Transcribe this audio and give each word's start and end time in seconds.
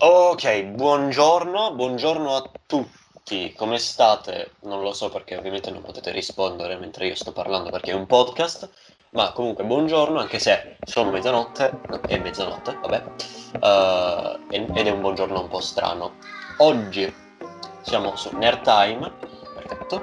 Ok, 0.00 0.62
buongiorno, 0.62 1.74
buongiorno 1.74 2.36
a 2.36 2.48
tutti. 2.66 3.52
Come 3.56 3.78
state? 3.78 4.52
Non 4.60 4.80
lo 4.80 4.92
so 4.92 5.08
perché 5.08 5.36
ovviamente 5.36 5.72
non 5.72 5.82
potete 5.82 6.12
rispondere 6.12 6.76
mentre 6.76 7.08
io 7.08 7.16
sto 7.16 7.32
parlando 7.32 7.70
perché 7.70 7.90
è 7.90 7.94
un 7.94 8.06
podcast. 8.06 8.70
Ma 9.10 9.32
comunque 9.32 9.64
buongiorno, 9.64 10.20
anche 10.20 10.38
se 10.38 10.76
sono 10.86 11.10
mezzanotte, 11.10 11.80
no, 11.88 12.00
è 12.02 12.16
mezzanotte, 12.16 12.78
vabbè, 12.80 13.02
uh, 13.60 14.54
ed 14.54 14.86
è 14.86 14.90
un 14.90 15.00
buongiorno 15.00 15.40
un 15.40 15.48
po' 15.48 15.60
strano. 15.60 16.12
Oggi 16.58 17.12
siamo 17.80 18.14
su 18.14 18.36
Nerd 18.36 18.62
Time, 18.62 19.12
perfetto, 19.52 20.00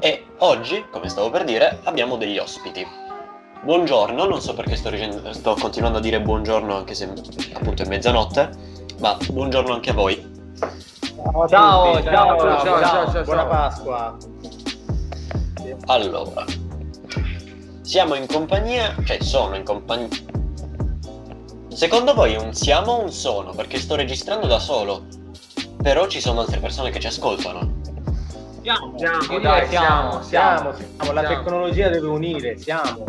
e 0.00 0.26
oggi, 0.38 0.84
come 0.90 1.08
stavo 1.08 1.30
per 1.30 1.44
dire, 1.44 1.78
abbiamo 1.84 2.16
degli 2.16 2.38
ospiti. 2.38 2.84
Buongiorno, 3.62 4.24
non 4.24 4.40
so 4.40 4.52
perché 4.54 4.74
sto, 4.74 4.90
sto 5.32 5.54
continuando 5.54 5.98
a 5.98 6.02
dire 6.02 6.20
buongiorno 6.20 6.76
anche 6.76 6.94
se 6.94 7.12
appunto 7.52 7.82
è 7.82 7.86
mezzanotte, 7.86 8.65
ma 8.98 9.16
buongiorno 9.30 9.72
anche 9.72 9.90
a 9.90 9.94
voi. 9.94 10.34
Ciao, 10.56 11.48
ciao, 11.48 12.02
ciao, 12.02 12.38
ciao, 12.38 12.60
ciao, 12.64 13.12
ciao, 13.12 13.22
buona 13.24 13.46
Pasqua. 13.46 14.16
Allora, 15.86 16.44
siamo 17.82 18.14
in 18.14 18.26
compagnia, 18.26 18.94
cioè 19.04 19.20
sono 19.22 19.56
in 19.56 19.64
compagnia. 19.64 20.08
Secondo 21.68 22.14
voi 22.14 22.36
un 22.36 22.54
siamo 22.54 22.92
o 22.92 23.02
un 23.02 23.10
sono? 23.10 23.52
Perché 23.52 23.78
sto 23.78 23.96
registrando 23.96 24.46
da 24.46 24.58
solo, 24.58 25.04
però 25.82 26.06
ci 26.06 26.20
sono 26.20 26.40
altre 26.40 26.58
persone 26.58 26.90
che 26.90 27.00
ci 27.00 27.08
ascoltano. 27.08 27.74
Siamo, 28.62 28.94
siamo, 28.96 29.38
dai, 29.38 29.68
siamo, 29.68 30.22
siamo, 30.22 30.72
siamo, 30.74 31.12
la 31.12 31.22
tecnologia 31.22 31.88
deve 31.88 32.08
unire, 32.08 32.58
siamo. 32.58 33.04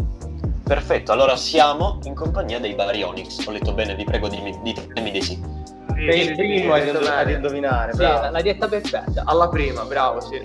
Perfetto, 0.64 1.14
allora 1.14 1.38
siamo 1.38 2.00
in 2.04 2.14
compagnia 2.14 2.60
dei 2.60 2.76
Baryonyx. 2.76 3.48
Ho 3.48 3.52
letto 3.52 3.74
bene, 3.74 3.96
vi 3.96 4.04
prego 4.04 4.28
ditemi 4.28 5.12
di 5.12 5.22
sì. 5.22 5.57
Sei 5.98 6.28
il 6.28 6.36
primo 6.36 6.74
ad 6.74 7.30
indovinare, 7.30 7.94
sì, 7.94 8.02
l'hai 8.02 8.44
detta 8.44 8.68
perfetta, 8.68 9.24
alla 9.26 9.50
prima, 9.50 9.84
bravo, 9.84 10.22
sì. 10.22 10.40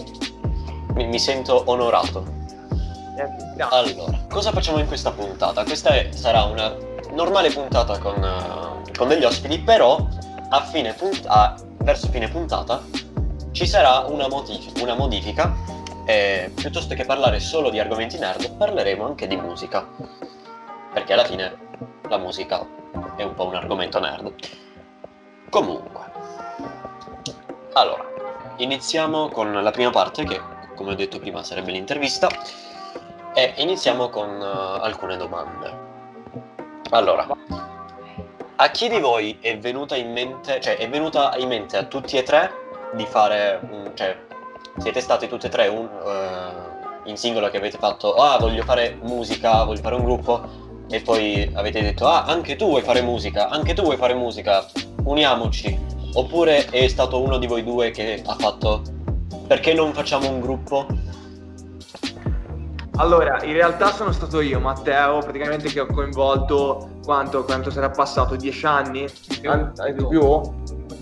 Mi, 0.95 1.07
mi 1.07 1.19
sento 1.19 1.63
onorato. 1.67 2.25
Allora, 3.69 4.19
cosa 4.31 4.51
facciamo 4.51 4.79
in 4.79 4.87
questa 4.87 5.13
puntata? 5.13 5.63
Questa 5.65 5.91
è, 5.91 6.09
sarà 6.13 6.45
una 6.45 6.75
normale 7.11 7.51
puntata 7.51 7.99
con, 7.99 8.23
uh, 8.23 8.91
con 8.97 9.09
degli 9.09 9.25
ospiti, 9.25 9.59
però 9.61 10.09
a 10.49 10.63
fine 10.63 10.95
punt- 10.95 11.27
a, 11.27 11.55
verso 11.79 12.09
fine 12.09 12.29
puntata 12.29 12.83
ci 13.53 13.67
sarà 13.67 14.07
una, 14.09 14.29
motif- 14.29 14.81
una 14.81 14.95
modifica 14.95 15.55
e 16.07 16.51
piuttosto 16.55 16.95
che 16.95 17.05
parlare 17.05 17.39
solo 17.41 17.69
di 17.69 17.79
argomenti 17.79 18.19
nerd, 18.19 18.57
parleremo 18.57 19.05
anche 19.05 19.27
di 19.27 19.37
musica. 19.37 19.87
Perché 20.95 21.13
alla 21.13 21.25
fine 21.25 21.55
la 22.09 22.19
musica 22.19 22.67
è 23.17 23.23
un 23.23 23.35
po' 23.35 23.47
un 23.47 23.55
argomento 23.55 24.01
nerd. 24.01 24.33
Comunque, 25.53 26.01
allora, 27.75 28.11
iniziamo 28.57 29.29
con 29.29 29.53
la 29.53 29.71
prima 29.71 29.91
parte 29.91 30.25
che, 30.25 30.41
come 30.75 30.93
ho 30.93 30.95
detto 30.95 31.19
prima, 31.19 31.43
sarebbe 31.43 31.73
l'intervista. 31.73 32.27
E 33.35 33.53
iniziamo 33.59 34.09
con 34.09 34.31
uh, 34.31 34.81
alcune 34.81 35.19
domande. 35.19 35.77
Allora, 36.89 37.27
a 38.57 38.71
chi 38.71 38.89
di 38.89 38.99
voi 38.99 39.37
è 39.43 39.59
venuta 39.59 39.95
in 39.95 40.11
mente, 40.13 40.59
cioè 40.59 40.79
è 40.79 40.89
venuta 40.89 41.35
in 41.37 41.49
mente 41.49 41.77
a 41.77 41.83
tutti 41.83 42.17
e 42.17 42.23
tre 42.23 42.51
di 42.95 43.05
fare, 43.05 43.61
un, 43.71 43.91
cioè 43.93 44.17
siete 44.79 45.03
stati 45.03 45.29
tutti 45.29 45.49
e 45.49 45.51
tre 45.51 45.69
un, 45.69 45.87
uh, 45.87 47.09
in 47.11 47.19
singolo 47.19 47.51
che 47.51 47.59
avete 47.59 47.77
fatto, 47.77 48.15
ah 48.15 48.39
voglio 48.39 48.63
fare 48.63 48.97
musica, 49.03 49.65
voglio 49.65 49.83
fare 49.83 49.97
un 49.97 50.05
gruppo 50.05 50.41
e 50.89 51.03
poi 51.03 51.51
avete 51.53 51.83
detto, 51.83 52.09
ah 52.09 52.25
anche 52.25 52.57
tu 52.57 52.69
vuoi 52.69 52.81
fare 52.81 53.03
musica, 53.03 53.51
anche 53.51 53.75
tu 53.75 53.83
vuoi 53.83 53.99
fare 53.99 54.15
musica, 54.15 54.65
uniamoci. 55.05 55.91
Oppure 56.15 56.67
è 56.67 56.89
stato 56.89 57.21
uno 57.21 57.39
di 57.39 57.47
voi 57.47 57.65
due 57.65 57.91
che 57.91 58.23
ha 58.25 58.35
fatto, 58.35 58.83
perché 59.47 59.73
non 59.73 59.93
facciamo 59.93 60.29
un 60.29 60.41
gruppo? 60.41 60.87
Allora, 62.97 63.43
in 63.45 63.55
realtà 63.55 63.91
sono 63.93 64.13
stato 64.13 64.41
io, 64.43 64.61
Matteo, 64.61 65.19
praticamente 65.21 65.69
che 65.71 65.81
ho 65.81 65.87
coinvolto 65.87 66.91
quanto, 67.03 67.45
quanto 67.45 67.71
sarà 67.71 67.89
passato? 67.89 68.37
10 68.37 68.67
anni? 68.67 69.07
An- 69.45 69.73
di 69.97 70.07
più? 70.07 70.41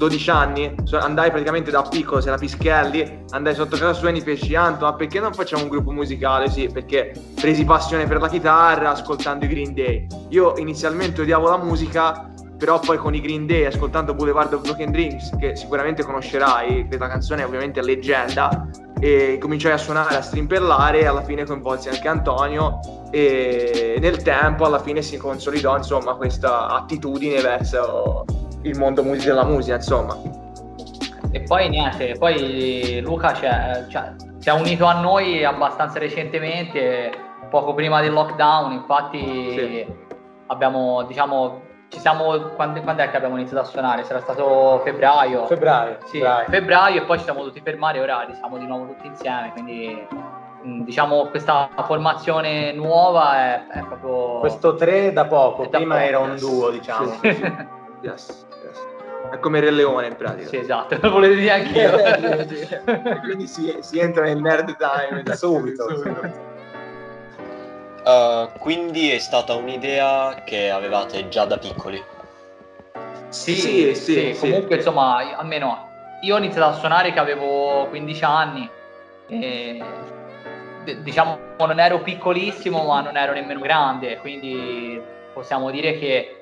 12 0.00 0.30
anni, 0.30 0.74
andai 0.92 1.30
praticamente 1.30 1.70
da 1.70 1.82
piccolo, 1.82 2.22
se 2.22 2.30
la 2.30 2.38
Pischelli, 2.38 3.24
andai 3.30 3.54
sotto 3.54 3.76
casa 3.76 3.92
sua 3.92 4.08
e 4.08 4.12
mi 4.12 4.22
feci 4.22 4.54
Anto, 4.54 4.86
ma 4.86 4.94
perché 4.94 5.20
non 5.20 5.34
facciamo 5.34 5.64
un 5.64 5.68
gruppo 5.68 5.90
musicale? 5.90 6.48
Sì, 6.48 6.68
perché 6.72 7.12
presi 7.34 7.64
passione 7.66 8.06
per 8.06 8.18
la 8.18 8.28
chitarra 8.28 8.92
ascoltando 8.92 9.44
i 9.44 9.48
Green 9.48 9.74
Day. 9.74 10.06
Io 10.30 10.56
inizialmente 10.56 11.20
odiavo 11.20 11.50
la 11.50 11.58
musica, 11.58 12.29
però 12.60 12.78
poi 12.78 12.98
con 12.98 13.14
i 13.14 13.22
Green 13.22 13.46
Day, 13.46 13.64
ascoltando 13.64 14.12
Boulevard 14.12 14.52
of 14.52 14.60
Broken 14.60 14.92
Dreams, 14.92 15.34
che 15.38 15.56
sicuramente 15.56 16.04
conoscerai, 16.04 16.86
questa 16.86 17.08
canzone 17.08 17.40
è 17.40 17.46
ovviamente 17.46 17.80
leggenda, 17.80 18.68
e 19.00 19.38
cominciai 19.40 19.72
a 19.72 19.78
suonare, 19.78 20.16
a 20.16 20.20
strimpellare, 20.20 21.06
alla 21.06 21.22
fine 21.22 21.46
coinvolsi 21.46 21.88
anche 21.88 22.06
Antonio 22.06 22.80
e 23.10 23.96
nel 23.98 24.22
tempo 24.22 24.66
alla 24.66 24.78
fine 24.78 25.00
si 25.00 25.16
consolidò 25.16 25.74
insomma 25.74 26.14
questa 26.16 26.66
attitudine 26.66 27.40
verso 27.40 28.26
il 28.60 28.78
mondo 28.78 29.02
mus- 29.02 29.24
della 29.24 29.44
musica 29.44 29.76
insomma. 29.76 30.14
E 31.30 31.40
poi 31.40 31.70
niente, 31.70 32.14
poi 32.18 33.00
Luca 33.00 33.32
cioè, 33.32 33.86
cioè, 33.88 34.12
si 34.36 34.50
è 34.50 34.52
unito 34.52 34.84
a 34.84 35.00
noi 35.00 35.46
abbastanza 35.46 35.98
recentemente, 35.98 37.10
poco 37.48 37.72
prima 37.72 38.02
del 38.02 38.12
lockdown, 38.12 38.72
infatti 38.72 39.18
sì. 39.56 39.86
abbiamo 40.48 41.04
diciamo 41.04 41.68
ci 41.90 41.98
siamo, 41.98 42.38
quando, 42.54 42.80
quando, 42.82 43.02
è 43.02 43.10
che 43.10 43.16
abbiamo 43.16 43.36
iniziato 43.36 43.62
a 43.62 43.68
suonare? 43.68 44.04
Sarà 44.04 44.20
stato 44.20 44.80
febbraio? 44.84 45.46
Febbraio, 45.46 45.98
sì, 46.04 46.18
febbraio. 46.18 46.48
febbraio 46.48 47.02
e 47.02 47.04
poi 47.04 47.18
ci 47.18 47.24
siamo 47.24 47.40
dovuti 47.40 47.60
fermare 47.60 48.00
ora 48.00 48.26
siamo 48.32 48.58
di 48.58 48.66
nuovo 48.66 48.86
tutti 48.86 49.08
insieme, 49.08 49.50
quindi 49.52 50.06
mm, 50.64 50.82
diciamo 50.82 51.26
questa 51.26 51.68
formazione 51.84 52.72
nuova 52.72 53.36
è, 53.38 53.66
è 53.66 53.80
proprio... 53.80 54.38
Questo 54.38 54.76
tre 54.76 55.12
da 55.12 55.26
poco, 55.26 55.68
prima 55.68 55.96
poco, 55.96 56.06
era 56.06 56.18
un 56.20 56.36
duo 56.36 56.70
diciamo. 56.70 57.10
Sì, 57.20 57.34
sì. 57.34 57.42
yes, 58.02 58.46
yes. 58.62 58.88
È 59.32 59.38
come 59.40 59.58
Re 59.58 59.70
Leone 59.70 60.06
in 60.06 60.16
pratica. 60.16 60.48
Sì, 60.48 60.58
esatto, 60.58 60.96
lo 61.00 61.10
volete 61.10 61.34
dire 61.34 61.50
anch'io. 61.50 63.18
quindi 63.20 63.48
si, 63.48 63.78
si, 63.80 63.98
entra 63.98 64.22
nel 64.22 64.40
nerd 64.40 64.76
time 64.76 65.24
da 65.24 65.34
subito. 65.34 65.88
subito. 65.88 66.58
Uh, 68.04 68.50
quindi 68.58 69.10
è 69.10 69.18
stata 69.18 69.54
un'idea 69.54 70.42
che 70.44 70.70
avevate 70.70 71.28
già 71.28 71.44
da 71.44 71.58
piccoli? 71.58 72.02
Sì, 73.28 73.54
sì, 73.54 73.94
sì, 73.94 74.34
sì 74.34 74.36
comunque 74.38 74.76
insomma, 74.76 75.36
almeno 75.36 75.88
io 76.22 76.34
ho 76.34 76.38
iniziato 76.38 76.70
a 76.70 76.78
suonare 76.78 77.12
che 77.12 77.18
avevo 77.18 77.86
15 77.88 78.24
anni 78.24 78.68
e 79.28 79.82
diciamo 81.02 81.38
non 81.58 81.78
ero 81.78 82.00
piccolissimo 82.00 82.84
ma 82.84 83.00
non 83.02 83.16
ero 83.16 83.32
nemmeno 83.32 83.60
grande, 83.60 84.18
quindi 84.18 85.00
possiamo 85.32 85.70
dire 85.70 85.98
che 85.98 86.40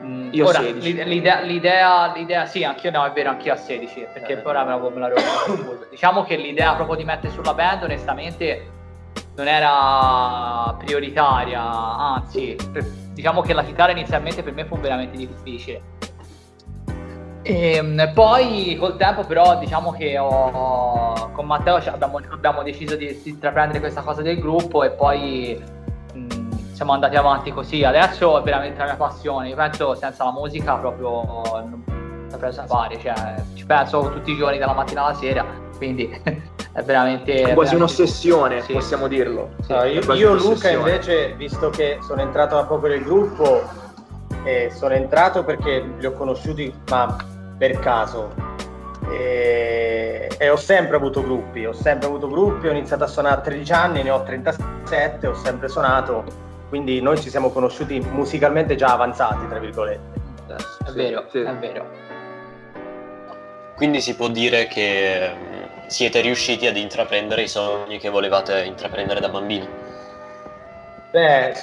mh, 0.00 0.28
io 0.32 0.46
ora, 0.46 0.60
l'idea, 0.60 1.40
l'idea, 1.40 2.12
l'idea, 2.14 2.46
sì, 2.46 2.64
anch'io 2.64 2.90
no, 2.90 3.04
è 3.04 3.12
vero, 3.12 3.30
anch'io 3.30 3.52
a 3.52 3.56
16, 3.56 4.08
perché 4.12 4.34
eh. 4.34 4.42
ora 4.44 4.64
me 4.64 4.70
la, 4.70 4.90
me 4.90 5.00
la 5.00 5.86
Diciamo 5.90 6.22
che 6.22 6.36
l'idea 6.36 6.74
proprio 6.74 6.96
di 6.96 7.04
mettere 7.04 7.32
sulla 7.32 7.54
band, 7.54 7.82
onestamente, 7.82 8.76
non 9.38 9.46
era 9.46 10.74
prioritaria, 10.78 11.62
anzi, 11.62 12.56
diciamo 13.12 13.40
che 13.40 13.52
la 13.52 13.62
chitarra 13.62 13.92
inizialmente 13.92 14.42
per 14.42 14.52
me 14.52 14.64
fu 14.64 14.76
veramente 14.78 15.16
difficile. 15.16 15.96
E 17.42 17.76
ehm, 17.76 18.10
poi 18.14 18.76
col 18.78 18.96
tempo 18.96 19.24
però 19.24 19.56
diciamo 19.58 19.92
che 19.92 20.18
ho, 20.18 21.30
con 21.32 21.46
Matteo 21.46 21.76
abbiamo, 21.76 22.20
abbiamo 22.30 22.62
deciso 22.64 22.96
di, 22.96 23.20
di, 23.22 23.30
intraprendere 23.30 23.78
questa 23.78 24.02
cosa 24.02 24.22
del 24.22 24.40
gruppo 24.40 24.82
e 24.82 24.90
poi 24.90 25.62
mh, 26.14 26.72
siamo 26.72 26.92
andati 26.92 27.14
avanti 27.14 27.52
così. 27.52 27.84
Adesso 27.84 28.40
è 28.40 28.42
veramente 28.42 28.78
la 28.78 28.86
mia 28.86 28.96
passione, 28.96 29.50
io 29.50 29.56
penso 29.56 29.94
senza 29.94 30.24
la 30.24 30.32
musica 30.32 30.74
proprio 30.74 31.22
non 31.22 31.84
saprei 32.28 32.50
cosa 32.50 32.66
fare, 32.66 32.98
cioè, 32.98 33.14
ci 33.54 33.64
penso 33.64 34.10
tutti 34.10 34.32
i 34.32 34.36
giorni 34.36 34.58
dalla 34.58 34.74
mattina 34.74 35.04
alla 35.04 35.14
sera, 35.14 35.46
quindi 35.78 36.10
è 36.72 36.82
veramente... 36.82 37.32
È 37.32 37.54
quasi 37.54 37.74
veramente... 37.74 37.74
un'ossessione, 37.76 38.60
sì. 38.60 38.72
possiamo 38.74 39.08
dirlo. 39.08 39.50
Sì, 39.62 39.72
no, 39.72 39.84
io, 39.84 40.12
io 40.12 40.34
Luca 40.34 40.68
invece, 40.70 41.32
visto 41.34 41.70
che 41.70 41.98
sono 42.02 42.20
entrato 42.20 42.56
da 42.56 42.64
poco 42.64 42.86
nel 42.86 43.02
gruppo, 43.02 43.62
eh, 44.44 44.70
sono 44.74 44.92
entrato 44.92 45.42
perché 45.44 45.82
li 45.98 46.06
ho 46.06 46.12
conosciuti 46.12 46.72
ma 46.88 47.16
per 47.56 47.78
caso 47.80 48.56
e, 49.10 50.28
e, 50.36 50.48
ho 50.48 50.56
sempre 50.56 50.96
avuto 50.96 51.22
gruppi, 51.22 51.64
ho 51.64 51.72
sempre 51.72 52.06
avuto 52.06 52.28
gruppi, 52.28 52.68
ho 52.68 52.70
iniziato 52.70 53.04
a 53.04 53.06
suonare 53.06 53.36
a 53.36 53.40
13 53.40 53.72
anni, 53.72 54.02
ne 54.02 54.10
ho 54.10 54.22
37, 54.22 55.26
ho 55.26 55.34
sempre 55.34 55.68
suonato, 55.68 56.24
quindi 56.68 57.00
noi 57.00 57.20
ci 57.20 57.30
siamo 57.30 57.50
conosciuti 57.50 58.00
musicalmente 58.00 58.74
già 58.74 58.92
avanzati, 58.92 59.46
tra 59.48 59.58
virgolette. 59.58 60.16
È 60.86 60.90
vero, 60.92 61.24
sì. 61.30 61.40
è 61.40 61.54
vero. 61.54 61.86
Quindi 63.76 64.00
si 64.00 64.16
può 64.16 64.28
dire 64.28 64.66
che 64.66 65.30
siete 65.88 66.20
riusciti 66.20 66.66
ad 66.66 66.76
intraprendere 66.76 67.42
i 67.42 67.48
sogni 67.48 67.98
che 67.98 68.10
volevate 68.10 68.62
intraprendere 68.64 69.20
da 69.20 69.28
bambini? 69.30 69.66
Beh, 71.10 71.54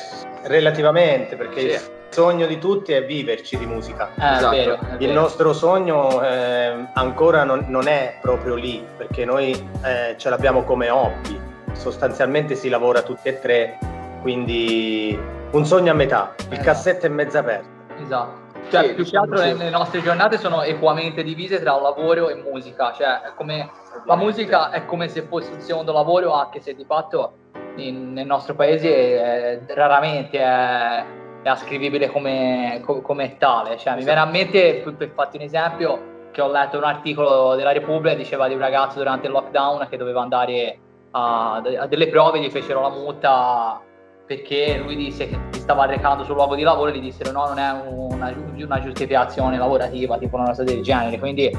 relativamente, 0.44 1.36
perché 1.36 1.78
sì. 1.78 1.90
sogno 2.10 2.48
di 2.48 2.58
tutti 2.58 2.92
è 2.92 3.06
viverci 3.06 3.58
di 3.58 3.68
musica. 3.68 4.10
Eh, 4.20 4.36
esatto. 4.36 4.50
vero, 4.50 4.80
Il 4.98 5.08
vero. 5.08 5.14
nostro 5.14 5.54
sogno 5.54 6.24
eh, 6.24 6.88
ancora 6.94 7.44
non, 7.44 7.66
non, 7.68 7.88
è 7.88 8.18
proprio 8.20 8.56
lì, 8.56 8.84
perché 8.98 9.26
noi 9.26 9.52
eh, 9.84 10.16
ce 10.18 10.30
l'abbiamo 10.30 10.64
come 10.64 10.90
hobby. 10.90 11.40
Sostanzialmente 11.74 12.56
si 12.56 12.70
lavora 12.70 13.04
tutti 13.04 13.28
e 13.28 13.40
tre, 13.40 13.78
quindi 14.22 15.18
un 15.52 15.66
sogno 15.66 15.92
a 15.92 15.96
metà, 15.96 16.34
il 16.38 16.46
esatto. 16.54 16.64
cassetto 16.64 17.06
è 17.06 17.10
mezza 17.10 17.40
aperto. 17.40 17.68
Esatto. 18.02 18.44
Cioè, 18.70 18.88
sì, 18.88 18.94
più 18.96 19.06
che 19.06 19.18
altro 19.18 19.38
sì. 19.38 19.56
le 19.56 19.70
nostre 19.70 20.02
giornate 20.02 20.40
sono 20.40 20.64
equamente 20.64 21.22
divise 21.22 21.60
tra 21.62 21.80
lavoro 21.80 22.30
e 22.30 22.36
musica, 22.36 22.94
cioè 22.94 23.34
come, 23.36 23.70
la 24.06 24.16
musica 24.16 24.70
è 24.70 24.86
come 24.86 25.08
se 25.08 25.24
fosse 25.24 25.52
un 25.54 25.62
secondo 25.62 25.94
lavoro, 25.94 26.34
anche 26.34 26.60
se 26.60 26.76
di 26.76 26.86
fatto 26.86 27.34
in, 27.78 28.14
nel 28.14 28.26
nostro 28.26 28.56
paese 28.56 29.22
è, 29.22 29.60
raramente 29.74 30.40
è, 30.40 31.06
è 31.42 31.50
ascrivibile 31.50 32.10
come, 32.12 32.82
come, 32.84 33.38
tale. 33.38 33.78
Cioè, 33.78 33.96
mi 33.96 34.04
viene 34.04 34.20
a 34.20 34.26
mente, 34.26 34.84
per 34.98 35.10
farti 35.10 35.38
un 35.38 35.44
esempio, 35.44 36.14
che 36.32 36.42
ho 36.42 36.52
letto 36.52 36.78
un 36.78 36.84
articolo 36.84 37.56
della 37.56 37.72
Repubblica, 37.72 38.16
diceva 38.16 38.48
di 38.48 38.54
un 38.54 38.60
ragazzo 38.60 38.98
durante 38.98 39.28
il 39.28 39.34
lockdown 39.34 39.88
che 39.90 39.98
doveva 39.98 40.22
andare 40.22 40.80
a, 41.12 41.56
a 41.56 41.88
delle 41.88 42.10
prove, 42.10 42.40
gli 42.40 42.50
fecero 42.50 42.82
la 42.82 42.90
multa 42.90 43.82
perché 44.26 44.80
lui 44.84 44.96
disse 44.96 45.28
che 45.30 45.38
si 45.52 45.60
stava 45.60 45.86
recando 45.86 46.24
sul 46.24 46.34
luogo 46.34 46.56
di 46.56 46.64
lavoro 46.64 46.90
e 46.90 46.98
gli 46.98 47.02
dissero 47.02 47.32
no, 47.32 47.46
non 47.46 47.60
è 47.60 47.72
una, 47.72 48.34
una 48.58 48.82
giustificazione 48.82 49.58
lavorativa, 49.58 50.18
tipo 50.18 50.36
una 50.36 50.48
cosa 50.48 50.64
del 50.64 50.82
genere. 50.82 51.20
Quindi 51.20 51.56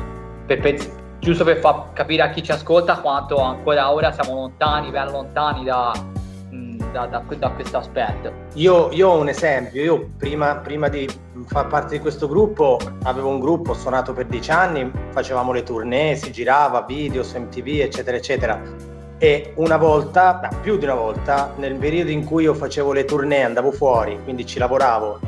per, 0.47 0.59
per, 0.61 0.75
giusto 1.27 1.43
per 1.43 1.59
far 1.59 1.93
capire 1.93 2.23
a 2.23 2.31
chi 2.31 2.41
ci 2.41 2.53
ascolta 2.53 3.01
quanto 3.01 3.39
ancora 3.39 3.93
ora 3.93 4.13
siamo 4.13 4.35
lontani, 4.35 4.93
ben 4.93 5.11
lontani 5.11 5.65
da, 5.65 5.93
da, 6.93 7.07
da, 7.07 7.25
da 7.37 7.51
questo 7.51 7.79
aspetto. 7.79 8.31
Io, 8.55 8.93
io, 8.93 9.09
ho 9.09 9.19
un 9.19 9.29
esempio, 9.29 9.83
io 9.83 10.11
prima, 10.17 10.59
prima, 10.59 10.89
di 10.89 11.09
far 11.47 11.67
parte 11.67 11.97
di 11.97 12.01
questo 12.01 12.29
gruppo 12.29 12.79
avevo 13.03 13.29
un 13.29 13.41
gruppo, 13.41 13.75
suonato 13.75 14.13
per 14.13 14.27
dieci 14.27 14.53
anni, 14.53 14.89
facevamo 15.11 15.51
le 15.51 15.65
tournée, 15.65 16.15
si 16.15 16.31
girava, 16.31 16.83
video 16.83 17.25
su 17.25 17.37
MTV, 17.41 17.81
eccetera, 17.81 18.17
eccetera. 18.17 18.63
E 19.19 19.53
una 19.57 19.79
volta, 19.79 20.49
più 20.63 20.79
di 20.79 20.85
una 20.85 20.95
volta, 20.95 21.53
nel 21.57 21.75
periodo 21.75 22.13
in 22.13 22.25
cui 22.25 22.45
io 22.45 22.55
facevo 22.55 22.93
le 22.93 23.05
tournée, 23.05 23.43
andavo 23.43 23.73
fuori, 23.73 24.17
quindi 24.23 24.47
ci 24.47 24.61
lavoravo, 24.61 25.19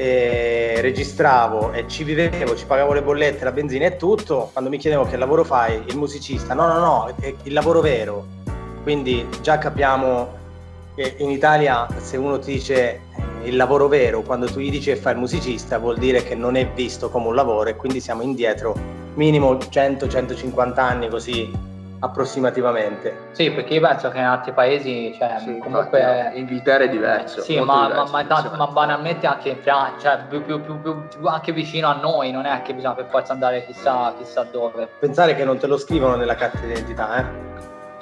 registravo 0.00 1.72
e 1.72 1.86
ci 1.86 2.04
vivevo, 2.04 2.56
ci 2.56 2.64
pagavo 2.64 2.92
le 2.92 3.02
bollette, 3.02 3.44
la 3.44 3.52
benzina 3.52 3.86
e 3.86 3.96
tutto, 3.96 4.50
quando 4.52 4.70
mi 4.70 4.78
chiedevo 4.78 5.04
che 5.04 5.16
lavoro 5.16 5.44
fai, 5.44 5.82
il 5.86 5.96
musicista, 5.96 6.54
no, 6.54 6.66
no, 6.66 6.78
no, 6.78 7.14
è 7.20 7.34
il 7.42 7.52
lavoro 7.52 7.80
vero. 7.80 8.26
Quindi 8.82 9.26
già 9.42 9.58
capiamo 9.58 10.38
che 10.94 11.16
in 11.18 11.30
Italia 11.30 11.86
se 11.98 12.16
uno 12.16 12.38
ti 12.38 12.52
dice 12.52 12.80
eh, 12.82 13.00
il 13.44 13.56
lavoro 13.56 13.88
vero, 13.88 14.22
quando 14.22 14.46
tu 14.46 14.58
gli 14.58 14.70
dici 14.70 14.90
che 14.90 14.96
fai 14.96 15.12
il 15.12 15.18
musicista, 15.18 15.78
vuol 15.78 15.98
dire 15.98 16.22
che 16.22 16.34
non 16.34 16.56
è 16.56 16.66
visto 16.68 17.10
come 17.10 17.28
un 17.28 17.34
lavoro 17.34 17.68
e 17.68 17.76
quindi 17.76 18.00
siamo 18.00 18.22
indietro 18.22 18.74
minimo 19.14 19.54
100-150 19.54 20.78
anni 20.78 21.08
così 21.08 21.68
approssimativamente. 22.00 23.28
Sì, 23.32 23.50
perché 23.50 23.74
io 23.74 23.80
penso 23.80 24.10
che 24.10 24.18
in 24.18 24.24
altri 24.24 24.52
paesi, 24.52 25.14
cioè, 25.16 25.36
sì, 25.38 25.58
comunque... 25.58 26.00
Infatti, 26.00 26.38
Inghilterra 26.38 26.84
è 26.84 26.88
diverso. 26.88 27.42
Sì, 27.42 27.58
ma, 27.60 27.86
diverso, 27.86 28.12
ma, 28.12 28.24
ma, 28.24 28.56
ma, 28.56 28.66
banalmente 28.68 29.26
anche 29.26 29.50
in 29.50 29.58
Francia, 29.62 30.16
cioè 30.16 30.24
più, 30.26 30.42
più, 30.42 30.60
più, 30.62 30.80
più, 30.80 31.26
anche 31.26 31.52
vicino 31.52 31.88
a 31.88 31.94
noi, 31.94 32.30
non 32.30 32.46
è 32.46 32.62
che 32.62 32.74
bisogna 32.74 32.94
per 32.94 33.06
forza 33.10 33.32
andare 33.32 33.64
chissà, 33.66 34.14
chissà 34.18 34.44
dove. 34.44 34.88
Pensare 34.98 35.34
che 35.34 35.44
non 35.44 35.58
te 35.58 35.66
lo 35.66 35.76
scrivono 35.76 36.16
nella 36.16 36.34
carta 36.34 36.58
d'identità, 36.58 37.16
eh? 37.18 37.48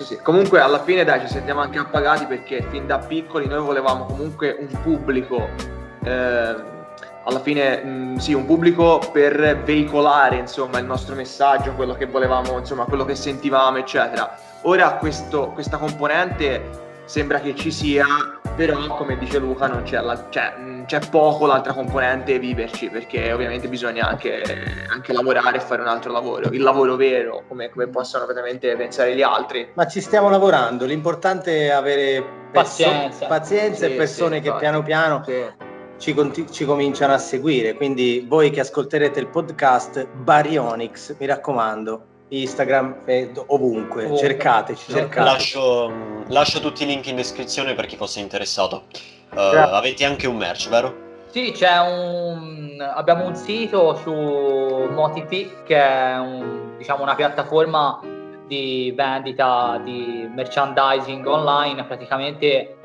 Sì, 0.04 0.16
Comunque 0.22 0.60
alla 0.60 0.78
fine 0.78 1.02
dai 1.02 1.20
ci 1.20 1.26
sentiamo 1.26 1.60
anche 1.60 1.78
appagati 1.78 2.24
perché 2.26 2.62
fin 2.70 2.86
da 2.86 2.98
piccoli 2.98 3.48
noi 3.48 3.60
volevamo 3.60 4.04
comunque 4.04 4.56
un 4.56 4.68
pubblico, 4.80 5.48
eh, 6.04 6.54
alla 7.24 7.40
fine 7.40 7.82
mh, 7.82 7.88
mm, 7.88 8.16
sì, 8.16 8.32
un 8.32 8.46
pubblico 8.46 9.00
per 9.12 9.62
veicolare 9.62 10.36
insomma 10.36 10.78
il 10.78 10.86
nostro 10.86 11.14
messaggio, 11.14 11.72
quello 11.74 11.94
che 11.94 12.06
volevamo, 12.06 12.58
insomma 12.58 12.84
quello 12.84 13.04
che 13.04 13.14
sentivamo 13.14 13.78
eccetera. 13.78 14.36
Ora 14.62 14.94
questo, 14.94 15.50
questa 15.50 15.76
componente 15.76 16.86
sembra 17.04 17.40
che 17.40 17.54
ci 17.54 17.70
sia, 17.70 18.04
però 18.54 18.86
come 18.88 19.16
dice 19.16 19.38
Luca 19.38 19.66
non 19.66 19.82
c'è, 19.82 19.98
la, 20.00 20.26
cioè, 20.28 20.52
c'è 20.84 21.00
poco 21.08 21.46
l'altra 21.46 21.72
componente 21.72 22.38
viverci, 22.38 22.90
perché 22.90 23.32
ovviamente 23.32 23.66
bisogna 23.66 24.08
anche, 24.08 24.42
anche, 24.90 25.12
lavorare 25.14 25.56
e 25.56 25.60
fare 25.60 25.80
un 25.80 25.88
altro 25.88 26.12
lavoro, 26.12 26.50
il 26.50 26.60
lavoro 26.60 26.96
vero, 26.96 27.44
come, 27.48 27.70
come 27.70 27.86
possono 27.88 28.26
veramente 28.26 28.76
pensare 28.76 29.14
gli 29.14 29.22
altri. 29.22 29.70
Ma 29.74 29.86
ci 29.86 30.02
stiamo 30.02 30.28
lavorando, 30.28 30.84
l'importante 30.84 31.68
è 31.68 31.70
avere 31.70 32.22
perso- 32.50 32.84
pazienza, 32.84 33.26
pazienza 33.26 33.86
sì, 33.86 33.92
e 33.92 33.96
persone 33.96 34.36
sì, 34.36 34.42
che 34.42 34.46
infatti. 34.48 34.64
piano 34.64 34.82
piano... 34.82 35.22
Sì. 35.24 35.66
Ci, 35.98 36.14
conti- 36.14 36.50
ci, 36.50 36.64
cominciano 36.64 37.12
a 37.12 37.18
seguire. 37.18 37.74
Quindi 37.74 38.24
voi 38.26 38.50
che 38.50 38.60
ascolterete 38.60 39.18
il 39.18 39.26
podcast 39.26 40.06
Baryonyx, 40.06 41.16
mi 41.18 41.26
raccomando, 41.26 42.02
Instagram, 42.28 42.98
ovunque, 43.46 44.04
ovunque. 44.04 44.16
cercateci. 44.16 44.92
cercateci. 44.92 45.56
Lascio, 45.56 45.92
lascio, 46.28 46.60
tutti 46.60 46.84
i 46.84 46.86
link 46.86 47.06
in 47.06 47.16
descrizione 47.16 47.74
per 47.74 47.86
chi 47.86 47.96
fosse 47.96 48.20
interessato. 48.20 48.84
Uh, 49.30 49.40
avete 49.40 50.04
anche 50.04 50.26
un 50.26 50.36
merch, 50.36 50.68
vero? 50.68 51.06
Sì, 51.30 51.52
c'è 51.52 51.78
un... 51.78 52.76
abbiamo 52.80 53.26
un 53.26 53.34
sito 53.34 53.96
su 53.96 54.12
Motipi 54.12 55.50
che 55.64 55.76
è 55.76 56.16
un, 56.18 56.76
diciamo, 56.78 57.02
una 57.02 57.14
piattaforma 57.14 58.00
di 58.46 58.92
vendita 58.96 59.80
di 59.84 60.28
merchandising 60.34 61.26
online. 61.26 61.84
Praticamente, 61.84 62.76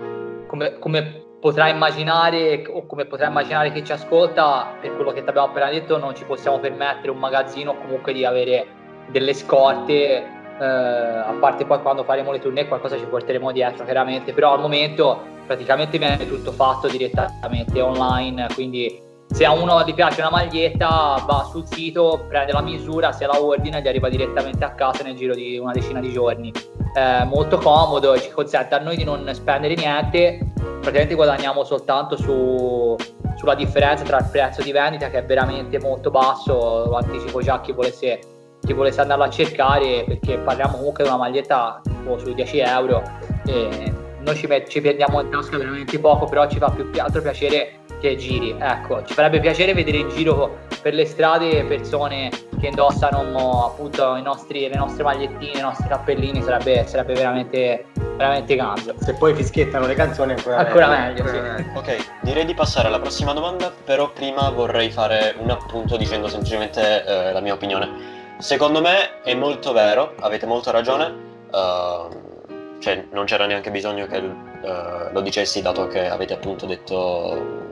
come, 0.48 0.78
come 0.80 1.23
potrai 1.44 1.72
immaginare 1.72 2.64
o 2.70 2.86
come 2.86 3.04
potrai 3.04 3.28
immaginare 3.28 3.74
chi 3.74 3.84
ci 3.84 3.92
ascolta, 3.92 4.78
per 4.80 4.96
quello 4.96 5.12
che 5.12 5.24
ti 5.24 5.30
abbiamo 5.30 5.48
appena 5.50 5.70
detto, 5.70 5.98
non 5.98 6.16
ci 6.16 6.24
possiamo 6.24 6.58
permettere 6.58 7.12
un 7.12 7.18
magazzino 7.18 7.72
o 7.72 7.76
comunque 7.76 8.14
di 8.14 8.24
avere 8.24 8.66
delle 9.10 9.34
scorte, 9.34 10.24
eh, 10.58 10.64
a 10.64 11.36
parte 11.42 11.66
poi 11.66 11.82
quando 11.82 12.06
faremo 12.06 12.32
le 12.32 12.40
tournée 12.40 12.66
qualcosa 12.66 12.98
ci 12.98 13.04
porteremo 13.04 13.52
dietro 13.52 13.84
chiaramente, 13.84 14.32
però 14.32 14.54
al 14.54 14.62
momento 14.62 15.22
praticamente 15.46 15.98
viene 15.98 16.26
tutto 16.26 16.54
fatto 16.54 16.88
direttamente 16.88 17.82
online, 17.82 18.48
quindi 18.54 19.02
se 19.34 19.46
a 19.46 19.52
uno 19.52 19.84
gli 19.84 19.96
piace 19.96 20.22
una 20.22 20.30
maglietta 20.30 21.24
va 21.26 21.48
sul 21.50 21.66
sito, 21.68 22.24
prende 22.28 22.52
la 22.52 22.62
misura, 22.62 23.12
se 23.12 23.26
la 23.26 23.42
ordina 23.42 23.80
gli 23.80 23.88
arriva 23.88 24.08
direttamente 24.08 24.64
a 24.64 24.74
casa 24.74 25.02
nel 25.02 25.16
giro 25.16 25.34
di 25.34 25.58
una 25.58 25.72
decina 25.72 26.00
di 26.00 26.12
giorni. 26.12 26.54
Eh, 26.96 27.24
molto 27.26 27.58
comodo 27.58 28.16
ci 28.20 28.30
consente 28.30 28.76
a 28.76 28.80
noi 28.80 28.96
di 28.96 29.04
non 29.04 29.28
spendere 29.34 29.74
niente, 29.74 30.52
praticamente 30.56 31.16
guadagniamo 31.16 31.64
soltanto 31.64 32.16
su, 32.16 32.96
sulla 33.36 33.56
differenza 33.56 34.04
tra 34.04 34.20
il 34.20 34.28
prezzo 34.32 34.62
di 34.62 34.72
vendita 34.72 35.10
che 35.10 35.18
è 35.18 35.26
veramente 35.26 35.80
molto 35.80 36.12
basso, 36.12 36.86
lo 36.86 36.98
anticipo 36.98 37.42
già 37.42 37.56
a 37.56 37.62
chi 37.62 37.72
volesse 37.72 38.20
chi 38.64 38.72
volesse 38.72 39.02
andarlo 39.02 39.26
a 39.26 39.30
cercare 39.30 40.06
perché 40.08 40.38
parliamo 40.38 40.78
comunque 40.78 41.04
di 41.04 41.10
una 41.10 41.18
maglietta 41.18 41.82
tipo 41.84 42.18
sui 42.18 42.34
10 42.34 42.60
euro. 42.60 43.04
E 43.46 43.94
noi 44.20 44.36
ci, 44.36 44.48
ci 44.70 44.80
perdiamo 44.80 45.20
in 45.20 45.30
tasca 45.30 45.58
veramente 45.58 46.00
poco 46.00 46.26
però 46.28 46.48
ci 46.48 46.60
fa 46.60 46.70
più 46.70 46.90
altro 46.98 47.22
piacere 47.22 47.83
che 48.04 48.18
giri 48.18 48.54
ecco 48.60 49.06
ci 49.06 49.14
farebbe 49.14 49.40
piacere 49.40 49.74
vedere 49.74 50.00
in 50.00 50.10
giro 50.10 50.58
per 50.82 50.94
le 50.94 51.06
strade 51.06 51.64
persone 51.64 52.30
che 52.60 52.68
indossano 52.68 53.66
appunto 53.66 54.20
nostri, 54.22 54.68
le 54.68 54.76
nostre 54.76 55.04
magliettine 55.04 55.60
i 55.60 55.62
nostri 55.62 55.88
cappellini 55.88 56.42
sarebbe, 56.42 56.86
sarebbe 56.86 57.14
veramente 57.14 57.86
veramente 58.18 58.58
cambio 58.58 58.96
se 59.00 59.14
poi 59.14 59.34
fischiettano 59.34 59.88
le 59.88 59.96
canzoni 59.96 60.34
ancora, 60.34 60.58
ancora 60.58 60.88
meglio, 60.90 61.24
meglio 61.24 61.58
sì. 61.58 61.66
ok 61.76 62.08
direi 62.22 62.44
di 62.44 62.54
passare 62.54 62.90
alla 62.90 63.00
prossima 63.00 63.32
domanda 63.32 63.72
però 63.86 64.12
prima 64.12 64.50
vorrei 64.50 64.92
fare 64.92 65.36
un 65.38 65.50
appunto 65.50 65.96
dicendo 65.96 66.28
semplicemente 66.28 67.06
eh, 67.06 67.32
la 67.32 67.40
mia 67.40 67.54
opinione. 67.54 68.22
Secondo 68.40 68.82
me 68.82 69.22
è 69.22 69.34
molto 69.36 69.72
vero, 69.72 70.16
avete 70.20 70.46
molta 70.46 70.72
ragione, 70.72 71.06
uh, 71.52 72.80
cioè 72.80 73.06
non 73.12 73.26
c'era 73.26 73.46
neanche 73.46 73.72
bisogno 73.72 74.06
che 74.06 74.18
uh, 74.18 75.12
lo 75.12 75.22
dicessi 75.22 75.62
dato 75.62 75.88
che 75.88 76.10
avete 76.10 76.34
appunto 76.34 76.66
detto 76.66 77.72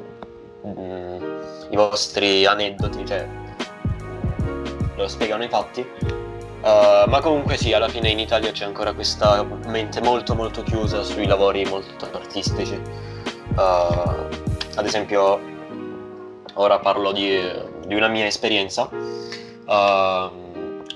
um, 0.61 1.41
i 1.69 1.75
vostri 1.75 2.45
aneddoti, 2.45 3.05
cioè 3.05 3.27
lo 4.95 5.07
spiegano 5.07 5.43
i 5.43 5.49
fatti. 5.49 5.87
Uh, 6.61 7.09
ma 7.09 7.19
comunque 7.21 7.57
sì, 7.57 7.73
alla 7.73 7.87
fine 7.87 8.09
in 8.09 8.19
Italia 8.19 8.51
c'è 8.51 8.65
ancora 8.65 8.93
questa 8.93 9.43
mente 9.65 9.99
molto 9.99 10.35
molto 10.35 10.61
chiusa 10.61 11.01
sui 11.01 11.25
lavori 11.25 11.65
molto 11.65 12.07
artistici. 12.11 12.79
ad 13.55 14.85
esempio, 14.85 15.39
ora 16.53 16.77
parlo 16.79 17.11
di, 17.11 17.39
di 17.87 17.95
una 17.95 18.07
mia 18.07 18.25
esperienza. 18.25 18.89
Uh, 19.65 20.39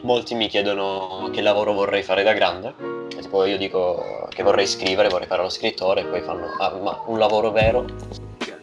molti 0.01 0.35
mi 0.35 0.47
chiedono 0.47 1.29
che 1.31 1.41
lavoro 1.41 1.73
vorrei 1.73 2.03
fare 2.03 2.23
da 2.23 2.33
grande. 2.33 2.73
E 3.17 3.21
tipo 3.21 3.45
io 3.45 3.57
dico 3.57 4.27
che 4.29 4.43
vorrei 4.43 4.67
scrivere, 4.67 5.09
vorrei 5.09 5.27
fare 5.27 5.41
lo 5.41 5.49
scrittore, 5.49 6.01
e 6.01 6.05
poi 6.05 6.21
fanno, 6.21 6.45
ah, 6.59 6.75
ma 6.81 7.01
un 7.07 7.17
lavoro 7.17 7.51
vero? 7.51 7.85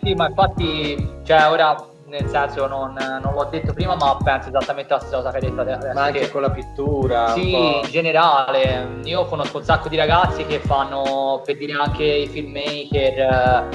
Sì, 0.02 0.14
ma 0.14 0.28
infatti, 0.28 1.20
cioè 1.22 1.48
ora 1.48 1.76
nel 2.06 2.28
senso 2.28 2.66
non, 2.66 2.94
non, 2.94 3.32
l'ho 3.32 3.48
detto 3.50 3.72
prima 3.72 3.94
ma 3.94 4.18
penso 4.22 4.48
esattamente 4.48 4.92
la 4.92 4.98
stessa 4.98 5.16
cosa 5.16 5.30
che 5.30 5.36
hai 5.36 5.42
detto 5.42 5.60
adesso 5.62 5.92
ma 5.94 6.02
anche 6.02 6.18
che... 6.18 6.30
con 6.30 6.42
la 6.42 6.50
pittura 6.50 7.28
sì 7.28 7.54
in 7.54 7.88
generale 7.88 9.00
io 9.04 9.24
conosco 9.24 9.56
un 9.56 9.64
sacco 9.64 9.88
di 9.88 9.96
ragazzi 9.96 10.44
che 10.44 10.58
fanno 10.58 11.40
per 11.42 11.56
dire 11.56 11.72
anche 11.72 12.04
i 12.04 12.26
filmmaker 12.26 13.68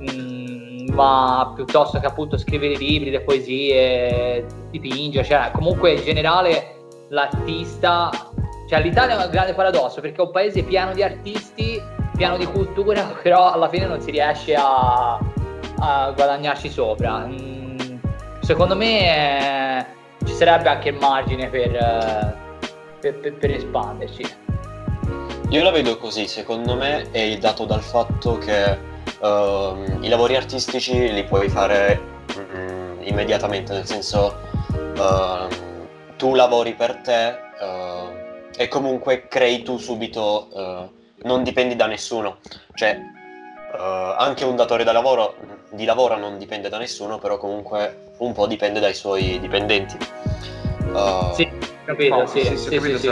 mm, 0.00 0.42
ma 0.94 1.52
piuttosto 1.54 1.98
che 1.98 2.06
appunto 2.06 2.36
scrivere 2.36 2.76
libri, 2.76 3.10
le 3.10 3.20
poesie, 3.22 4.46
dipinge, 4.70 5.24
cioè 5.24 5.50
comunque 5.52 5.92
in 5.92 6.02
generale 6.02 6.76
l'artista, 7.08 8.10
cioè 8.68 8.80
l'Italia 8.80 9.18
è 9.18 9.24
un 9.24 9.30
grande 9.30 9.54
paradosso 9.54 10.00
perché 10.00 10.20
è 10.20 10.24
un 10.24 10.30
paese 10.30 10.62
pieno 10.62 10.92
di 10.92 11.02
artisti, 11.02 11.80
pieno 12.16 12.36
di 12.36 12.46
cultura, 12.46 13.02
però 13.22 13.52
alla 13.52 13.68
fine 13.68 13.86
non 13.86 14.00
si 14.00 14.10
riesce 14.10 14.54
a, 14.54 15.18
a 15.84 16.12
guadagnarci 16.12 16.70
sopra. 16.70 17.26
Mm, 17.26 17.96
secondo 18.40 18.76
me 18.76 19.80
eh, 19.80 19.86
ci 20.24 20.32
sarebbe 20.32 20.68
anche 20.68 20.90
il 20.90 20.96
margine 20.96 21.48
per, 21.48 21.74
eh, 21.74 22.34
per, 23.00 23.18
per, 23.18 23.34
per 23.34 23.50
espanderci. 23.50 24.36
Io 25.48 25.62
la 25.62 25.70
vedo 25.70 25.98
così, 25.98 26.28
secondo 26.28 26.76
me 26.76 27.10
è 27.10 27.36
dato 27.36 27.66
dal 27.66 27.82
fatto 27.82 28.38
che 28.38 28.78
uh, 29.20 29.98
i 30.00 30.08
lavori 30.08 30.34
artistici 30.34 31.12
li 31.12 31.24
puoi 31.24 31.50
fare 31.50 32.00
mm, 32.38 33.02
immediatamente, 33.02 33.74
nel 33.74 33.84
senso 33.84 34.34
uh, 34.70 35.54
tu 36.16 36.34
lavori 36.34 36.72
per 36.72 36.96
te 37.02 37.36
uh, 37.60 38.22
e 38.56 38.68
comunque 38.68 39.26
crei 39.28 39.62
tu 39.62 39.76
subito, 39.76 40.48
eh, 40.54 40.88
non 41.24 41.42
dipendi 41.42 41.74
da 41.74 41.86
nessuno. 41.86 42.38
Cioè, 42.74 42.98
anche 43.78 44.44
un 44.44 44.56
datore 44.56 44.84
da 44.84 44.92
lavoro, 44.92 45.34
di 45.70 45.84
lavoro 45.84 46.16
non 46.16 46.38
dipende 46.38 46.68
da 46.68 46.78
nessuno, 46.78 47.18
però 47.18 47.38
comunque 47.38 48.10
un 48.18 48.32
po' 48.32 48.46
dipende 48.46 48.80
dai 48.80 48.94
suoi 48.94 49.38
dipendenti. 49.40 49.96
sì, 51.34 51.48
capito, 51.84 52.16
no, 52.16 52.26
sì, 52.26 52.44
sì, 52.44 52.56
sì, 52.56 52.68
capito, 52.70 52.98
sì, 52.98 53.10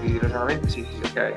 sì, 0.00 0.18
ragionamenti, 0.18 0.68
sì, 0.68 0.86
sì, 0.90 1.04
ok. 1.04 1.34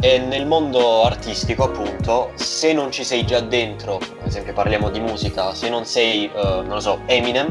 E 0.00 0.18
nel 0.18 0.46
mondo 0.46 1.04
artistico, 1.04 1.64
appunto, 1.64 2.32
se 2.34 2.74
non 2.74 2.90
ci 2.90 3.02
sei 3.02 3.24
già 3.24 3.40
dentro, 3.40 3.96
ad 3.96 4.26
esempio 4.26 4.52
parliamo 4.52 4.90
di 4.90 5.00
musica, 5.00 5.54
se 5.54 5.70
non 5.70 5.86
sei, 5.86 6.30
uh, 6.34 6.38
non 6.38 6.68
lo 6.68 6.80
so, 6.80 7.00
Eminem, 7.06 7.48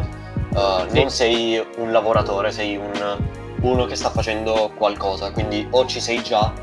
uh, 0.53 0.87
sì. 0.87 0.99
non 0.99 1.09
sei 1.09 1.63
un 1.77 1.91
lavoratore, 1.91 2.51
sei 2.51 2.77
un, 2.77 3.17
uno 3.61 3.85
che 3.85 3.95
sta 3.95 4.11
facendo 4.11 4.71
qualcosa, 4.75 5.31
quindi 5.31 5.67
o 5.71 5.87
ci 5.87 5.99
sei 5.99 6.21
già, 6.21 6.53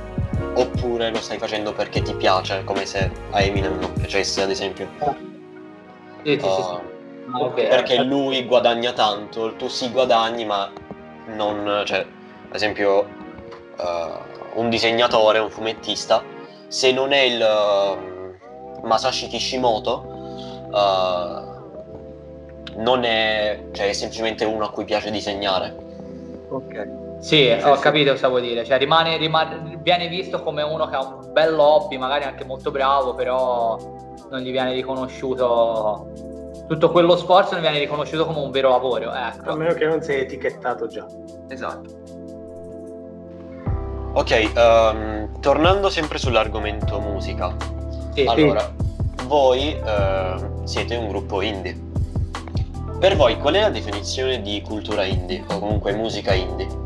oppure 0.54 1.10
lo 1.10 1.20
stai 1.20 1.38
facendo 1.38 1.72
perché 1.72 2.02
ti 2.02 2.14
piace, 2.14 2.64
come 2.64 2.86
se 2.86 3.10
a 3.30 3.40
Eminem 3.40 3.78
non 3.78 3.92
piacesse, 3.92 4.42
ad 4.42 4.50
esempio. 4.50 4.88
Sì, 6.22 6.38
sì, 6.38 6.46
uh, 6.46 6.50
sì, 6.50 7.42
okay. 7.42 7.68
Perché 7.68 8.02
lui 8.02 8.44
guadagna 8.46 8.92
tanto, 8.92 9.54
tu 9.56 9.68
sì 9.68 9.90
guadagni, 9.90 10.44
ma 10.44 10.70
non, 11.34 11.82
cioè, 11.84 12.00
ad 12.00 12.54
esempio... 12.54 13.20
Uh, 13.78 14.30
un 14.54 14.68
disegnatore, 14.68 15.38
un 15.38 15.48
fumettista, 15.48 16.22
se 16.68 16.92
non 16.92 17.12
è 17.12 17.20
il 17.20 17.40
uh, 17.40 18.86
Masashi 18.86 19.26
Kishimoto, 19.26 20.04
uh, 20.70 21.40
non 22.76 23.02
è, 23.02 23.58
cioè, 23.72 23.88
è 23.88 23.92
semplicemente 23.94 24.44
uno 24.44 24.66
a 24.66 24.70
cui 24.70 24.84
piace 24.84 25.10
disegnare. 25.10 25.74
Ok. 26.50 26.88
Sì, 27.22 27.56
sì 27.56 27.64
ho 27.64 27.76
capito 27.76 28.10
cosa 28.10 28.28
vuoi 28.28 28.42
dire, 28.42 28.64
cioè 28.64 28.78
rimane, 28.78 29.16
rimane, 29.16 29.78
viene 29.80 30.08
visto 30.08 30.42
come 30.42 30.62
uno 30.62 30.88
che 30.88 30.96
ha 30.96 31.02
un 31.02 31.32
bel 31.32 31.56
hobby, 31.56 31.96
magari 31.96 32.24
anche 32.24 32.44
molto 32.44 32.72
bravo, 32.72 33.14
però 33.14 33.78
non 34.28 34.40
gli 34.40 34.50
viene 34.50 34.72
riconosciuto 34.72 36.10
tutto 36.66 36.90
quello 36.90 37.16
sforzo 37.16 37.52
non 37.52 37.60
viene 37.60 37.78
riconosciuto 37.78 38.24
come 38.24 38.38
un 38.38 38.50
vero 38.50 38.70
lavoro. 38.70 39.12
Ecco. 39.12 39.50
A 39.50 39.56
meno 39.56 39.74
che 39.74 39.84
non 39.84 40.02
sei 40.02 40.22
etichettato 40.22 40.86
già. 40.86 41.06
Esatto. 41.48 42.00
Ok, 44.14 44.52
um, 44.56 45.40
tornando 45.40 45.90
sempre 45.90 46.18
sull'argomento 46.18 46.98
musica. 47.00 47.54
Sì, 48.14 48.24
allora, 48.24 48.60
sì. 48.60 49.26
voi 49.26 49.74
uh, 49.74 50.64
siete 50.64 50.96
un 50.96 51.08
gruppo 51.08 51.40
indie. 51.40 51.90
Per 52.98 53.16
voi 53.16 53.38
qual 53.38 53.54
è 53.54 53.60
la 53.60 53.70
definizione 53.70 54.40
di 54.42 54.62
cultura 54.62 55.04
indie 55.04 55.44
o 55.48 55.58
comunque 55.58 55.92
musica 55.92 56.32
indie? 56.32 56.81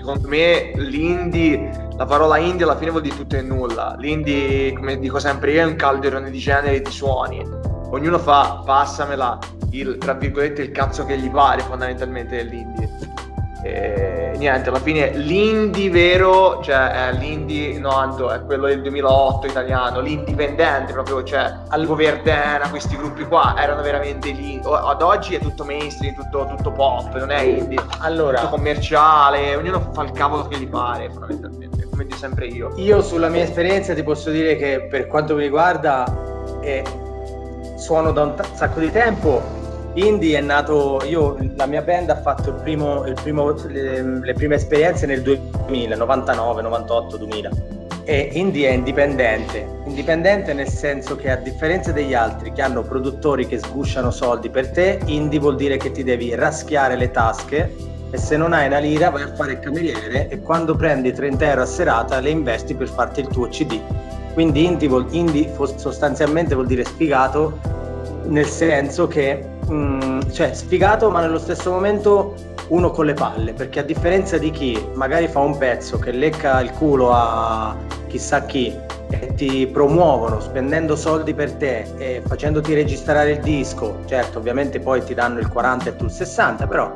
Secondo 0.00 0.28
me 0.28 0.72
l'indie, 0.76 1.88
la 1.94 2.06
parola 2.06 2.38
indie 2.38 2.64
alla 2.64 2.78
fine 2.78 2.90
vuol 2.90 3.02
dire 3.02 3.16
tutto 3.16 3.36
e 3.36 3.42
nulla. 3.42 3.96
L'indie, 3.98 4.72
come 4.72 4.98
dico 4.98 5.18
sempre 5.18 5.52
io, 5.52 5.60
è 5.60 5.64
un 5.64 5.76
calderone 5.76 6.30
di 6.30 6.38
generi 6.38 6.80
di 6.80 6.90
suoni. 6.90 7.46
Ognuno 7.90 8.18
fa, 8.18 8.62
passamela, 8.64 9.38
il, 9.72 9.98
tra 9.98 10.14
virgolette, 10.14 10.62
il 10.62 10.70
cazzo 10.70 11.04
che 11.04 11.18
gli 11.18 11.28
pare 11.28 11.60
fondamentalmente 11.60 12.36
dell'indie 12.36 13.09
e 13.62 14.32
niente, 14.36 14.70
alla 14.70 14.80
fine 14.80 15.10
l'indie 15.10 15.90
vero, 15.90 16.60
cioè 16.62 17.08
è 17.08 17.12
l'indie, 17.12 17.78
no 17.78 17.90
Anto, 17.90 18.30
è 18.30 18.42
quello 18.42 18.66
del 18.66 18.80
2008 18.80 19.46
italiano, 19.46 20.00
l'indipendente 20.00 20.92
proprio, 20.92 21.22
cioè 21.22 21.54
Alvo 21.68 21.94
Verdena, 21.94 22.68
questi 22.70 22.96
gruppi 22.96 23.24
qua 23.24 23.54
erano 23.58 23.82
veramente 23.82 24.30
lì, 24.30 24.60
ad 24.64 25.02
oggi 25.02 25.34
è 25.34 25.40
tutto 25.40 25.64
mainstream, 25.64 26.14
tutto, 26.14 26.46
tutto 26.56 26.72
pop, 26.72 27.14
non 27.18 27.30
è 27.30 27.42
indie, 27.42 27.78
allora, 27.98 28.38
tutto 28.40 28.56
commerciale, 28.56 29.54
ognuno 29.56 29.90
fa 29.92 30.02
il 30.02 30.12
cavolo 30.12 30.48
che 30.48 30.58
gli 30.58 30.68
pare 30.68 31.10
fondamentalmente, 31.10 31.86
come 31.90 32.04
dico 32.04 32.16
sempre 32.16 32.46
io. 32.46 32.72
Io 32.76 33.02
sulla 33.02 33.28
mia 33.28 33.42
esperienza 33.42 33.94
ti 33.94 34.02
posso 34.02 34.30
dire 34.30 34.56
che 34.56 34.86
per 34.90 35.06
quanto 35.06 35.34
mi 35.34 35.42
riguarda 35.42 36.04
eh, 36.62 36.82
suono 37.76 38.12
da 38.12 38.22
un 38.22 38.34
t- 38.34 38.54
sacco 38.54 38.80
di 38.80 38.90
tempo 38.90 39.59
Indie 39.94 40.38
è 40.38 40.40
nato, 40.40 41.02
io, 41.04 41.36
la 41.56 41.66
mia 41.66 41.82
band 41.82 42.10
ha 42.10 42.20
fatto 42.20 42.50
il 42.50 42.56
primo, 42.56 43.04
il 43.06 43.14
primo, 43.14 43.52
le, 43.68 44.20
le, 44.20 44.34
prime 44.34 44.54
esperienze 44.54 45.06
nel 45.06 45.22
2000, 45.22 45.96
99, 45.96 46.62
98, 46.62 47.16
2000 47.16 47.50
e 48.04 48.30
Indie 48.32 48.68
è 48.68 48.72
indipendente, 48.72 49.64
indipendente 49.84 50.52
nel 50.52 50.68
senso 50.68 51.16
che 51.16 51.30
a 51.30 51.36
differenza 51.36 51.92
degli 51.92 52.14
altri 52.14 52.52
che 52.52 52.62
hanno 52.62 52.82
produttori 52.82 53.46
che 53.46 53.58
sgusciano 53.58 54.10
soldi 54.10 54.48
per 54.48 54.70
te, 54.70 54.98
Indie 55.04 55.38
vuol 55.38 55.56
dire 55.56 55.76
che 55.76 55.92
ti 55.92 56.02
devi 56.02 56.34
raschiare 56.34 56.96
le 56.96 57.10
tasche 57.10 57.72
e 58.10 58.18
se 58.18 58.36
non 58.36 58.52
hai 58.52 58.66
una 58.66 58.78
lira 58.78 59.10
vai 59.10 59.22
a 59.22 59.34
fare 59.34 59.52
il 59.52 59.58
cameriere 59.60 60.28
e 60.28 60.40
quando 60.40 60.74
prendi 60.74 61.12
30 61.12 61.46
euro 61.46 61.62
a 61.62 61.66
serata 61.66 62.18
le 62.18 62.30
investi 62.30 62.74
per 62.74 62.88
farti 62.88 63.20
il 63.20 63.28
tuo 63.28 63.48
CD. 63.48 63.80
Quindi 64.32 64.64
indie, 64.64 65.04
indie 65.10 65.52
sostanzialmente 65.76 66.54
vuol 66.54 66.66
dire 66.66 66.84
sfigato 66.84 67.58
nel 68.24 68.46
senso 68.46 69.06
che 69.06 69.58
mm, 69.70 70.20
cioè 70.32 70.52
sfigato 70.52 71.10
ma 71.10 71.20
nello 71.20 71.38
stesso 71.38 71.70
momento 71.70 72.34
uno 72.68 72.90
con 72.90 73.06
le 73.06 73.14
palle 73.14 73.52
perché 73.52 73.80
a 73.80 73.82
differenza 73.82 74.38
di 74.38 74.50
chi 74.50 74.78
magari 74.94 75.28
fa 75.28 75.40
un 75.40 75.56
pezzo 75.56 75.98
che 75.98 76.12
lecca 76.12 76.60
il 76.60 76.70
culo 76.72 77.10
a 77.12 77.76
chissà 78.06 78.44
chi 78.44 78.76
e 79.10 79.34
ti 79.34 79.66
promuovono 79.66 80.40
spendendo 80.40 80.94
soldi 80.94 81.34
per 81.34 81.52
te 81.54 81.86
e 81.96 82.22
facendoti 82.24 82.74
registrare 82.74 83.32
il 83.32 83.40
disco 83.40 83.98
certo 84.06 84.38
ovviamente 84.38 84.78
poi 84.78 85.02
ti 85.02 85.14
danno 85.14 85.40
il 85.40 85.48
40 85.48 85.90
e 85.90 85.96
tu 85.96 86.04
il 86.04 86.10
60 86.10 86.66
però 86.66 86.92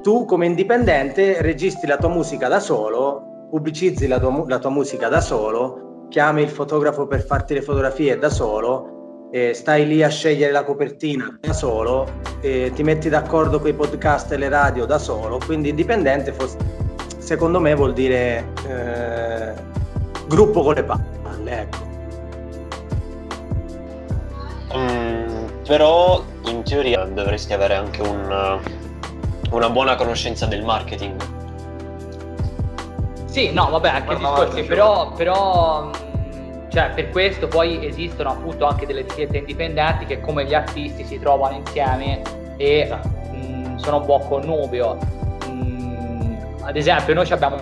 tu 0.00 0.24
come 0.26 0.46
indipendente 0.46 1.42
registri 1.42 1.88
la 1.88 1.96
tua 1.96 2.10
musica 2.10 2.46
da 2.46 2.60
solo 2.60 3.46
pubblicizzi 3.50 4.06
la 4.06 4.20
tua, 4.20 4.44
la 4.46 4.58
tua 4.58 4.70
musica 4.70 5.08
da 5.08 5.20
solo 5.20 6.06
chiami 6.08 6.42
il 6.42 6.50
fotografo 6.50 7.06
per 7.06 7.24
farti 7.24 7.54
le 7.54 7.62
fotografie 7.62 8.16
da 8.16 8.30
solo 8.30 8.93
eh, 9.34 9.52
stai 9.52 9.84
lì 9.84 10.00
a 10.04 10.08
scegliere 10.08 10.52
la 10.52 10.62
copertina 10.62 11.36
da 11.40 11.52
solo, 11.52 12.06
eh, 12.40 12.70
ti 12.72 12.84
metti 12.84 13.08
d'accordo 13.08 13.58
con 13.58 13.68
i 13.68 13.74
podcast 13.74 14.30
e 14.30 14.36
le 14.36 14.48
radio 14.48 14.84
da 14.84 14.96
solo, 14.96 15.40
quindi 15.44 15.70
indipendente 15.70 16.32
secondo 17.18 17.58
me 17.58 17.74
vuol 17.74 17.94
dire 17.94 18.52
eh, 18.68 19.52
gruppo 20.28 20.62
con 20.62 20.74
le 20.74 20.84
palle, 20.84 21.60
ecco. 21.62 21.78
Mm, 24.76 25.46
però 25.66 26.24
in 26.44 26.62
teoria 26.62 27.02
dovresti 27.02 27.52
avere 27.52 27.74
anche 27.74 28.02
un, 28.02 28.60
una 29.50 29.68
buona 29.68 29.96
conoscenza 29.96 30.46
del 30.46 30.62
marketing. 30.62 31.20
Sì, 33.24 33.50
no, 33.50 33.68
vabbè, 33.68 33.88
anche 33.88 34.14
discorsi, 34.14 34.62
però, 34.62 35.10
però 35.10 35.90
cioè, 36.74 36.90
per 36.92 37.10
questo 37.10 37.46
poi 37.46 37.86
esistono 37.86 38.30
appunto 38.30 38.66
anche 38.66 38.84
delle 38.84 39.00
etichette 39.00 39.38
indipendenti 39.38 40.06
che 40.06 40.20
come 40.20 40.44
gli 40.44 40.54
artisti 40.54 41.04
si 41.04 41.20
trovano 41.20 41.56
insieme 41.56 42.20
e 42.56 42.92
mh, 43.30 43.76
sono 43.76 43.98
un 43.98 44.04
po' 44.04 44.18
connubio. 44.18 44.98
Mh, 45.48 46.36
ad 46.62 46.76
esempio, 46.76 47.14
noi 47.14 47.30
abbiamo 47.30 47.58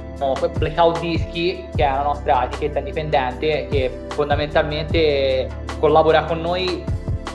Blackout 0.57 1.01
Dischi, 1.01 1.69
che 1.77 1.85
è 1.85 1.91
la 1.91 2.05
nostra 2.05 2.47
etichetta 2.47 2.79
indipendente, 2.79 3.67
che 3.71 3.91
fondamentalmente 4.09 5.47
collabora 5.79 6.25
con 6.25 6.41
noi 6.41 6.83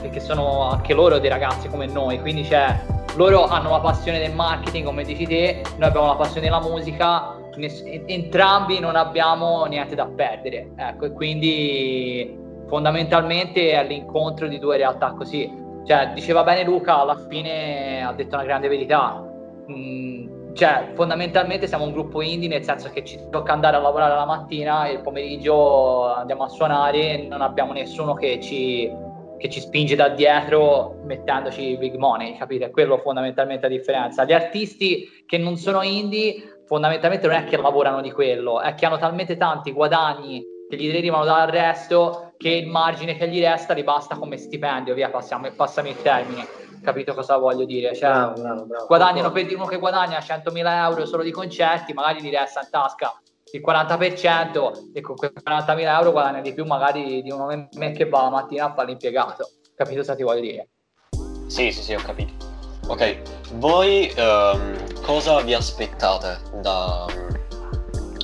perché 0.00 0.18
sono 0.18 0.70
anche 0.70 0.94
loro 0.94 1.18
dei 1.18 1.30
ragazzi 1.30 1.68
come 1.68 1.86
noi, 1.86 2.20
quindi 2.20 2.44
cioè, 2.44 2.76
loro 3.14 3.46
hanno 3.46 3.70
la 3.70 3.80
passione 3.80 4.18
del 4.18 4.32
marketing, 4.32 4.84
come 4.84 5.04
dici 5.04 5.26
te, 5.26 5.62
noi 5.76 5.88
abbiamo 5.88 6.08
la 6.08 6.14
passione 6.14 6.48
della 6.48 6.60
musica 6.60 7.37
entrambi 7.58 8.78
non 8.78 8.96
abbiamo 8.96 9.64
niente 9.66 9.94
da 9.94 10.06
perdere. 10.06 10.70
Ecco, 10.76 11.06
e 11.06 11.12
quindi 11.12 12.36
fondamentalmente 12.66 13.72
è 13.72 13.84
l'incontro 13.86 14.46
di 14.46 14.58
due 14.58 14.76
realtà 14.76 15.12
così. 15.12 15.50
Cioè, 15.84 16.10
diceva 16.14 16.42
bene 16.42 16.64
Luca, 16.64 17.00
alla 17.00 17.16
fine 17.28 18.02
ha 18.02 18.12
detto 18.12 18.34
una 18.34 18.44
grande 18.44 18.68
verità. 18.68 19.24
Mm, 19.70 20.52
cioè, 20.54 20.90
fondamentalmente 20.94 21.66
siamo 21.66 21.84
un 21.84 21.92
gruppo 21.92 22.20
indie 22.20 22.48
nel 22.48 22.64
senso 22.64 22.90
che 22.90 23.04
ci 23.04 23.18
tocca 23.30 23.52
andare 23.52 23.76
a 23.76 23.80
lavorare 23.80 24.14
la 24.14 24.26
mattina 24.26 24.86
e 24.86 24.92
il 24.92 25.00
pomeriggio 25.00 26.12
andiamo 26.12 26.44
a 26.44 26.48
suonare 26.48 26.98
e 26.98 27.26
non 27.28 27.42
abbiamo 27.42 27.72
nessuno 27.72 28.14
che 28.14 28.40
ci 28.40 29.06
che 29.38 29.48
ci 29.48 29.60
spinge 29.60 29.94
da 29.94 30.08
dietro 30.08 30.96
mettendoci 31.04 31.76
big 31.78 31.94
money, 31.94 32.36
capite? 32.36 32.70
Quello 32.70 32.98
fondamentalmente 32.98 33.68
la 33.68 33.74
differenza. 33.74 34.24
Gli 34.24 34.32
artisti 34.32 35.08
che 35.24 35.38
non 35.38 35.56
sono 35.56 35.82
indie 35.82 36.57
fondamentalmente 36.68 37.26
non 37.26 37.36
è 37.36 37.44
che 37.44 37.56
lavorano 37.56 38.02
di 38.02 38.12
quello, 38.12 38.60
è 38.60 38.74
che 38.74 38.84
hanno 38.84 38.98
talmente 38.98 39.38
tanti 39.38 39.72
guadagni 39.72 40.44
che 40.68 40.76
gli 40.76 40.92
derivano 40.92 41.24
dal 41.24 41.48
resto 41.48 42.34
che 42.36 42.50
il 42.50 42.66
margine 42.66 43.16
che 43.16 43.26
gli 43.26 43.40
resta 43.40 43.72
li 43.72 43.82
basta 43.82 44.16
come 44.16 44.36
stipendio, 44.36 44.92
via, 44.92 45.08
passiamo, 45.08 45.50
passami 45.56 45.88
il 45.88 46.02
termine. 46.02 46.46
Capito 46.82 47.14
cosa 47.14 47.38
voglio 47.38 47.64
dire? 47.64 47.94
Cioè, 47.94 48.10
bravo, 48.10 48.40
bravo, 48.40 48.64
bravo. 48.66 48.86
guadagnano 48.86 49.32
per 49.32 49.52
uno 49.54 49.64
che 49.64 49.78
guadagna 49.78 50.18
100.000 50.18 50.84
euro 50.84 51.06
solo 51.06 51.22
di 51.22 51.30
concerti, 51.30 51.94
magari 51.94 52.20
gli 52.20 52.30
resta 52.30 52.60
in 52.60 52.68
tasca 52.70 53.18
il 53.50 53.62
40% 53.66 54.90
e 54.92 55.00
con 55.00 55.16
quei 55.16 55.30
40.000 55.30 55.78
euro 55.78 56.12
guadagna 56.12 56.42
di 56.42 56.52
più 56.52 56.66
magari 56.66 57.22
di 57.22 57.30
uno 57.30 57.48
che 57.70 58.08
va 58.08 58.22
la 58.24 58.30
mattina 58.30 58.66
a 58.66 58.74
fare 58.74 58.88
l'impiegato. 58.88 59.48
Capito 59.74 60.00
cosa 60.00 60.14
ti 60.14 60.22
voglio 60.22 60.40
dire? 60.40 60.68
Sì, 61.46 61.72
sì, 61.72 61.82
sì, 61.82 61.94
ho 61.94 62.02
capito. 62.04 62.47
Ok, 62.88 63.20
voi 63.56 64.10
um, 64.16 64.74
cosa 65.02 65.42
vi 65.42 65.52
aspettate 65.52 66.38
da, 66.62 67.04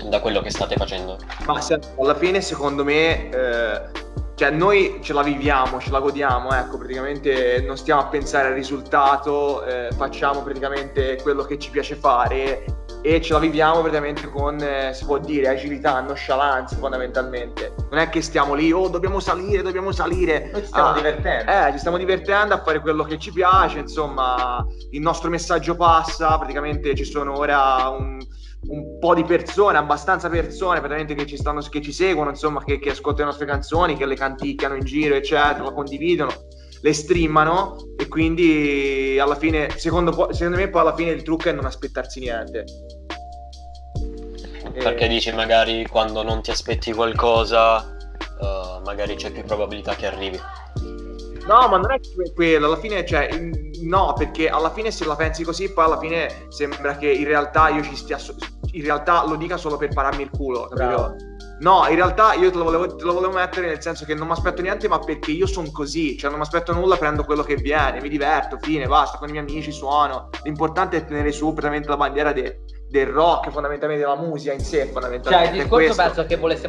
da, 0.08 0.20
quello 0.20 0.40
che 0.40 0.48
state 0.48 0.74
facendo? 0.76 1.18
Ma 1.46 1.60
se, 1.60 1.78
alla 1.98 2.14
fine, 2.14 2.40
secondo 2.40 2.82
me, 2.82 3.28
eh, 3.28 3.82
cioè 4.34 4.50
noi 4.50 5.00
ce 5.02 5.12
la 5.12 5.22
viviamo, 5.22 5.78
ce 5.80 5.90
la 5.90 6.00
godiamo, 6.00 6.50
ecco, 6.50 6.78
praticamente 6.78 7.60
non 7.60 7.76
stiamo 7.76 8.00
a 8.00 8.06
pensare 8.06 8.48
al 8.48 8.54
risultato, 8.54 9.62
eh, 9.64 9.90
facciamo 9.94 10.42
praticamente 10.42 11.18
quello 11.20 11.42
che 11.44 11.58
ci 11.58 11.68
piace 11.68 11.94
fare 11.94 12.83
e 13.06 13.20
ce 13.20 13.34
la 13.34 13.38
viviamo 13.38 13.80
praticamente 13.80 14.30
con, 14.30 14.58
eh, 14.58 14.94
si 14.94 15.04
può 15.04 15.18
dire, 15.18 15.48
agilità, 15.48 16.00
nonchalance 16.00 16.74
fondamentalmente. 16.76 17.74
Non 17.90 18.00
è 18.00 18.08
che 18.08 18.22
stiamo 18.22 18.54
lì, 18.54 18.72
oh 18.72 18.88
dobbiamo 18.88 19.20
salire, 19.20 19.60
dobbiamo 19.60 19.92
salire. 19.92 20.48
Noi 20.50 20.62
ci 20.62 20.68
stiamo 20.68 20.88
ah, 20.88 20.94
divertendo. 20.94 21.52
Eh, 21.52 21.72
ci 21.72 21.78
stiamo 21.78 21.98
divertendo 21.98 22.54
a 22.54 22.62
fare 22.62 22.80
quello 22.80 23.04
che 23.04 23.18
ci 23.18 23.30
piace, 23.30 23.80
insomma, 23.80 24.66
il 24.92 25.02
nostro 25.02 25.28
messaggio 25.28 25.76
passa, 25.76 26.38
praticamente 26.38 26.94
ci 26.94 27.04
sono 27.04 27.36
ora 27.36 27.90
un 27.90 28.18
un 28.66 28.98
po' 28.98 29.14
di 29.14 29.24
persone, 29.24 29.76
abbastanza 29.76 30.30
persone 30.30 30.78
praticamente 30.78 31.14
che 31.14 31.26
ci, 31.26 31.36
stanno, 31.36 31.60
che 31.60 31.82
ci 31.82 31.92
seguono, 31.92 32.30
insomma, 32.30 32.64
che, 32.64 32.78
che, 32.78 32.92
ascoltano 32.92 33.24
le 33.24 33.36
nostre 33.36 33.46
canzoni, 33.46 33.94
che 33.94 34.06
le 34.06 34.14
canticchiano 34.14 34.74
in 34.74 34.84
giro, 34.84 35.14
eccetera, 35.16 35.62
lo 35.62 35.74
condividono, 35.74 36.30
le 36.84 36.92
streamano 36.92 37.94
e 37.96 38.08
quindi 38.08 39.16
alla 39.18 39.36
fine, 39.36 39.70
secondo, 39.76 40.28
secondo 40.34 40.58
me 40.58 40.68
poi 40.68 40.82
alla 40.82 40.94
fine 40.94 41.12
il 41.12 41.22
trucco 41.22 41.48
è 41.48 41.52
non 41.52 41.64
aspettarsi 41.64 42.20
niente. 42.20 42.64
Perché 44.70 45.04
e... 45.04 45.08
dici 45.08 45.32
magari 45.32 45.86
quando 45.86 46.22
non 46.22 46.42
ti 46.42 46.50
aspetti 46.50 46.92
qualcosa, 46.92 47.96
uh, 48.38 48.82
magari 48.84 49.14
c'è 49.14 49.30
più 49.32 49.44
probabilità 49.44 49.94
che 49.94 50.06
arrivi. 50.06 50.38
No, 51.46 51.68
ma 51.68 51.78
non 51.78 51.90
è 51.90 52.00
quello, 52.34 52.66
alla 52.66 52.76
fine, 52.76 53.06
cioè, 53.06 53.30
no, 53.82 54.12
perché 54.18 54.50
alla 54.50 54.70
fine 54.70 54.90
se 54.90 55.06
la 55.06 55.16
pensi 55.16 55.42
così, 55.42 55.72
poi 55.72 55.84
alla 55.86 55.98
fine 55.98 56.46
sembra 56.48 56.98
che 56.98 57.10
in 57.10 57.24
realtà 57.24 57.70
io 57.70 57.82
ci 57.82 57.96
stia, 57.96 58.18
in 58.72 58.82
realtà 58.82 59.26
lo 59.26 59.36
dica 59.36 59.56
solo 59.56 59.78
per 59.78 59.88
pararmi 59.88 60.22
il 60.24 60.30
culo, 60.30 60.68
capito? 60.68 61.16
No, 61.64 61.86
in 61.88 61.94
realtà 61.94 62.34
io 62.34 62.50
te 62.50 62.58
lo, 62.58 62.64
volevo, 62.64 62.94
te 62.94 63.04
lo 63.04 63.14
volevo 63.14 63.32
mettere 63.32 63.66
nel 63.66 63.80
senso 63.80 64.04
che 64.04 64.14
non 64.14 64.26
mi 64.26 64.34
aspetto 64.34 64.60
niente, 64.60 64.86
ma 64.86 64.98
perché 64.98 65.30
io 65.30 65.46
sono 65.46 65.70
così, 65.72 66.14
cioè 66.18 66.28
non 66.28 66.38
mi 66.38 66.44
aspetto 66.44 66.74
nulla, 66.74 66.98
prendo 66.98 67.24
quello 67.24 67.42
che 67.42 67.54
viene, 67.54 68.02
mi 68.02 68.10
diverto, 68.10 68.58
fine, 68.60 68.86
basta, 68.86 69.16
con 69.16 69.30
i 69.30 69.32
miei 69.32 69.44
amici 69.44 69.72
suono. 69.72 70.28
L'importante 70.42 70.98
è 70.98 71.04
tenere 71.06 71.32
su 71.32 71.46
praticamente 71.54 71.88
la 71.88 71.96
bandiera 71.96 72.32
de, 72.34 72.60
del 72.90 73.06
rock, 73.06 73.50
fondamentalmente 73.50 74.04
della 74.04 74.20
musica 74.20 74.52
in 74.52 74.60
sé, 74.60 74.88
fondamentalmente. 74.88 75.30
Cioè, 75.30 75.56
il 75.56 75.62
discorso 75.62 75.86
questo. 75.86 76.02
penso 76.02 76.26
che 76.26 76.36
volesse 76.36 76.68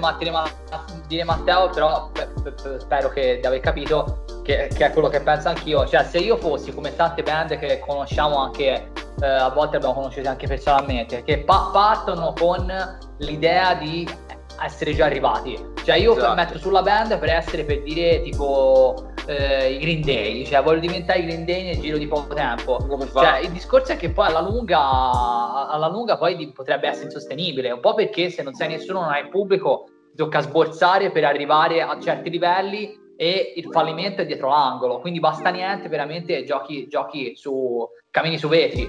dire 1.08 1.24
Matteo, 1.26 1.70
però 1.72 2.10
spero 2.78 3.10
che 3.10 3.40
di 3.42 3.46
aver 3.46 3.60
capito 3.60 4.24
che, 4.44 4.70
che, 4.74 4.86
è 4.86 4.92
quello 4.94 5.10
che 5.10 5.20
penso 5.20 5.50
anch'io. 5.50 5.86
Cioè, 5.86 6.06
se 6.06 6.20
io 6.20 6.38
fossi 6.38 6.74
come 6.74 6.96
tante 6.96 7.22
band 7.22 7.58
che 7.60 7.80
conosciamo 7.86 8.38
anche, 8.38 8.92
eh, 9.22 9.28
a 9.28 9.50
volte 9.50 9.76
abbiamo 9.76 9.94
conosciuto 9.94 10.30
anche 10.30 10.48
personalmente, 10.48 11.22
che 11.24 11.40
pa- 11.40 11.70
partono 11.74 12.32
con 12.32 12.66
l'idea 13.18 13.74
di 13.74 14.08
essere 14.64 14.94
già 14.94 15.06
arrivati. 15.06 15.74
Cioè, 15.84 15.96
io 15.96 16.16
esatto. 16.16 16.36
metto 16.36 16.58
sulla 16.58 16.82
band 16.82 17.18
per 17.20 17.30
essere 17.30 17.64
per 17.64 17.82
dire 17.84 18.22
tipo 18.22 19.12
eh, 19.28 19.74
i 19.74 19.80
Green 19.80 20.02
Day, 20.02 20.46
cioè 20.46 20.62
voglio 20.62 20.80
diventare 20.80 21.20
i 21.20 21.26
Green 21.26 21.46
Day 21.46 21.64
nel 21.64 21.80
giro 21.80 21.98
di 21.98 22.08
poco 22.08 22.34
tempo. 22.34 22.80
Cioè, 23.14 23.40
il 23.40 23.52
discorso 23.52 23.92
è 23.92 23.98
che 23.98 24.10
poi 24.10 24.28
alla 24.28 24.42
lunga, 24.42 25.70
alla 25.70 25.88
lunga 25.88 26.18
poi 26.18 26.52
potrebbe 26.52 26.88
essere 26.88 27.06
insostenibile, 27.06 27.72
un 27.72 27.80
po' 27.80 27.94
perché 27.94 28.30
se 28.30 28.44
non 28.44 28.54
sei 28.54 28.70
nessuno, 28.70 29.02
non 29.02 29.10
hai 29.10 29.24
il 29.24 29.30
pubblico, 29.30 29.86
ti 30.10 30.16
tocca 30.16 30.42
sborsare 30.42 31.12
per 31.12 31.26
arrivare 31.26 31.82
a 31.82 32.00
certi 32.00 32.30
livelli 32.30 33.04
e 33.18 33.54
il 33.56 33.68
fallimento 33.72 34.22
è 34.22 34.26
dietro 34.26 34.50
l'angolo, 34.50 35.00
quindi 35.00 35.20
basta 35.20 35.50
niente, 35.50 35.88
veramente 35.88 36.44
giochi, 36.44 36.88
giochi 36.88 37.34
su 37.36 37.88
cammini 38.12 38.38
su 38.38 38.48
vetri 38.48 38.88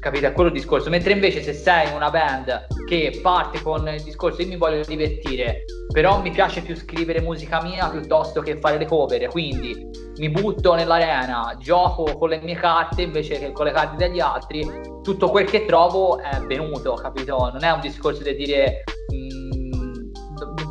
capite? 0.00 0.26
È 0.26 0.32
quello 0.32 0.48
il 0.48 0.56
discorso. 0.56 0.90
Mentre 0.90 1.12
invece 1.12 1.42
se 1.42 1.52
sei 1.52 1.88
in 1.88 1.94
una 1.94 2.10
band 2.10 2.66
che 2.86 3.20
parte 3.22 3.62
con 3.62 3.86
il 3.86 4.02
discorso 4.02 4.42
io 4.42 4.48
mi 4.48 4.56
voglio 4.56 4.82
divertire, 4.84 5.64
però 5.92 6.20
mi 6.20 6.30
piace 6.30 6.62
più 6.62 6.74
scrivere 6.74 7.20
musica 7.20 7.62
mia 7.62 7.88
piuttosto 7.88 8.40
che 8.40 8.58
fare 8.58 8.78
le 8.78 8.86
cover, 8.86 9.28
quindi 9.28 9.88
mi 10.16 10.28
butto 10.28 10.74
nell'arena, 10.74 11.56
gioco 11.60 12.16
con 12.18 12.30
le 12.30 12.40
mie 12.40 12.56
carte 12.56 13.02
invece 13.02 13.38
che 13.38 13.52
con 13.52 13.66
le 13.66 13.72
carte 13.72 13.96
degli 13.96 14.20
altri, 14.20 14.68
tutto 15.02 15.28
quel 15.28 15.48
che 15.48 15.64
trovo 15.66 16.18
è 16.18 16.40
venuto, 16.46 16.94
capito? 16.94 17.50
Non 17.52 17.62
è 17.62 17.70
un 17.70 17.80
discorso 17.80 18.22
di 18.22 18.34
dire 18.34 18.82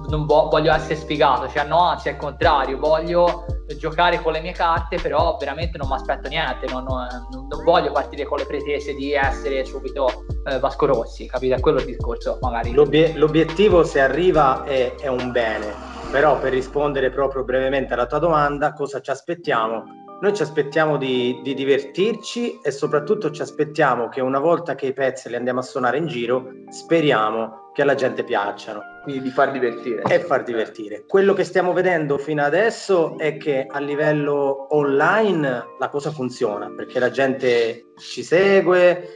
non 0.10 0.26
vo- 0.26 0.50
voglio 0.50 0.74
essere 0.74 0.96
sfigato, 0.96 1.48
cioè 1.50 1.65
no, 1.65 1.80
anzi 1.80 2.10
al 2.10 2.18
contrario, 2.18 2.78
voglio 2.80 3.46
giocare 3.77 4.21
con 4.21 4.34
le 4.34 4.41
mie 4.41 4.51
carte, 4.51 4.97
però 4.97 5.38
veramente 5.39 5.77
non 5.77 5.88
mi 5.88 5.95
aspetto 5.95 6.27
niente, 6.27 6.67
non, 6.67 6.84
non, 6.84 7.08
non, 7.29 7.63
voglio 7.63 7.91
partire 7.91 8.25
con 8.25 8.38
le 8.38 8.45
pretese 8.45 8.93
di 8.93 9.13
essere 9.13 9.65
subito 9.65 10.25
eh, 10.45 10.60
Vasco 10.60 10.86
Rossi, 10.86 11.27
capite? 11.27 11.55
È 11.55 11.60
quello 11.60 11.79
il 11.79 11.86
discorso 11.86 12.38
magari. 12.41 12.71
L'obie- 12.71 13.13
l'obiettivo 13.15 13.84
se 13.84 13.99
arriva 13.99 14.63
è, 14.63 14.95
è 14.95 15.08
un 15.08 15.32
bene, 15.32 15.73
però 16.12 16.39
per 16.39 16.51
rispondere 16.51 17.10
proprio 17.10 17.43
brevemente 17.43 17.93
alla 17.93 18.08
tua 18.08 18.19
domanda, 18.19 18.73
cosa 18.73 18.99
ci 19.01 19.12
aspettiamo? 19.12 19.84
Noi 20.21 20.36
ci 20.36 20.41
aspettiamo 20.41 20.97
di, 20.97 21.39
di, 21.43 21.53
divertirci 21.53 22.60
e 22.62 22.71
soprattutto 22.71 23.32
ci 23.32 23.41
aspettiamo 23.41 24.10
che 24.10 24.19
una 24.19 24.39
volta 24.39 24.75
che 24.75 24.88
i 24.88 24.93
pezzi 24.93 25.29
li 25.29 25.36
andiamo 25.36 25.60
a 25.60 25.63
suonare 25.63 25.97
in 25.97 26.08
giro, 26.08 26.51
speriamo 26.69 27.68
che 27.80 27.86
alla 27.86 27.96
gente 27.96 28.26
piacciono. 28.26 28.82
Quindi 29.04 29.22
di 29.22 29.30
far 29.30 29.52
divertire. 29.52 30.02
E 30.02 30.20
far 30.20 30.44
divertire. 30.44 31.06
Quello 31.08 31.34
che 31.34 31.46
stiamo 31.46 31.72
vedendo 31.72 32.18
fino 32.18 32.44
adesso 32.44 33.18
è 33.18 33.38
che 33.38 33.65
a 33.70 33.80
livello 33.80 34.68
online 34.76 35.65
la 35.80 35.88
cosa 35.88 36.12
funziona 36.12 36.70
perché 36.76 37.00
la 37.00 37.10
gente 37.10 37.86
ci 37.98 38.22
segue, 38.22 39.08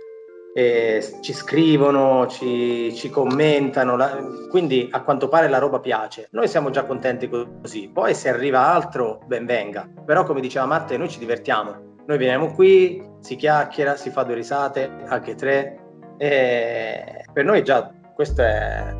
ci 0.55 1.33
scrivono, 1.33 2.25
ci, 2.27 2.95
ci 2.95 3.09
commentano, 3.09 3.97
la, 3.97 4.17
quindi 4.49 4.87
a 4.91 5.01
quanto 5.03 5.27
pare 5.27 5.49
la 5.49 5.57
roba 5.57 5.81
piace. 5.81 6.29
Noi 6.31 6.47
siamo 6.47 6.69
già 6.69 6.85
contenti 6.85 7.27
così, 7.27 7.89
poi 7.91 8.15
se 8.15 8.29
arriva 8.29 8.71
altro 8.73 9.19
ben 9.25 9.45
venga, 9.45 9.89
però 10.05 10.23
come 10.23 10.39
diceva 10.39 10.65
Matte 10.65 10.95
noi 10.95 11.09
ci 11.09 11.19
divertiamo, 11.19 11.95
noi 12.05 12.17
veniamo 12.17 12.53
qui, 12.53 13.03
si 13.19 13.35
chiacchiera, 13.35 13.95
si 13.97 14.09
fa 14.09 14.23
due 14.23 14.35
risate, 14.35 14.89
anche 15.07 15.35
tre, 15.35 15.79
e 16.17 17.25
per 17.33 17.43
noi 17.45 17.63
già 17.63 17.91
questo 18.13 18.41
è, 18.41 18.95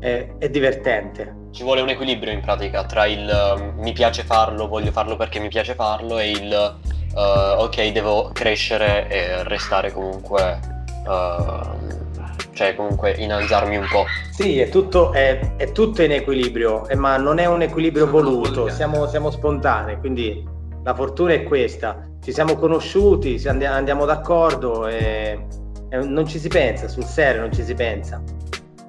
è, 0.00 0.28
è 0.38 0.48
divertente. 0.48 1.40
Ci 1.50 1.62
vuole 1.62 1.80
un 1.80 1.88
equilibrio 1.88 2.32
in 2.32 2.40
pratica 2.40 2.84
tra 2.84 3.06
il 3.06 3.28
uh, 3.28 3.80
mi 3.80 3.92
piace 3.92 4.22
farlo, 4.22 4.68
voglio 4.68 4.90
farlo 4.90 5.16
perché 5.16 5.38
mi 5.38 5.48
piace 5.48 5.74
farlo 5.74 6.18
e 6.18 6.30
il 6.30 6.78
uh, 7.14 7.60
ok 7.62 7.92
devo 7.92 8.30
crescere 8.32 9.08
e 9.08 9.42
restare 9.44 9.92
comunque 9.92 10.58
uh, 11.06 12.00
cioè 12.52 12.74
comunque 12.74 13.12
innalzarmi 13.12 13.76
un 13.76 13.86
po'. 13.90 14.04
Sì, 14.30 14.58
è 14.60 14.68
tutto, 14.68 15.12
è, 15.12 15.56
è 15.56 15.72
tutto 15.72 16.02
in 16.02 16.12
equilibrio, 16.12 16.86
eh, 16.88 16.96
ma 16.96 17.16
non 17.16 17.38
è 17.38 17.46
un 17.46 17.62
equilibrio 17.62 18.08
voluto, 18.08 18.68
siamo, 18.68 19.06
siamo, 19.06 19.30
spontanei, 19.30 19.98
quindi 19.98 20.46
la 20.84 20.94
fortuna 20.94 21.32
è 21.32 21.42
questa. 21.44 22.08
Ci 22.22 22.32
siamo 22.32 22.56
conosciuti, 22.56 23.42
andiamo, 23.46 23.74
andiamo 23.74 24.04
d'accordo 24.04 24.86
e, 24.86 24.94
e, 24.94 25.61
non 26.00 26.26
ci 26.26 26.38
si 26.38 26.48
pensa, 26.48 26.88
sul 26.88 27.04
serio 27.04 27.42
non 27.42 27.52
ci 27.52 27.62
si 27.62 27.74
pensa. 27.74 28.22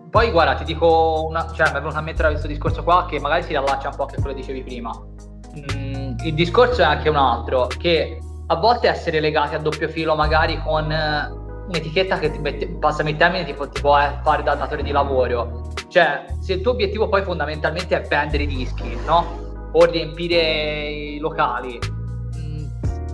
Poi 0.09 0.31
guarda, 0.31 0.55
ti 0.55 0.63
dico 0.63 1.25
una, 1.27 1.51
cioè 1.53 1.71
mi 1.71 1.77
è 1.77 1.79
venuto 1.79 1.97
a 1.97 2.01
mettere 2.01 2.29
questo 2.29 2.47
discorso 2.47 2.83
qua 2.83 3.05
che 3.09 3.19
magari 3.19 3.43
si 3.43 3.49
riallaccia 3.49 3.89
un 3.89 3.95
po' 3.95 4.03
a 4.03 4.07
quello 4.07 4.27
che 4.29 4.35
dicevi 4.35 4.61
prima. 4.63 4.91
Mm, 4.95 6.13
il 6.23 6.33
discorso 6.33 6.81
è 6.81 6.85
anche 6.85 7.09
un 7.09 7.15
altro, 7.15 7.67
che 7.67 8.19
a 8.47 8.55
volte 8.55 8.87
essere 8.87 9.19
legati 9.19 9.55
a 9.55 9.59
doppio 9.59 9.87
filo 9.87 10.15
magari 10.15 10.61
con 10.61 10.85
un'etichetta 10.85 12.19
che 12.19 12.31
ti 12.31 12.39
mette, 12.39 12.67
passami 12.67 13.11
il 13.11 13.17
termine, 13.17 13.45
tipo, 13.45 13.67
ti 13.67 13.81
può 13.81 13.97
fare 14.21 14.43
da 14.43 14.55
datore 14.55 14.83
di 14.83 14.91
lavoro. 14.91 15.71
Cioè, 15.87 16.25
se 16.39 16.53
il 16.53 16.61
tuo 16.61 16.71
obiettivo 16.71 17.09
poi 17.09 17.23
fondamentalmente 17.23 17.99
è 17.99 18.07
vendere 18.07 18.45
dischi, 18.45 18.97
no? 19.05 19.69
O 19.71 19.85
riempire 19.85 20.89
i 20.89 21.17
locali, 21.19 21.79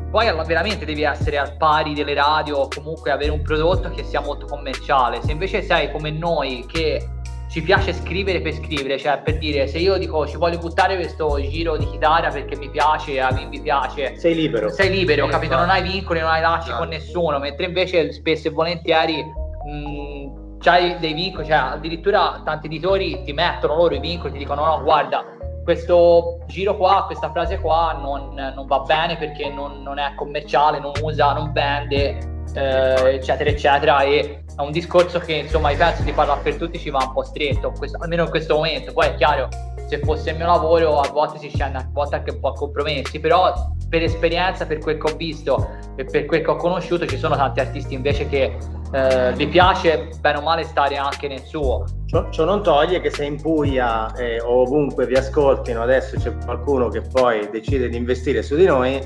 poi 0.10 0.26
veramente 0.45 0.86
devi 0.86 1.04
essere 1.04 1.38
al 1.38 1.56
pari 1.58 1.93
delle 1.93 2.13
radio 2.13 2.58
o 2.58 2.67
comunque 2.67 3.12
avere 3.12 3.32
un 3.32 3.41
prodotto 3.41 3.89
che 3.89 4.04
sia 4.04 4.22
molto 4.22 4.48
commerciale. 4.48 5.22
Se 5.22 5.32
invece 5.32 5.62
sei 5.62 5.91
come 5.91 6.10
noi 6.10 6.65
che 6.67 7.08
ci 7.50 7.62
piace 7.62 7.93
scrivere 7.93 8.41
per 8.41 8.54
scrivere, 8.54 8.98
cioè 8.98 9.22
per 9.24 9.38
dire 9.38 9.67
se 9.67 9.80
io 9.80 9.98
dico 9.98 10.28
ci 10.28 10.38
voglio 10.38 10.60
buttare 10.60 10.95
questo 10.95 11.39
giro 11.41 11.78
di 11.78 11.89
chitarra 11.89 12.30
perché 12.30 12.56
mi 12.58 12.69
piace, 12.69 13.19
a 13.19 13.32
me 13.32 13.45
mi 13.45 13.60
piace. 13.60 14.17
Sei 14.17 14.36
libero. 14.36 14.69
Sei 14.69 14.89
libero, 14.89 15.26
sì, 15.26 15.32
capito? 15.32 15.56
Non 15.56 15.69
hai 15.69 15.82
vincoli, 15.82 16.19
non 16.19 16.30
hai 16.30 16.41
lacci 16.41 16.72
con 16.72 16.88
nessuno, 16.88 17.39
mentre 17.39 17.65
invece 17.65 18.12
spesso 18.12 18.48
e 18.48 18.52
volentieri 18.52 19.24
mh, 19.24 20.58
c'hai 20.60 20.98
dei 21.00 21.13
vincoli, 21.13 21.45
cioè 21.45 21.56
addirittura 21.56 22.41
tanti 22.43 22.67
editori 22.67 23.24
ti 23.24 23.34
mettono 23.34 23.76
loro 23.76 23.95
i 23.95 24.00
vincoli, 24.00 24.34
ti 24.34 24.39
dicono 24.39 24.65
no, 24.65 24.84
guarda, 24.84 25.24
questo 25.69 26.39
giro 26.47 26.75
qua, 26.75 27.03
questa 27.05 27.29
frase 27.29 27.60
qua 27.60 27.95
non, 28.01 28.34
non 28.34 28.65
va 28.65 28.79
bene 28.79 29.17
perché 29.17 29.49
non, 29.49 29.84
non, 29.84 29.99
è 29.99 30.15
commerciale, 30.15 30.79
non 30.79 30.93
usa, 30.99 31.32
non 31.34 31.51
vende, 31.51 32.17
eh, 32.55 33.13
eccetera, 33.13 33.51
eccetera. 33.51 34.01
E 34.01 34.45
è 34.60 34.62
un 34.62 34.72
discorso 34.72 35.19
che 35.19 35.36
insomma 35.36 35.74
penso 35.74 36.04
di 36.04 36.12
parlare 36.12 36.41
per 36.41 36.56
tutti 36.58 36.78
ci 36.78 36.89
va 36.89 37.02
un 37.02 37.13
po' 37.13 37.24
stretto, 37.24 37.72
questo, 37.78 37.98
almeno 38.02 38.24
in 38.24 38.30
questo 38.30 38.56
momento. 38.56 38.91
Poi 38.91 39.08
è 39.08 39.15
chiaro, 39.15 39.48
se 39.88 40.00
fosse 40.00 40.32
il 40.32 40.36
mio 40.36 40.48
lavoro 40.48 41.00
a 41.00 41.10
volte 41.10 41.39
si 41.39 41.48
scende 41.48 41.78
a 41.78 41.88
volte 41.89 42.15
anche 42.15 42.32
un 42.32 42.41
po' 42.41 42.50
a 42.50 42.54
compromessi, 42.54 43.22
però 43.22 43.54
per 43.88 44.04
esperienza, 44.04 44.65
per 44.65 44.80
quel 44.80 44.98
che 44.98 45.12
ho 45.12 45.15
visto 45.15 45.65
e 45.95 46.04
per 46.04 46.26
quel 46.26 46.41
che 46.41 46.50
ho 46.50 46.58
conosciuto 46.58 47.06
ci 47.06 47.17
sono 47.17 47.38
tanti 47.38 47.62
artisti 47.62 47.93
invece 47.93 48.28
che 48.28 48.58
eh, 48.91 49.48
piace 49.48 50.10
bene 50.19 50.39
o 50.39 50.41
male 50.41 50.63
stare 50.65 50.98
anche 50.98 51.30
nel 51.30 51.43
suo. 51.43 51.86
Ciò, 52.06 52.30
ciò 52.30 52.43
non 52.43 52.62
toglie 52.62 53.00
che 53.00 53.12
se 53.12 53.24
in 53.24 53.41
Puglia 53.41 54.13
eh, 54.15 54.41
o 54.41 54.63
ovunque 54.63 55.06
vi 55.06 55.15
ascoltino 55.15 55.82
adesso 55.82 56.17
c'è 56.17 56.36
qualcuno 56.43 56.89
che 56.89 57.02
poi 57.02 57.48
decide 57.50 57.88
di 57.88 57.95
investire 57.95 58.41
su 58.43 58.58
di 58.58 58.65
noi, 58.65 59.00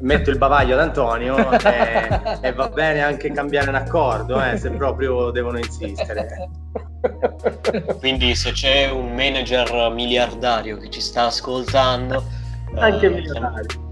metto 0.00 0.30
il 0.30 0.38
bavaglio 0.38 0.74
ad 0.74 0.80
Antonio 0.80 1.50
e, 1.60 2.38
e, 2.40 2.52
va 2.52 2.68
bene 2.68 3.02
anche 3.02 3.32
cambiare 3.32 3.68
un 3.68 3.74
accordo 3.74 4.42
eh, 4.42 4.56
se 4.56 4.70
proprio 4.70 5.30
devono 5.30 5.58
insistere. 5.58 6.48
Quindi 7.98 8.34
se 8.34 8.52
c'è 8.52 8.90
un 8.90 9.14
manager 9.14 9.90
miliardario 9.92 10.78
che 10.78 10.88
ci 10.90 11.00
sta 11.00 11.26
ascoltando, 11.26 12.24
anche 12.74 13.06
eh, 13.06 13.10
miliardario. 13.10 13.86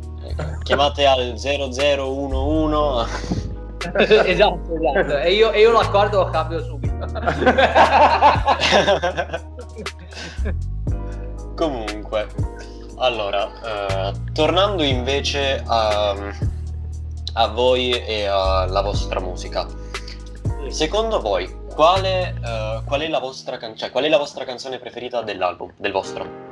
Chiamate 0.63 1.07
al 1.07 1.35
0011 1.37 3.45
esatto, 3.95 4.75
esatto. 4.75 5.19
E 5.19 5.33
io, 5.33 5.53
e 5.53 5.61
io 5.61 5.71
l'accordo 5.73 6.25
lo 6.25 6.31
cambio 6.31 6.63
subito. 6.63 6.95
Comunque, 11.55 12.27
allora, 12.99 13.51
eh, 14.11 14.13
tornando 14.33 14.83
invece 14.83 15.63
a, 15.67 16.15
a, 17.35 17.49
voi 17.49 17.91
e 17.93 18.27
alla 18.27 18.81
vostra 18.81 19.21
musica, 19.21 19.67
secondo 20.69 21.21
voi 21.21 21.65
quale, 21.75 22.35
eh, 22.43 22.81
qual, 22.87 23.01
è 23.01 23.09
la 23.09 23.19
vostra 23.19 23.59
can- 23.59 23.77
cioè, 23.77 23.91
qual 23.91 24.05
è 24.05 24.09
la 24.09 24.19
vostra 24.19 24.45
canzone 24.45 24.79
preferita 24.79 25.23
dell'album, 25.23 25.73
del 25.77 25.93
vostro? 25.93 26.45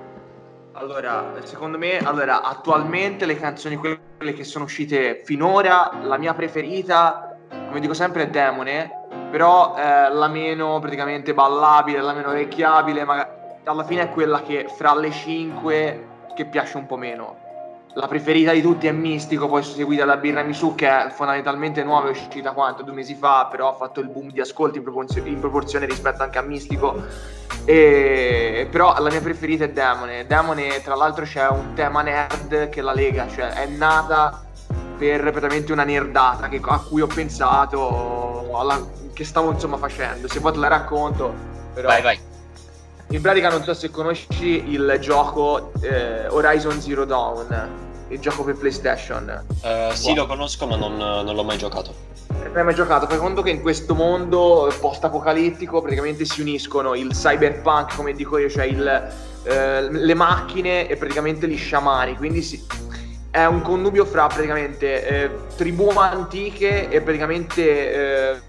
Allora, 0.72 1.32
secondo 1.44 1.78
me, 1.78 1.98
allora, 1.98 2.42
attualmente 2.42 3.26
le 3.26 3.36
canzoni, 3.36 3.76
quelle 3.76 4.32
che 4.34 4.44
sono 4.44 4.64
uscite 4.64 5.22
finora, 5.24 6.00
la 6.02 6.18
mia 6.18 6.34
preferita, 6.34 7.36
come 7.48 7.80
dico 7.80 7.94
sempre, 7.94 8.24
è 8.24 8.28
Demone, 8.28 8.90
però 9.30 9.76
eh, 9.76 10.12
la 10.12 10.28
meno 10.28 10.78
praticamente 10.80 11.32
ballabile, 11.32 12.00
la 12.00 12.12
meno 12.12 12.30
orecchiabile, 12.30 13.04
ma 13.04 13.28
alla 13.62 13.84
fine 13.84 14.02
è 14.02 14.10
quella 14.10 14.42
che 14.42 14.66
fra 14.68 14.94
le 14.94 15.10
cinque 15.10 16.12
che 16.34 16.44
piace 16.44 16.76
un 16.76 16.86
po' 16.86 16.96
meno. 16.96 17.36
La 17.96 18.08
preferita 18.08 18.50
di 18.50 18.60
tutti 18.60 18.88
è 18.88 18.92
Mistico, 18.92 19.46
poi 19.46 19.62
seguita 19.62 20.04
da 20.04 20.16
Birra 20.16 20.42
Misu 20.42 20.74
che 20.74 20.88
è 20.88 21.10
fondamentalmente 21.10 21.84
nuova, 21.84 22.08
è 22.08 22.10
uscita 22.10 22.50
quanto? 22.50 22.82
Due 22.82 22.92
mesi 22.92 23.14
fa, 23.14 23.46
però 23.48 23.68
ha 23.68 23.74
fatto 23.74 24.00
il 24.00 24.08
boom 24.08 24.32
di 24.32 24.40
ascolti 24.40 24.78
in, 24.78 24.82
proporzio- 24.82 25.24
in 25.24 25.38
proporzione 25.38 25.86
rispetto 25.86 26.24
anche 26.24 26.38
a 26.38 26.42
Mistico. 26.42 27.00
E... 27.64 28.66
Però 28.68 28.98
la 28.98 29.10
mia 29.10 29.20
preferita 29.20 29.62
è 29.62 29.70
Demone. 29.70 30.26
Demone, 30.26 30.82
tra 30.82 30.96
l'altro, 30.96 31.24
c'è 31.24 31.48
un 31.48 31.74
tema 31.74 32.02
nerd 32.02 32.68
che 32.68 32.82
la 32.82 32.92
lega, 32.92 33.28
cioè 33.28 33.50
è 33.50 33.66
nata 33.66 34.42
per 34.98 35.20
praticamente 35.20 35.70
una 35.70 35.84
nerdata 35.84 36.48
che, 36.48 36.60
a 36.64 36.80
cui 36.80 37.00
ho 37.00 37.06
pensato, 37.06 38.50
alla, 38.54 38.84
che 39.12 39.24
stavo 39.24 39.52
insomma 39.52 39.76
facendo. 39.76 40.28
Se 40.28 40.40
vuoi 40.40 40.52
te 40.52 40.58
la 40.58 40.68
racconto. 40.68 41.32
Però... 41.72 41.86
Vai, 41.86 42.02
vai. 42.02 42.18
In 43.14 43.20
pratica 43.20 43.48
non 43.48 43.62
so 43.62 43.74
se 43.74 43.92
conosci 43.92 44.70
il 44.70 44.96
gioco 45.00 45.70
eh, 45.82 46.26
Horizon 46.26 46.80
Zero 46.80 47.04
Dawn, 47.04 48.06
il 48.08 48.18
gioco 48.18 48.42
per 48.42 48.56
PlayStation. 48.56 49.44
Uh, 49.62 49.94
sì, 49.94 50.08
wow. 50.08 50.16
lo 50.16 50.26
conosco 50.26 50.66
ma 50.66 50.74
non, 50.74 50.96
non, 50.96 51.32
l'ho 51.32 51.44
mai 51.44 51.56
giocato. 51.56 51.94
Non 52.30 52.50
hai 52.56 52.64
mai 52.64 52.74
giocato? 52.74 53.06
Fai 53.06 53.18
conto 53.18 53.40
che 53.42 53.50
in 53.50 53.62
questo 53.62 53.94
mondo 53.94 54.68
post-apocalittico 54.80 55.80
praticamente 55.80 56.24
si 56.24 56.40
uniscono 56.40 56.96
il 56.96 57.12
cyberpunk, 57.12 57.94
come 57.94 58.14
dico 58.14 58.36
io, 58.36 58.50
cioè 58.50 58.64
il, 58.64 59.12
eh, 59.44 59.92
le 59.92 60.14
macchine 60.14 60.88
e 60.88 60.96
praticamente 60.96 61.46
gli 61.46 61.56
sciamani, 61.56 62.16
quindi 62.16 62.42
si, 62.42 62.66
è 63.30 63.44
un 63.44 63.62
connubio 63.62 64.06
fra 64.06 64.26
praticamente 64.26 65.06
eh, 65.06 65.30
tribù 65.54 65.88
antiche 65.90 66.88
e 66.88 67.00
praticamente 67.00 68.42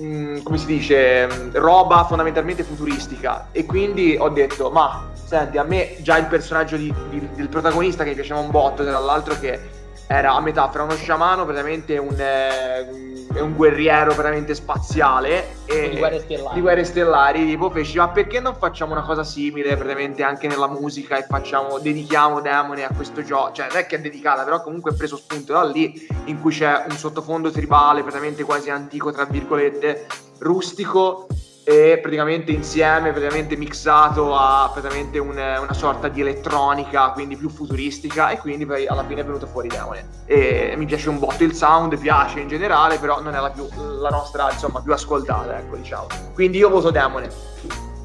Mm, 0.00 0.38
come 0.42 0.58
si 0.58 0.66
dice, 0.66 1.26
mm, 1.26 1.50
roba 1.52 2.04
fondamentalmente 2.04 2.64
futuristica. 2.64 3.48
E 3.52 3.64
quindi 3.64 4.16
ho 4.18 4.28
detto, 4.28 4.70
ma 4.70 5.10
senti, 5.12 5.56
a 5.56 5.62
me 5.62 5.96
già 6.00 6.18
il 6.18 6.26
personaggio 6.26 6.76
di, 6.76 6.92
di, 7.10 7.28
del 7.34 7.48
protagonista 7.48 8.02
che 8.02 8.10
mi 8.10 8.16
piaceva 8.16 8.40
un 8.40 8.50
botto, 8.50 8.82
tra 8.84 8.98
l'altro 8.98 9.38
che 9.38 9.82
era 10.06 10.34
a 10.34 10.40
metà 10.40 10.68
fra 10.70 10.82
uno 10.82 10.94
sciamano, 10.94 11.44
praticamente 11.44 11.96
un, 11.98 12.18
eh, 12.18 13.40
un 13.40 13.54
guerriero 13.54 14.14
veramente 14.14 14.54
spaziale 14.54 15.56
e 15.64 15.90
di 15.90 15.96
guerre 15.96 16.20
stellari. 16.20 16.54
Di 16.54 16.60
guerre 16.60 16.84
stellari 16.84 17.46
tipo 17.46 17.70
feci, 17.70 17.98
ma 17.98 18.08
perché 18.08 18.40
non 18.40 18.54
facciamo 18.54 18.92
una 18.92 19.02
cosa 19.02 19.24
simile 19.24 19.76
praticamente 19.76 20.22
anche 20.22 20.46
nella 20.46 20.68
musica 20.68 21.16
e 21.16 21.22
facciamo, 21.28 21.78
dedichiamo 21.78 22.40
Demone 22.40 22.84
a 22.84 22.90
questo 22.94 23.22
gioco, 23.22 23.52
cioè 23.52 23.68
non 23.68 23.78
è 23.78 23.86
che 23.86 23.96
è 23.96 24.00
dedicata, 24.00 24.44
però 24.44 24.62
comunque 24.62 24.92
è 24.92 24.94
preso 24.94 25.16
spunto 25.16 25.52
da 25.52 25.64
lì 25.64 26.06
in 26.26 26.40
cui 26.40 26.52
c'è 26.52 26.84
un 26.88 26.96
sottofondo 26.96 27.50
tribale, 27.50 28.02
praticamente 28.02 28.44
quasi 28.44 28.70
antico, 28.70 29.10
tra 29.10 29.24
virgolette, 29.24 30.06
rustico 30.38 31.26
e 31.64 31.98
praticamente 32.00 32.52
insieme, 32.52 33.10
praticamente 33.10 33.56
mixato 33.56 34.36
a 34.36 34.68
praticamente 34.70 35.18
un, 35.18 35.30
una 35.30 35.72
sorta 35.72 36.08
di 36.08 36.20
elettronica, 36.20 37.10
quindi 37.10 37.36
più 37.36 37.48
futuristica 37.48 38.28
e 38.28 38.38
quindi 38.38 38.66
poi 38.66 38.86
alla 38.86 39.04
fine 39.04 39.22
è 39.22 39.24
venuto 39.24 39.46
fuori 39.46 39.68
Demone. 39.68 40.06
E 40.26 40.74
mi 40.76 40.84
piace 40.84 41.08
un 41.08 41.18
botto 41.18 41.42
il 41.42 41.54
sound, 41.54 41.98
piace 41.98 42.40
in 42.40 42.48
generale, 42.48 42.98
però 42.98 43.22
non 43.22 43.34
è 43.34 43.40
la, 43.40 43.50
più, 43.50 43.66
la 43.98 44.10
nostra, 44.10 44.50
insomma, 44.52 44.82
più 44.82 44.92
ascoltata, 44.92 45.58
ecco, 45.58 45.76
diciamo. 45.76 46.06
Quindi 46.34 46.58
io 46.58 46.68
voto 46.68 46.90
Demone. 46.90 47.30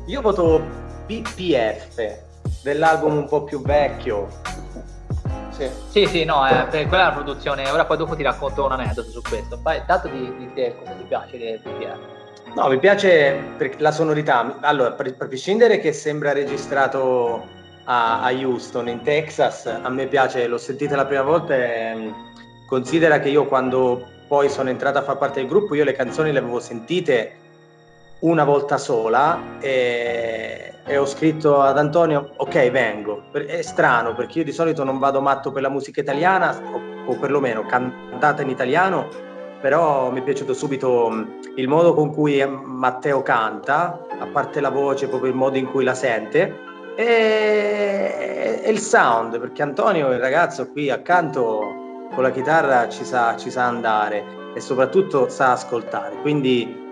Io 0.06 0.22
voto 0.22 0.62
PPF, 1.06 2.18
dell'album 2.64 3.18
un 3.18 3.28
po' 3.28 3.44
più 3.44 3.62
vecchio. 3.62 4.28
Sì, 5.50 5.70
sì, 5.90 6.06
sì 6.06 6.24
no, 6.24 6.48
eh, 6.48 6.88
quella 6.88 7.04
è 7.04 7.08
la 7.08 7.12
produzione. 7.12 7.70
Ora 7.70 7.84
poi 7.84 7.98
dopo 7.98 8.16
ti 8.16 8.24
racconto 8.24 8.64
un 8.64 8.72
aneddoto 8.72 9.10
su 9.10 9.22
questo. 9.22 9.60
Fai, 9.62 9.82
dato 9.86 10.08
di, 10.08 10.34
di 10.38 10.50
te 10.54 10.78
cosa 10.80 10.92
ti 10.92 11.04
piace 11.04 11.38
di 11.38 11.60
PPF? 11.62 12.20
No, 12.56 12.68
mi 12.68 12.80
piace 12.80 13.56
la 13.78 13.92
sonorità. 13.92 14.58
Allora, 14.62 14.92
per, 14.92 15.16
prescindere 15.16 15.80
che 15.80 15.94
sembra 15.94 16.34
registrato 16.34 17.48
a, 17.84 18.22
a, 18.22 18.32
Houston, 18.32 18.88
in 18.88 19.02
Texas, 19.04 19.66
a 19.66 19.90
me 19.90 20.08
piace, 20.08 20.48
l'ho 20.48 20.58
sentita 20.58 20.96
la 20.96 21.06
prima 21.06 21.22
volta 21.22 21.56
e 21.56 22.12
considera 22.66 23.20
che 23.20 23.30
io 23.30 23.46
quando 23.46 24.04
poi 24.28 24.50
sono 24.50 24.70
entrato 24.70 24.98
a 24.98 25.04
far 25.04 25.18
parte 25.18 25.40
del 25.40 25.50
gruppo, 25.50 25.76
io 25.76 25.84
le 25.84 25.94
canzoni 25.94 26.32
le 26.32 26.40
avevo 26.40 26.60
sentite 26.60 27.34
una 28.20 28.44
volta 28.44 28.78
sola 28.78 29.58
e, 29.60 30.74
e 30.86 30.98
ho 30.98 31.06
scritto 31.06 31.62
ad 31.62 31.78
Antonio, 31.78 32.34
ok, 32.36 32.72
vengo. 32.72 33.32
È 33.32 33.62
strano 33.62 34.16
perché 34.16 34.40
io 34.40 34.44
di 34.44 34.52
solito 34.52 34.84
non 34.84 34.98
vado 34.98 35.22
matto 35.22 35.52
per 35.52 35.62
la 35.62 35.70
musica 35.70 36.02
italiana, 36.02 36.60
o, 36.74 37.12
o 37.12 37.16
perlomeno 37.16 37.64
cantata 37.64 38.42
in 38.42 38.50
italiano, 38.50 39.29
però 39.62 40.12
mi 40.12 40.20
è 40.20 40.24
piaciuto 40.24 40.54
subito 40.54 41.10
mm, 41.10 41.24
il 41.56 41.68
modo 41.68 41.94
con 41.94 42.14
cui 42.14 42.44
Matteo 42.46 43.22
canta, 43.22 44.06
a 44.20 44.28
parte 44.28 44.62
la 44.62 44.70
voce, 44.70 45.08
proprio 45.08 45.32
il 45.32 45.38
modo 45.38 45.58
in 45.58 45.70
cui 45.70 45.84
la 45.84 45.94
sente, 45.94 46.68
e, 46.96 48.62
e 48.64 48.70
il 48.70 48.80
sound, 48.80 49.40
perché 49.40 49.62
Antonio, 49.62 50.12
il 50.12 50.20
ragazzo 50.20 50.70
qui 50.70 50.90
accanto 50.90 52.08
con 52.14 52.24
la 52.24 52.32
chitarra 52.32 52.90
ci 52.90 53.04
sa, 53.04 53.36
ci 53.38 53.50
sa 53.50 53.66
andare 53.66 54.52
e 54.54 54.60
soprattutto 54.60 55.30
sa 55.30 55.52
ascoltare. 55.52 56.16
Quindi 56.22 56.88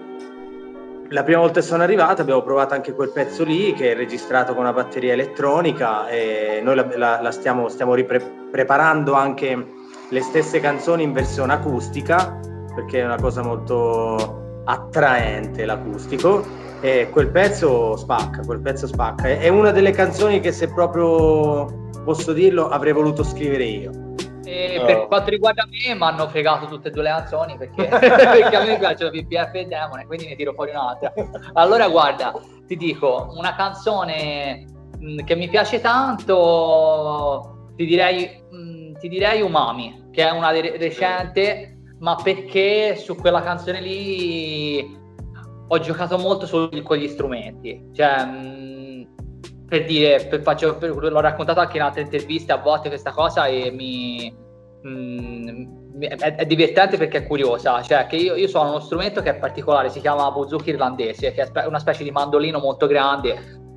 la 1.10 1.24
prima 1.24 1.40
volta 1.40 1.62
che 1.62 1.66
sono 1.66 1.84
arrivato 1.84 2.22
abbiamo 2.22 2.42
provato 2.42 2.74
anche 2.74 2.94
quel 2.94 3.12
pezzo 3.12 3.44
lì 3.44 3.74
che 3.74 3.92
è 3.92 3.96
registrato 3.96 4.54
con 4.54 4.64
una 4.64 4.74
batteria 4.74 5.14
elettronica 5.14 6.08
e 6.10 6.60
noi 6.62 6.76
la, 6.76 6.88
la, 6.96 7.22
la 7.22 7.32
stiamo, 7.32 7.70
stiamo 7.70 7.94
ripre- 7.94 8.48
preparando 8.52 9.14
anche 9.14 9.68
le 10.10 10.22
stesse 10.22 10.60
canzoni 10.60 11.04
in 11.04 11.14
versione 11.14 11.54
acustica 11.54 12.40
perché 12.78 13.02
è 13.02 13.06
una 13.06 13.18
cosa 13.20 13.42
molto 13.42 14.62
attraente 14.66 15.66
l'acustico 15.66 16.46
e 16.80 17.10
quel 17.12 17.30
pezzo 17.30 17.96
spacca, 17.98 18.44
quel 18.46 18.60
pezzo 18.60 18.86
spacca. 18.86 19.24
È 19.24 19.48
una 19.48 19.72
delle 19.72 19.90
canzoni 19.90 20.40
che 20.40 20.52
se 20.52 20.72
proprio 20.72 21.90
posso 22.04 22.34
dirlo 22.34 22.70
avrei 22.70 22.94
voluto 22.94 23.24
scrivere 23.24 23.64
io. 23.64 23.92
E 24.46 24.78
oh. 24.80 24.86
per 24.86 25.08
quanto 25.08 25.32
riguarda 25.32 25.66
me, 25.66 25.96
mi 25.96 26.02
hanno 26.04 26.28
fregato 26.28 26.68
tutte 26.68 26.90
e 26.90 26.92
due 26.92 27.02
le 27.02 27.10
canzoni 27.10 27.58
perché, 27.58 27.88
perché 27.90 28.56
a 28.56 28.64
me 28.64 28.78
piacciono 28.78 29.10
PPF 29.10 29.56
e 29.56 29.66
Demone, 29.66 30.06
quindi 30.06 30.28
ne 30.28 30.36
tiro 30.36 30.54
fuori 30.54 30.70
un'altra. 30.70 31.12
Allora, 31.54 31.88
guarda, 31.88 32.32
ti 32.68 32.78
dico, 32.78 33.34
una 33.36 33.56
canzone 33.56 34.66
che 35.26 35.36
mi 35.36 35.50
piace 35.50 35.82
tanto, 35.82 37.72
ti 37.76 37.86
direi, 37.86 38.44
ti 39.00 39.10
direi 39.10 39.42
Umami, 39.42 40.10
che 40.12 40.28
è 40.28 40.30
una 40.30 40.52
recente, 40.52 41.77
ma 42.00 42.16
perché 42.16 42.96
su 42.96 43.16
quella 43.16 43.42
canzone 43.42 43.82
lì 43.82 44.98
ho 45.70 45.80
giocato 45.80 46.18
molto 46.18 46.46
su, 46.46 46.70
con 46.84 46.98
gli 46.98 47.08
strumenti. 47.08 47.90
Cioè, 47.94 48.26
mh, 48.26 49.08
per 49.68 49.86
dire, 49.86 50.26
per, 50.28 50.42
faccio, 50.42 50.78
per, 50.78 50.96
l'ho 50.96 51.20
raccontato 51.20 51.60
anche 51.60 51.78
in 51.78 51.84
altre 51.84 52.02
interviste 52.02 52.52
a 52.52 52.58
volte 52.58 52.90
questa 52.90 53.12
cosa 53.12 53.48
e 53.48 53.72
mi, 53.72 54.34
mh, 54.82 56.00
è, 56.00 56.36
è, 56.36 56.46
divertente 56.46 56.98
perché 56.98 57.20
è 57.20 57.28
curiosa. 57.28 57.82
Cioè, 57.82 58.06
che 58.08 58.16
io, 58.16 58.36
io 58.36 58.48
sono 58.48 58.70
uno 58.70 58.80
strumento 58.80 59.22
che 59.22 59.32
è 59.32 59.36
particolare, 59.36 59.90
si 59.90 60.00
chiama 60.00 60.32
bouzouki 60.32 60.70
irlandese, 60.70 61.34
che 61.34 61.50
è 61.52 61.66
una 61.66 61.80
specie 61.80 62.04
di 62.04 62.12
mandolino 62.12 62.60
molto 62.60 62.88
grande, 62.88 63.36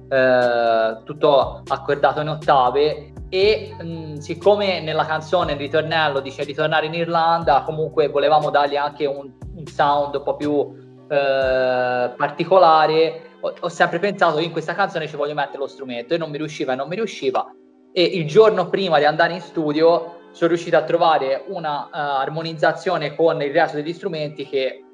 eh, 0.09 1.02
tutto 1.04 1.62
accordato 1.66 2.20
in 2.20 2.28
ottave 2.28 3.12
e 3.30 3.74
mh, 3.80 4.16
siccome 4.16 4.80
nella 4.80 5.06
canzone 5.06 5.52
il 5.52 5.58
ritornello 5.58 6.18
dice 6.20 6.42
ritornare 6.42 6.86
in 6.86 6.94
Irlanda, 6.94 7.62
comunque 7.62 8.08
volevamo 8.08 8.50
dargli 8.50 8.76
anche 8.76 9.06
un, 9.06 9.30
un 9.54 9.66
sound 9.66 10.16
un 10.16 10.22
po' 10.24 10.34
più 10.34 11.06
eh, 11.08 12.10
particolare, 12.16 13.22
ho, 13.40 13.54
ho, 13.60 13.68
sempre 13.68 14.00
pensato 14.00 14.40
in 14.40 14.50
questa 14.50 14.74
canzone 14.74 15.06
ci 15.06 15.14
voglio 15.16 15.34
mettere 15.34 15.58
lo 15.58 15.68
strumento 15.68 16.12
e 16.12 16.18
non 16.18 16.28
mi 16.28 16.38
riusciva 16.38 16.72
e 16.72 16.76
non 16.76 16.88
mi 16.88 16.96
riusciva. 16.96 17.54
E 17.92 18.02
il 18.02 18.26
giorno 18.26 18.68
prima 18.68 18.98
di 18.98 19.04
andare 19.04 19.34
in 19.34 19.40
studio 19.40 20.18
sono 20.32 20.48
riuscito 20.48 20.76
a 20.76 20.82
trovare 20.82 21.44
una 21.48 21.86
uh, 21.86 21.88
armonizzazione 21.92 23.14
con 23.14 23.40
il 23.42 23.52
resto 23.52 23.76
degli 23.76 23.92
strumenti 23.92 24.46
che 24.46 24.84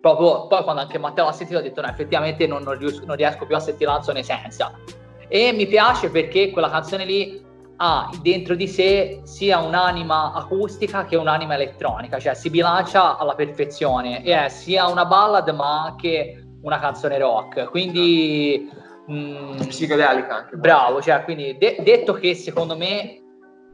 proprio 0.00 0.46
poi 0.46 0.62
quando 0.62 0.82
anche 0.82 0.98
Matteo 0.98 1.24
l'ha 1.24 1.32
sentito 1.32 1.58
ho 1.58 1.62
detto 1.62 1.80
no 1.80 1.88
effettivamente 1.88 2.46
non, 2.46 2.62
non, 2.62 2.76
riesco, 2.76 3.04
non 3.06 3.16
riesco 3.16 3.46
più 3.46 3.56
a 3.56 3.60
sentire 3.60 3.86
la 3.86 3.96
canzone 3.96 4.22
senza 4.22 4.70
e 5.28 5.52
mi 5.52 5.66
piace 5.66 6.10
perché 6.10 6.50
quella 6.50 6.68
canzone 6.68 7.06
lì 7.06 7.45
ha 7.76 8.10
dentro 8.22 8.54
di 8.54 8.66
sé 8.66 9.20
sia 9.24 9.58
un'anima 9.58 10.32
acustica 10.32 11.04
che 11.04 11.16
un'anima 11.16 11.54
elettronica, 11.54 12.18
cioè 12.18 12.34
si 12.34 12.50
bilancia 12.50 13.18
alla 13.18 13.34
perfezione 13.34 14.24
e 14.24 14.32
è 14.32 14.48
sia 14.48 14.86
una 14.86 15.04
ballad 15.04 15.48
ma 15.50 15.84
anche 15.84 16.44
una 16.62 16.78
canzone 16.78 17.18
rock. 17.18 17.68
Quindi 17.70 18.70
mh, 19.06 19.14
mm, 19.14 19.56
psichedelica 19.68 20.34
anche. 20.34 20.56
Bravo, 20.56 21.00
cioè, 21.00 21.22
quindi 21.24 21.56
de- 21.58 21.76
detto 21.82 22.14
che 22.14 22.34
secondo 22.34 22.76
me 22.76 23.20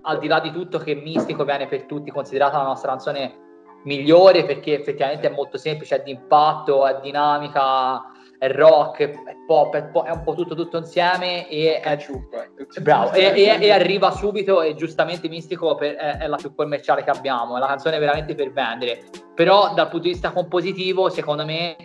al 0.03 0.19
di 0.19 0.27
là 0.27 0.41
di 0.41 0.51
tutto 0.51 0.79
che 0.79 0.95
Mistico 0.95 1.45
viene 1.45 1.67
per 1.67 1.85
tutti 1.85 2.11
considerata 2.11 2.59
la 2.59 2.65
nostra 2.65 2.91
canzone 2.91 3.41
migliore 3.85 4.45
perché 4.45 4.79
effettivamente 4.79 5.29
è 5.29 5.35
molto 5.35 5.59
semplice, 5.59 5.97
è 5.97 6.03
di 6.03 6.11
impatto, 6.11 6.87
è 6.87 7.01
dinamica, 7.01 8.12
è 8.43 8.51
rock, 8.51 8.99
è 9.03 9.37
pop, 9.47 9.77
è, 9.77 9.85
po- 9.85 10.03
è 10.03 10.11
un 10.11 10.25
po' 10.25 10.35
tutto, 10.35 10.57
tutto 10.57 10.77
insieme 10.77 11.49
e 11.49 11.81
è, 11.81 11.97
è 11.97 12.81
bravo. 12.81 13.13
E, 13.13 13.33
e, 13.37 13.57
e, 13.61 13.71
arriva 13.71 14.11
subito 14.11 14.63
e 14.63 14.75
giustamente 14.75 15.29
Mistico 15.29 15.77
per, 15.77 15.95
è, 15.95 16.19
è, 16.19 16.27
la 16.27 16.35
più 16.35 16.53
commerciale 16.53 17.05
che 17.05 17.11
abbiamo, 17.11 17.57
è 17.57 17.61
la 17.61 17.69
canzone 17.69 18.01
veramente 18.01 18.35
per 18.35 18.51
vendere, 18.51 19.05
però 19.33 19.73
dal 19.75 19.89
punto 19.89 20.07
di 20.07 20.15
vista 20.15 20.33
compositivo 20.33 21.09
secondo 21.09 21.45
me 21.45 21.77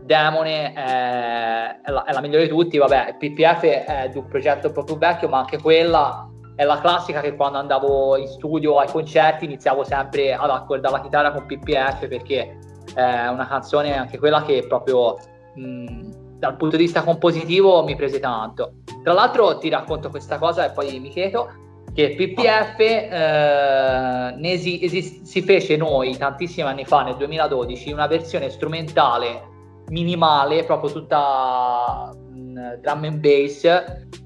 Demone 0.00 0.72
è, 0.72 1.90
la, 1.90 2.04
è 2.04 2.12
la 2.14 2.20
migliore 2.22 2.44
di 2.44 2.48
tutti, 2.48 2.78
vabbè 2.78 3.16
PPF 3.18 3.62
è 3.64 4.08
di 4.10 4.16
un 4.16 4.26
progetto 4.26 4.68
un 4.68 4.72
po' 4.72 4.84
più 4.84 4.96
vecchio 4.96 5.28
ma 5.28 5.40
anche 5.40 5.60
quella 5.60 6.30
è 6.54 6.64
la 6.64 6.80
classica 6.80 7.20
che 7.20 7.36
quando 7.36 7.58
andavo 7.58 8.16
in 8.16 8.26
studio 8.26 8.78
ai 8.78 8.88
concerti 8.88 9.44
iniziavo 9.44 9.84
sempre 9.84 10.32
ad 10.32 10.48
accordare 10.48 10.94
la 10.94 11.02
chitarra 11.02 11.32
con 11.32 11.44
PPF 11.44 12.08
perché 12.08 12.58
è 12.94 13.26
una 13.26 13.46
canzone 13.46 13.94
anche 13.94 14.16
quella 14.16 14.42
che 14.42 14.64
proprio 14.66 15.18
mh, 15.56 16.38
dal 16.38 16.56
punto 16.56 16.76
di 16.76 16.84
vista 16.84 17.02
compositivo 17.02 17.82
mi 17.84 17.96
prese 17.96 18.20
tanto. 18.20 18.74
Tra 19.02 19.12
l'altro 19.12 19.58
ti 19.58 19.68
racconto 19.68 20.10
questa 20.10 20.38
cosa 20.38 20.66
e 20.66 20.70
poi 20.70 20.98
mi 21.00 21.08
chiedo 21.08 21.48
che 21.94 22.14
PPF 22.14 22.78
eh, 22.78 24.36
esi- 24.42 24.84
esist- 24.84 25.22
si 25.22 25.40
fece 25.40 25.76
noi 25.76 26.16
tantissimi 26.16 26.68
anni 26.68 26.84
fa, 26.84 27.02
nel 27.02 27.16
2012, 27.16 27.90
una 27.92 28.06
versione 28.06 28.50
strumentale 28.50 29.54
minimale, 29.88 30.64
proprio 30.64 30.92
tutta 30.92 32.12
mh, 32.12 32.80
drum 32.80 33.04
and 33.04 33.18
bass, 33.18 33.66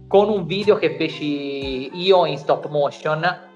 con 0.08 0.28
un 0.28 0.46
video 0.46 0.76
che 0.76 0.96
feci 0.96 1.90
io 2.02 2.26
in 2.26 2.38
stop 2.38 2.68
motion 2.68 3.49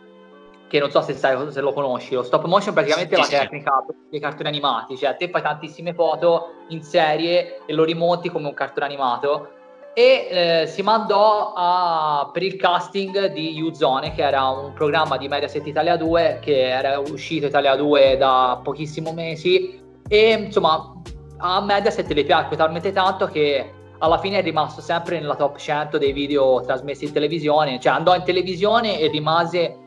che 0.74 0.80
non 0.80 0.90
so 0.90 1.02
se, 1.02 1.14
sai, 1.14 1.52
se 1.52 1.60
lo 1.60 1.72
conosci, 1.72 2.14
lo 2.14 2.24
stop 2.24 2.46
motion 2.46 2.74
praticamente 2.74 3.14
è 3.14 3.18
la 3.18 3.26
tecnica 3.26 3.84
dei 4.10 4.18
cartoni 4.18 4.48
animati, 4.48 4.96
cioè 4.96 5.16
te 5.16 5.28
fai 5.28 5.40
tantissime 5.40 5.94
foto 5.94 6.64
in 6.70 6.82
serie 6.82 7.60
e 7.64 7.72
lo 7.72 7.84
rimonti 7.84 8.28
come 8.28 8.48
un 8.48 8.54
cartone 8.54 8.87
animato. 8.87 9.50
E 9.94 10.26
eh, 10.28 10.66
si 10.66 10.82
mandò 10.82 11.52
a, 11.54 12.28
per 12.32 12.42
il 12.42 12.56
casting 12.56 13.26
di 13.26 13.62
U-Zone 13.62 14.14
che 14.14 14.22
era 14.22 14.48
un 14.48 14.72
programma 14.72 15.16
di 15.16 15.28
Mediaset 15.28 15.64
Italia 15.64 15.96
2 15.96 16.40
che 16.42 16.68
era 16.70 16.98
uscito 16.98 17.46
Italia 17.46 17.76
2 17.76 18.16
da 18.16 18.58
pochissimi 18.60 19.12
mesi. 19.12 19.80
E 20.08 20.32
insomma 20.32 20.92
a 21.38 21.60
Mediaset 21.60 22.10
le 22.10 22.24
piacque 22.24 22.56
talmente 22.56 22.90
tanto 22.90 23.26
che 23.26 23.72
alla 23.98 24.18
fine 24.18 24.38
è 24.38 24.42
rimasto 24.42 24.80
sempre 24.80 25.20
nella 25.20 25.37
top 25.37 25.56
100 25.56 25.98
dei 25.98 26.12
video 26.12 26.62
trasmessi 26.62 27.04
in 27.04 27.12
televisione, 27.12 27.78
cioè 27.78 27.92
andò 27.92 28.12
in 28.16 28.24
televisione 28.24 28.98
e 28.98 29.06
rimase 29.06 29.78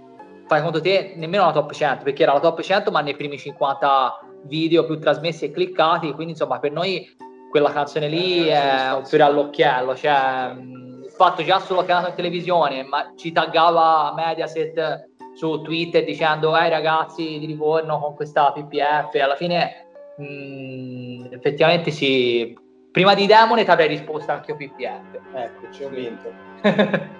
fai 0.48 0.62
conto 0.62 0.82
te 0.82 1.14
nemmeno 1.16 1.46
la 1.46 1.52
top 1.52 1.74
100 1.74 2.04
perché 2.04 2.24
era 2.24 2.34
la 2.34 2.40
top 2.40 2.62
100 2.62 2.90
ma 2.90 3.02
nei 3.02 3.16
primi 3.16 3.38
50 3.38 4.20
video 4.44 4.86
più 4.86 4.98
trasmessi 5.00 5.46
e 5.46 5.52
cliccati 5.52 6.12
quindi 6.14 6.32
insomma 6.32 6.60
per 6.60 6.72
noi 6.72 7.16
quella 7.50 7.72
canzone 7.72 8.08
lì 8.08 8.46
è 8.48 8.94
un 8.94 9.06
fiore 9.06 9.24
all'occhiello 9.24 9.96
cioè 9.96 10.56
il 10.58 11.12
fatto 11.12 11.44
già 11.44 11.60
solo 11.60 11.84
che 11.84 11.92
era 11.92 12.08
in 12.08 12.16
televisione 12.16 12.84
ma 12.84 13.14
ci 13.16 13.32
taggava 13.32 14.14
Mediaset 14.16 15.10
su 15.34 15.62
Twitter 15.62 16.04
dicendo 16.04 16.58
ehi 16.58 16.70
ragazzi 16.70 17.40
di 17.40 17.46
ritorno 17.46 18.00
con 18.00 18.16
questa 18.16 18.52
PPF 18.52 19.14
alla 19.22 19.36
fine 19.36 19.88
mh, 20.18 21.28
effettivamente 21.32 21.92
sì 21.92 22.58
prima 22.92 23.14
di 23.14 23.26
Demone 23.26 23.64
ti 23.64 23.70
avrei 23.70 23.90
risposto 23.90 24.32
anche 24.32 24.52
io 24.52 24.58
PPF 24.58 25.20
ecco 25.34 25.72
ci 25.72 25.84
ho 25.84 25.90
vinto 25.90 26.32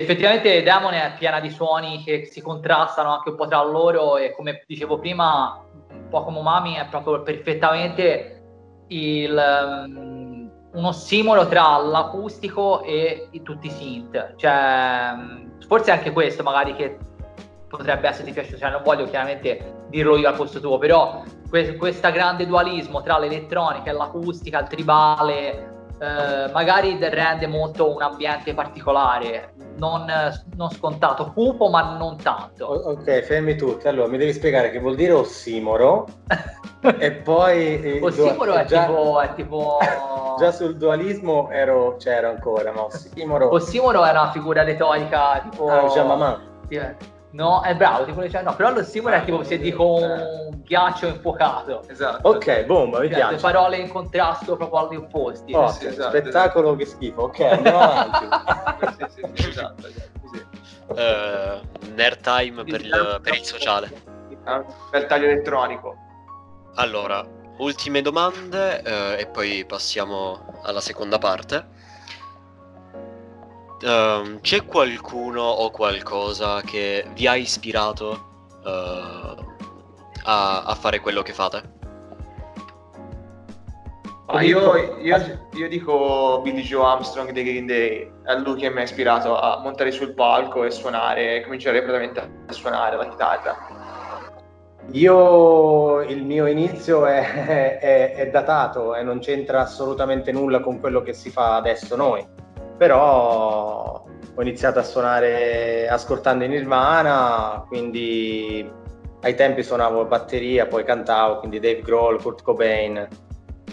effettivamente 0.00 0.62
Demone 0.62 1.04
è 1.04 1.14
piena 1.18 1.40
di 1.40 1.50
suoni 1.50 2.02
che 2.02 2.24
si 2.24 2.40
contrastano 2.40 3.12
anche 3.12 3.28
un 3.28 3.36
po' 3.36 3.46
tra 3.46 3.62
loro 3.62 4.16
e 4.16 4.32
come 4.32 4.64
dicevo 4.66 4.98
prima, 4.98 5.62
un 5.90 6.08
po' 6.08 6.24
come 6.24 6.40
Mami 6.40 6.74
è 6.76 6.86
proprio 6.88 7.20
perfettamente 7.22 8.42
il, 8.88 9.84
um, 9.86 10.50
uno 10.72 10.92
simbolo 10.92 11.46
tra 11.48 11.76
l'acustico 11.76 12.82
e 12.82 13.28
i, 13.32 13.42
tutti 13.42 13.66
i 13.66 13.70
synth. 13.70 14.36
Cioè, 14.36 15.12
forse 15.68 15.90
anche 15.90 16.12
questo 16.12 16.42
magari 16.42 16.74
che 16.74 16.96
potrebbe 17.68 18.08
esserti 18.08 18.32
piaciuto, 18.32 18.56
cioè 18.56 18.70
non 18.70 18.82
voglio 18.82 19.04
chiaramente 19.04 19.84
dirlo 19.90 20.16
io 20.16 20.28
al 20.28 20.34
posto 20.34 20.60
tuo, 20.60 20.78
però 20.78 21.22
questo 21.78 22.10
grande 22.10 22.46
dualismo 22.46 23.02
tra 23.02 23.18
l'elettronica 23.18 23.90
e 23.90 23.92
l'acustica, 23.92 24.60
il 24.60 24.66
tribale, 24.66 25.79
eh, 26.00 26.50
magari 26.50 26.96
rende 26.98 27.46
molto 27.46 27.94
un 27.94 28.00
ambiente 28.00 28.54
particolare, 28.54 29.52
non, 29.76 30.06
non, 30.56 30.70
scontato, 30.70 31.30
cupo 31.32 31.68
ma 31.68 31.96
non 31.98 32.16
tanto. 32.16 32.64
ok, 32.64 33.20
fermi 33.20 33.54
tutti. 33.54 33.86
Allora, 33.86 34.08
mi 34.08 34.16
devi 34.16 34.32
spiegare 34.32 34.70
che 34.70 34.78
vuol 34.78 34.96
dire 34.96 35.12
ossimoro 35.12 36.06
e 36.98 37.12
poi... 37.12 38.00
ossimoro 38.00 38.54
è, 38.54 38.64
già, 38.64 38.86
tipo, 38.86 39.20
è 39.20 39.34
tipo... 39.34 39.78
già 40.38 40.50
sul 40.52 40.78
dualismo 40.78 41.50
ero, 41.50 41.96
c'ero 41.98 42.30
ancora, 42.30 42.72
ma 42.72 42.84
ossimoro... 42.84 43.52
Ossimoro 43.52 44.02
è 44.02 44.10
una 44.10 44.30
figura 44.30 44.62
retorica 44.62 45.46
tipo... 45.50 45.68
Ah, 45.68 45.86
Jean 45.88 46.06
Mamma. 46.06 46.40
No, 47.32 47.62
è 47.62 47.76
bravo, 47.76 48.04
tipo 48.04 48.20
diceva, 48.22 48.50
no, 48.50 48.56
però 48.56 48.72
lo 48.72 48.82
stimolo 48.82 49.14
è 49.14 49.24
tipo 49.24 49.44
se 49.44 49.58
dico 49.58 49.94
un 49.94 50.62
ghiaccio 50.64 51.06
infuocato. 51.06 51.84
Esatto. 51.86 52.28
Ok, 52.28 52.64
bomba, 52.64 53.00
mi 53.00 53.06
cioè, 53.06 53.16
piace. 53.16 53.34
Le 53.34 53.40
parole 53.40 53.76
in 53.76 53.88
contrasto 53.88 54.56
proprio 54.56 54.88
agli 54.88 54.96
opposti. 54.96 55.54
Oh, 55.54 55.68
sì, 55.68 55.86
esatto, 55.86 56.16
spettacolo 56.16 56.74
esatto. 56.74 56.76
che 56.76 56.86
schifo. 56.86 57.22
Ok, 57.22 57.40
andiamo 57.40 57.78
avanti. 57.78 58.28
sì, 59.08 59.26
sì, 59.34 59.48
esatto. 59.48 59.88
Uh, 60.88 61.92
nerd 61.94 62.20
time 62.20 62.64
per 62.64 62.80
il, 62.80 63.20
per 63.22 63.34
il 63.34 63.44
sociale. 63.44 63.92
Per 64.90 65.00
il 65.00 65.06
taglio 65.06 65.26
elettronico. 65.26 65.96
Allora, 66.74 67.24
ultime 67.58 68.02
domande 68.02 68.82
uh, 68.84 69.20
e 69.20 69.28
poi 69.32 69.64
passiamo 69.64 70.60
alla 70.62 70.80
seconda 70.80 71.18
parte. 71.18 71.78
Um, 73.82 74.40
c'è 74.40 74.66
qualcuno 74.66 75.42
o 75.42 75.70
qualcosa 75.70 76.60
che 76.60 77.06
vi 77.14 77.26
ha 77.26 77.34
ispirato 77.34 78.26
uh, 78.62 79.44
a, 80.24 80.64
a, 80.64 80.74
fare 80.74 81.00
quello 81.00 81.22
che 81.22 81.32
fate? 81.32 81.78
Ah, 84.26 84.42
io, 84.42 84.76
io, 84.98 85.48
io, 85.54 85.68
dico 85.68 86.40
Billy 86.42 86.60
Joe 86.60 86.84
Armstrong 86.84 87.32
dei 87.32 87.42
Green 87.42 87.66
Day, 87.66 88.12
è 88.22 88.36
lui 88.36 88.60
che 88.60 88.68
mi 88.68 88.80
ha 88.80 88.82
ispirato 88.82 89.38
a 89.38 89.60
montare 89.62 89.90
sul 89.90 90.12
palco 90.12 90.62
e 90.64 90.70
suonare, 90.70 91.42
cominciare 91.42 91.82
praticamente 91.82 92.44
a 92.48 92.52
suonare 92.52 92.96
la 92.96 93.08
chitarra. 93.08 93.56
Io 94.92 96.02
il 96.02 96.22
mio 96.24 96.46
inizio 96.46 97.06
è, 97.06 97.78
è, 97.78 98.14
è, 98.14 98.30
datato 98.30 98.94
e 98.94 99.02
non 99.02 99.20
c'entra 99.20 99.62
assolutamente 99.62 100.32
nulla 100.32 100.60
con 100.60 100.80
quello 100.80 101.00
che 101.00 101.12
si 101.12 101.30
fa 101.30 101.56
adesso 101.56 101.96
noi, 101.96 102.26
però 102.80 104.02
ho 104.34 104.40
iniziato 104.40 104.78
a 104.78 104.82
suonare 104.82 105.86
ascoltando 105.86 106.44
in 106.44 106.52
Nirvana, 106.52 107.62
quindi 107.68 108.66
ai 109.20 109.34
tempi 109.34 109.62
suonavo 109.62 110.06
batteria, 110.06 110.64
poi 110.64 110.82
cantavo, 110.82 111.40
quindi 111.40 111.60
Dave 111.60 111.82
Grohl, 111.82 112.22
Kurt 112.22 112.40
Cobain, 112.40 113.06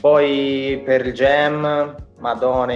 poi 0.01 0.81
per 0.83 1.05
il 1.05 1.13
jam, 1.13 1.95
Madonna, 2.17 2.75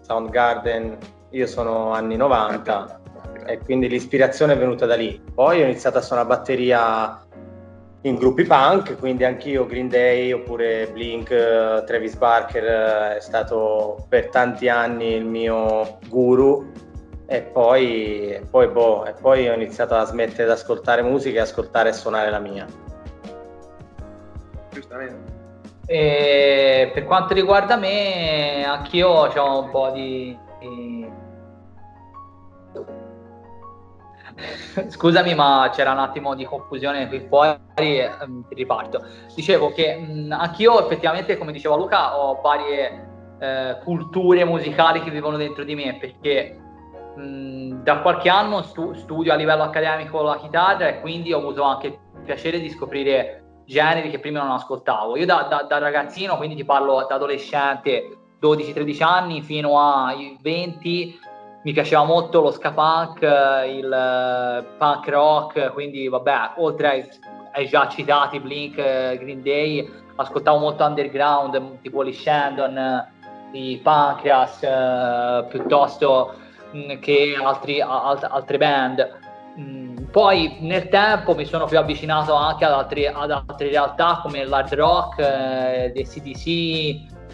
Soundgarden, 0.00 0.98
io 1.30 1.46
sono 1.46 1.92
anni 1.92 2.16
90 2.16 3.00
e 3.46 3.58
quindi 3.58 3.88
l'ispirazione 3.88 4.54
è 4.54 4.58
venuta 4.58 4.86
da 4.86 4.96
lì. 4.96 5.22
Poi 5.32 5.62
ho 5.62 5.66
iniziato 5.66 5.98
a 5.98 6.02
suonare 6.02 6.26
batteria 6.26 7.22
in 8.02 8.14
gruppi 8.14 8.44
punk, 8.44 8.98
quindi 8.98 9.24
anch'io 9.24 9.66
Green 9.66 9.88
Day 9.88 10.32
oppure 10.32 10.88
Blink, 10.90 11.28
Travis 11.84 12.16
Barker 12.16 12.64
eh, 12.64 13.16
è 13.16 13.20
stato 13.20 14.06
per 14.08 14.28
tanti 14.28 14.68
anni 14.68 15.14
il 15.14 15.24
mio 15.24 15.98
guru 16.08 16.72
e 17.26 17.42
poi, 17.42 18.40
poi, 18.50 18.68
boh, 18.68 19.04
e 19.04 19.12
poi 19.12 19.48
ho 19.48 19.54
iniziato 19.54 19.94
a 19.94 20.04
smettere 20.04 20.46
di 20.46 20.50
ascoltare 20.50 21.02
musica 21.02 21.38
e 21.38 21.42
ascoltare 21.42 21.90
e 21.90 21.92
suonare 21.92 22.30
la 22.30 22.38
mia. 22.38 22.66
Giustamente. 24.70 25.38
E 25.86 26.90
per 26.94 27.04
quanto 27.04 27.34
riguarda 27.34 27.76
me, 27.76 28.64
anch'io 28.64 29.08
ho 29.08 29.60
un 29.60 29.70
po' 29.70 29.90
di, 29.90 30.36
di 30.58 30.99
Scusami, 34.88 35.34
ma 35.34 35.70
c'era 35.72 35.92
un 35.92 35.98
attimo 35.98 36.34
di 36.34 36.44
confusione 36.44 37.08
qui 37.08 37.26
fuori, 37.28 37.58
ehm, 37.98 38.46
riparto. 38.50 39.04
Dicevo 39.34 39.72
che 39.72 39.96
mh, 39.96 40.32
anch'io 40.32 40.82
effettivamente, 40.84 41.36
come 41.36 41.52
diceva 41.52 41.76
Luca, 41.76 42.18
ho 42.18 42.40
varie 42.40 43.08
eh, 43.40 43.78
culture 43.82 44.44
musicali 44.44 45.02
che 45.02 45.10
vivono 45.10 45.36
dentro 45.36 45.64
di 45.64 45.74
me, 45.74 45.96
perché 45.98 46.58
mh, 47.16 47.82
da 47.82 48.00
qualche 48.00 48.28
anno 48.28 48.62
stu- 48.62 48.94
studio 48.94 49.32
a 49.32 49.36
livello 49.36 49.62
accademico 49.62 50.22
la 50.22 50.36
chitarra 50.36 50.88
e 50.88 51.00
quindi 51.00 51.32
ho 51.32 51.38
avuto 51.38 51.62
anche 51.62 51.86
il 51.86 51.98
piacere 52.24 52.60
di 52.60 52.70
scoprire 52.70 53.62
generi 53.66 54.10
che 54.10 54.18
prima 54.18 54.42
non 54.42 54.52
ascoltavo. 54.52 55.16
Io 55.16 55.26
da, 55.26 55.46
da, 55.48 55.62
da 55.62 55.78
ragazzino, 55.78 56.36
quindi 56.36 56.56
ti 56.56 56.64
parlo 56.64 57.06
da 57.08 57.14
adolescente, 57.14 58.18
12-13 58.42 59.02
anni 59.02 59.42
fino 59.42 59.78
ai 59.78 60.36
20 60.40 61.18
mi 61.62 61.72
piaceva 61.72 62.04
molto 62.04 62.40
lo 62.40 62.50
ska 62.50 62.72
punk, 62.72 63.20
il 63.22 63.92
eh, 63.92 64.64
punk 64.78 65.08
rock, 65.08 65.72
quindi 65.72 66.08
vabbè, 66.08 66.52
oltre 66.56 66.88
ai, 66.88 67.08
ai 67.52 67.68
già 67.68 67.86
citati 67.88 68.40
Blink, 68.40 68.78
eh, 68.78 69.18
Green 69.20 69.42
Day, 69.42 69.86
ascoltavo 70.16 70.58
molto 70.58 70.84
underground, 70.84 71.80
tipo 71.82 72.04
gli 72.04 72.12
Shandon, 72.12 73.06
i 73.52 73.78
Pancreas, 73.82 74.62
eh, 74.62 75.44
piuttosto 75.48 76.34
mm, 76.74 76.98
che 77.00 77.36
altri, 77.42 77.80
alt, 77.80 78.24
altre 78.24 78.56
band. 78.56 79.18
Mm, 79.58 79.96
poi 80.10 80.58
nel 80.60 80.88
tempo 80.88 81.34
mi 81.34 81.44
sono 81.44 81.66
più 81.66 81.78
avvicinato 81.78 82.32
anche 82.34 82.64
ad, 82.64 82.72
altri, 82.72 83.06
ad 83.06 83.30
altre 83.30 83.68
realtà 83.68 84.20
come 84.22 84.46
l'hard 84.46 84.72
rock, 84.74 85.18
eh, 85.18 85.90
dei 85.92 86.04
CDC, 86.04 86.46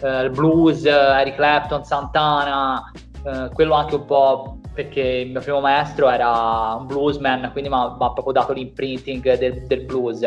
eh, 0.03 0.21
il 0.23 0.31
blues, 0.31 0.83
Eric 0.83 1.35
Clapton, 1.35 1.85
Santana, 1.85 2.91
eh, 3.27 3.49
quello 3.53 3.73
anche 3.73 3.95
un 3.95 4.05
po' 4.05 4.59
perché 4.73 5.01
il 5.01 5.31
mio 5.31 5.41
primo 5.41 5.59
maestro 5.59 6.09
era 6.09 6.75
un 6.79 6.85
bluesman, 6.85 7.49
quindi 7.51 7.69
mi 7.69 7.75
ha 7.75 7.95
proprio 7.97 8.31
dato 8.31 8.53
l'imprinting 8.53 9.37
del, 9.37 9.63
del, 9.67 9.83
blues. 9.83 10.21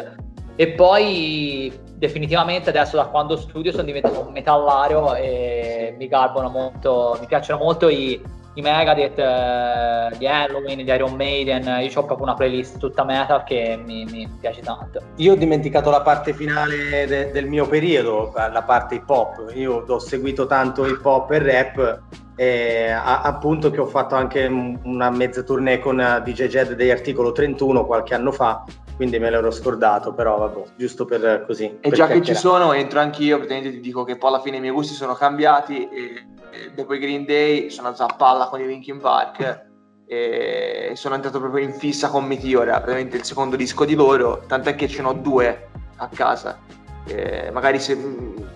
E 0.56 0.72
poi 0.72 1.72
definitivamente 1.94 2.68
adesso 2.68 2.96
da 2.96 3.06
quando 3.06 3.36
studio 3.36 3.70
sono 3.70 3.84
diventato 3.84 4.20
un 4.20 4.32
metallaro 4.32 5.14
e 5.14 5.94
mi 5.96 6.08
garbano 6.08 6.50
molto, 6.50 7.16
mi 7.20 7.26
piacciono 7.26 7.62
molto 7.62 7.88
i, 7.88 8.20
i 8.54 8.62
Megadeth, 8.62 9.18
eh, 9.18 10.16
gli 10.18 10.26
Halloween, 10.26 10.78
gli 10.80 10.88
Iron 10.88 11.14
Maiden, 11.14 11.64
io 11.82 11.90
ho 11.94 12.04
proprio 12.04 12.26
una 12.26 12.34
playlist 12.34 12.78
tutta 12.78 13.04
metal 13.04 13.44
che 13.44 13.80
mi, 13.84 14.04
mi 14.04 14.28
piace 14.40 14.60
tanto. 14.60 15.00
Io 15.16 15.32
ho 15.32 15.36
dimenticato 15.36 15.90
la 15.90 16.00
parte 16.02 16.32
finale 16.32 17.06
de- 17.06 17.30
del 17.30 17.46
mio 17.46 17.66
periodo, 17.66 18.32
la 18.34 18.62
parte 18.62 18.96
hip 18.96 19.08
hop, 19.08 19.52
io 19.54 19.84
ho 19.86 19.98
seguito 19.98 20.46
tanto 20.46 20.86
hip 20.86 21.04
hop 21.04 21.30
e 21.30 21.38
rap 21.38 22.02
eh, 22.40 22.90
appunto 22.90 23.70
che 23.70 23.80
ho 23.80 23.86
fatto 23.86 24.14
anche 24.14 24.46
una 24.46 25.10
mezza 25.10 25.42
tournée 25.42 25.78
con 25.78 26.22
DJ 26.24 26.46
Jed 26.46 26.72
degli 26.72 26.88
Articolo 26.88 27.32
31 27.32 27.84
qualche 27.84 28.14
anno 28.14 28.32
fa, 28.32 28.64
quindi 28.96 29.18
me 29.18 29.28
l'ero 29.28 29.50
scordato, 29.50 30.14
però 30.14 30.38
vabbè, 30.38 30.62
giusto 30.74 31.04
per 31.04 31.44
così. 31.46 31.66
E 31.66 31.78
per 31.80 31.92
già 31.92 32.06
che 32.06 32.22
ci 32.22 32.34
sono, 32.34 32.72
entro 32.72 33.00
anch'io, 33.00 33.36
praticamente 33.36 33.72
ti 33.76 33.80
dico 33.80 34.04
che 34.04 34.16
poi 34.16 34.30
alla 34.30 34.40
fine 34.40 34.56
i 34.56 34.60
miei 34.60 34.72
gusti 34.72 34.94
sono 34.94 35.12
cambiati 35.12 35.86
e, 35.90 36.24
e 36.39 36.39
dopo 36.74 36.94
i 36.94 36.98
Green 36.98 37.24
Day 37.24 37.70
sono 37.70 37.88
andato 37.88 38.12
a 38.12 38.16
palla 38.16 38.46
con 38.48 38.60
i 38.60 38.66
Linkin 38.66 38.98
Park 38.98 39.68
e 40.06 40.92
sono 40.94 41.14
entrato 41.14 41.38
proprio 41.38 41.64
in 41.64 41.72
fissa 41.72 42.08
con 42.08 42.24
Meteora, 42.24 42.76
praticamente 42.76 43.16
il 43.16 43.24
secondo 43.24 43.54
disco 43.56 43.84
di 43.84 43.94
loro, 43.94 44.42
tant'è 44.46 44.74
che 44.74 44.88
ce 44.88 45.02
n'ho 45.02 45.12
due 45.12 45.68
a 45.96 46.08
casa. 46.08 46.58
Eh, 47.06 47.50
magari 47.52 47.78
se, 47.78 47.96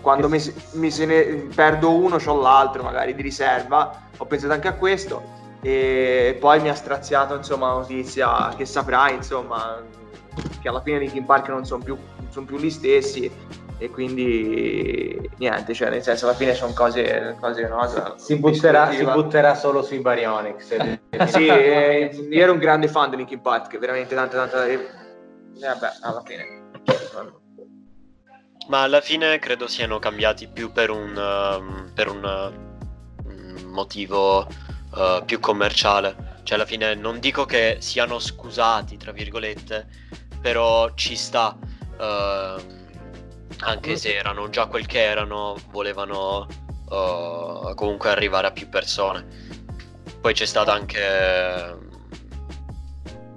quando 0.01 0.29
mi, 0.29 0.39
mi 0.73 0.91
se 0.91 1.07
ne 1.07 1.23
perdo 1.55 1.95
uno 1.95 2.17
c'ho 2.17 2.41
l'altro 2.41 2.83
magari 2.83 3.15
di 3.15 3.23
riserva. 3.23 4.03
Ho 4.17 4.27
pensato 4.27 4.53
anche 4.53 4.69
a 4.69 4.75
questo. 4.75 5.23
E 5.61 6.37
poi 6.41 6.61
mi 6.61 6.69
ha 6.69 6.75
straziato 6.75 7.35
insomma 7.35 7.69
la 7.69 7.75
notizia 7.75 8.53
che 8.55 8.67
saprai 8.67 9.15
insomma 9.15 9.83
che 10.61 10.69
alla 10.69 10.83
fine 10.83 10.99
Linkin 10.99 11.25
Park 11.25 11.49
non 11.49 11.65
sono 11.65 11.83
più, 11.83 11.97
son 12.29 12.45
più 12.45 12.59
gli 12.59 12.69
stessi 12.69 13.33
e 13.79 13.91
quindi 13.91 15.31
niente, 15.39 15.75
cioè 15.75 15.91
nel 15.91 16.03
senso 16.03 16.27
alla 16.27 16.35
fine 16.35 16.55
sono 16.55 16.73
cose, 16.73 17.37
cose 17.41 17.67
no, 17.69 18.15
si, 18.17 18.37
butterà, 18.37 18.93
si, 18.93 19.05
butterà, 19.05 19.55
solo 19.55 19.83
sui 19.83 19.99
Baryonyx 19.99 20.77
sì, 21.27 21.47
eh, 21.47 22.11
io 22.31 22.43
ero 22.43 22.53
un 22.53 22.59
grande 22.59 22.89
fan 22.89 23.11
di 23.11 23.17
Linkin 23.17 23.41
Park 23.41 23.77
veramente 23.79 24.15
tanta 24.15 24.37
tanta 24.37 24.67
e 24.67 24.89
vabbè 25.59 25.93
alla 26.03 26.23
fine 26.25 26.63
ma 28.67 28.83
alla 28.83 29.01
fine 29.01 29.39
credo 29.39 29.67
siano 29.67 29.99
cambiati 29.99 30.47
più 30.47 30.73
per 30.73 30.91
un, 30.91 31.11
uh, 31.11 31.93
per 31.93 32.09
un, 32.09 32.25
uh, 32.25 33.29
un 33.29 33.63
motivo 33.67 34.41
uh, 34.41 35.25
più 35.25 35.39
commerciale. 35.39 36.33
Cioè 36.45 36.57
alla 36.57 36.67
fine 36.67 36.95
non 36.95 37.21
dico 37.21 37.45
che 37.45 37.79
siano 37.81 38.19
scusati, 38.19 38.97
tra 38.97 39.13
virgolette, 39.13 39.87
però 40.41 40.95
ci 40.95 41.17
sta. 41.17 41.57
Ehm, 41.99 42.84
anche 43.65 43.97
se 43.97 44.15
erano 44.15 44.49
già 44.51 44.67
quel 44.67 44.87
che 44.87 45.03
erano, 45.03 45.57
volevano 45.71 46.47
uh, 46.89 47.75
comunque 47.75 48.11
arrivare 48.11 48.47
a 48.47 48.53
più 48.53 48.69
persone. 48.69 49.27
Poi 50.21 50.33
c'è 50.33 50.47
stata 50.47 50.73
anche 50.73 51.83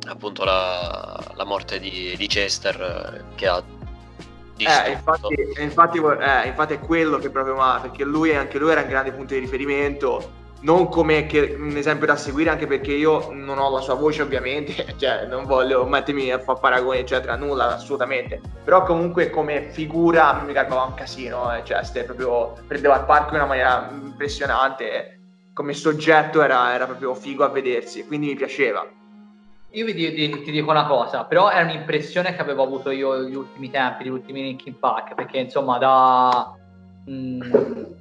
appunto 0.07 0.43
la, 0.43 1.19
la 1.35 1.43
morte 1.43 1.79
di, 1.79 2.15
di 2.15 2.27
Chester 2.27 3.25
che 3.35 3.47
ha 3.47 3.63
eh, 4.59 4.91
infatti, 4.91 5.35
infatti, 5.59 5.97
eh, 5.99 6.47
infatti, 6.47 6.73
è 6.73 6.79
quello 6.79 7.19
che 7.19 7.29
proprio 7.29 7.55
ma 7.55 7.79
perché 7.79 8.03
lui 8.03 8.35
anche 8.35 8.57
lui 8.57 8.71
era 8.71 8.81
un 8.81 8.87
grande 8.87 9.11
punto 9.11 9.35
di 9.35 9.39
riferimento 9.39 10.36
non 10.61 10.87
come 10.89 11.27
un 11.57 11.75
esempio 11.75 12.07
da 12.07 12.15
seguire 12.15 12.49
anche 12.49 12.65
perché 12.65 12.91
io 12.91 13.31
non 13.31 13.59
ho 13.59 13.69
la 13.69 13.79
sua 13.79 13.93
voce 13.93 14.23
ovviamente 14.23 14.93
cioè 14.97 15.25
non 15.25 15.45
voglio 15.45 15.85
mettermi 15.85 16.31
a 16.31 16.39
fare 16.39 16.59
paragoni 16.59 16.99
eccetera 16.99 17.35
nulla 17.35 17.75
assolutamente. 17.75 18.41
Però 18.63 18.83
comunque 18.83 19.29
come 19.29 19.69
figura 19.69 20.41
mi 20.45 20.53
garbava 20.53 20.83
un 20.83 20.93
casino 20.93 21.53
eh, 21.53 21.63
cioè 21.63 21.83
proprio 22.05 22.53
prendeva 22.65 22.97
il 22.97 23.05
parco 23.05 23.29
in 23.29 23.35
una 23.35 23.45
maniera 23.45 23.89
impressionante 23.91 25.19
come 25.53 25.73
soggetto 25.73 26.41
era, 26.41 26.73
era 26.73 26.85
proprio 26.85 27.13
figo 27.13 27.43
a 27.43 27.49
vedersi 27.49 28.05
quindi 28.05 28.27
mi 28.27 28.35
piaceva. 28.35 28.85
Io 29.71 29.85
vi, 29.85 29.93
ti, 29.93 30.43
ti 30.43 30.51
dico 30.51 30.71
una 30.71 30.87
cosa, 30.87 31.25
però 31.25 31.49
è 31.49 31.61
un'impressione 31.61 32.33
che 32.33 32.41
avevo 32.41 32.63
avuto 32.63 32.89
io 32.89 33.21
negli 33.21 33.35
ultimi 33.35 33.69
tempi, 33.69 34.03
negli 34.03 34.13
ultimi 34.13 34.41
Linkin 34.41 34.79
Park, 34.79 35.13
perché 35.13 35.37
insomma 35.39 35.77
da... 35.77 36.55
Mh, 37.05 37.96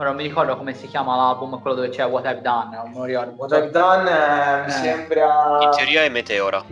mm, 0.00 0.06
non 0.06 0.16
mi 0.16 0.22
ricordo 0.22 0.56
come 0.56 0.74
si 0.74 0.86
chiama 0.86 1.16
l'album, 1.16 1.60
quello 1.60 1.76
dove 1.76 1.88
c'è 1.90 2.04
What 2.06 2.24
I've 2.26 2.40
Done, 2.40 2.76
non 2.76 2.90
mi 2.92 3.06
ricordo. 3.06 3.34
What 3.36 3.52
I've 3.52 3.70
Done 3.70 4.10
eh, 4.10 4.64
mi 4.64 4.70
sembra... 4.70 5.58
In 5.62 5.70
teoria 5.70 6.02
è 6.02 6.08
Meteora. 6.08 6.64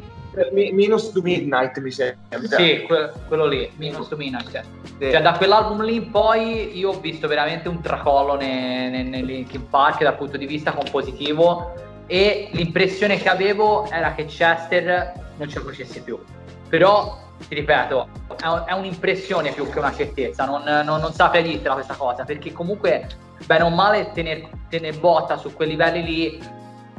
Mi, 0.53 0.71
minus 0.71 1.11
to 1.11 1.21
Midnight 1.21 1.79
mi 1.79 1.91
sembra. 1.91 2.39
Sì, 2.57 2.85
que- 2.87 3.13
quello 3.27 3.47
lì, 3.47 3.69
Minus 3.77 4.09
to 4.09 4.17
Midnight. 4.17 4.63
Sì. 4.99 5.11
Cioè 5.11 5.21
da 5.21 5.33
quell'album 5.33 5.83
lì 5.83 5.97
in 5.97 6.11
poi 6.11 6.79
io 6.79 6.91
ho 6.91 7.01
visto 7.01 7.27
veramente 7.27 7.69
un 7.69 7.81
tracollo 7.81 8.37
nei, 8.37 9.05
nei 9.05 9.25
Linkin 9.25 9.69
Park 9.69 10.03
dal 10.03 10.17
punto 10.17 10.37
di 10.37 10.47
vista 10.47 10.73
compositivo 10.73 11.73
e 12.07 12.51
l'impressione 12.53 13.19
che 13.19 13.29
avevo 13.29 13.89
era 13.91 14.15
che 14.15 14.27
Chester 14.27 15.13
non 15.37 15.49
ce 15.49 15.59
la 15.59 15.65
facesse 15.65 16.01
più. 16.01 16.19
Però, 16.69 17.19
ti 17.47 17.55
ripeto, 17.55 18.09
è, 18.67 18.73
un'impressione 18.73 19.53
più 19.53 19.69
che 19.69 19.79
una 19.79 19.95
certezza, 19.95 20.45
non, 20.45 20.63
non, 20.65 21.01
non 21.01 21.13
saprei 21.13 21.43
dirtela 21.43 21.75
questa 21.75 21.95
cosa, 21.95 22.25
perché 22.25 22.53
comunque, 22.53 23.07
bene 23.47 23.65
o 23.65 23.71
male, 23.71 24.11
tenere 24.13 24.51
tener 24.69 24.99
botta 24.99 25.37
su 25.37 25.53
quei 25.55 25.69
livelli 25.69 26.03
lì 26.03 26.57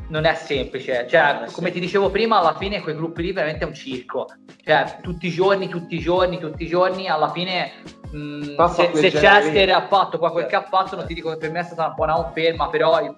non 0.08 0.26
è 0.26 0.34
semplice. 0.34 1.08
Cioè, 1.08 1.46
come 1.52 1.72
ti 1.72 1.80
dicevo 1.80 2.10
prima, 2.10 2.40
alla 2.40 2.56
fine 2.56 2.82
quei 2.82 2.96
gruppi 2.96 3.22
lì 3.22 3.32
veramente 3.32 3.64
è 3.64 3.68
un 3.68 3.74
circo. 3.74 4.28
Cioè, 4.64 4.98
tutti 5.02 5.28
i 5.28 5.32
giorni, 5.32 5.68
tutti 5.70 5.96
i 5.96 6.00
giorni, 6.00 6.40
tutti 6.40 6.64
i 6.64 6.68
giorni, 6.68 7.08
alla 7.08 7.30
fine 7.30 7.72
mh, 8.12 8.66
se, 8.68 8.92
se 8.94 9.12
Chester 9.12 9.70
ha 9.70 9.88
fatto 9.88 10.18
qua 10.18 10.32
quel 10.32 10.48
che 10.48 10.56
ha 10.56 10.64
fatto, 10.64 10.96
non 10.96 11.06
ti 11.06 11.14
dico 11.14 11.30
che 11.30 11.38
per 11.38 11.52
me 11.52 11.60
è 11.60 11.64
stata 11.64 11.86
una 11.86 11.94
buona 11.94 12.14
conferma, 12.14 12.70
però 12.70 13.02
il, 13.02 13.16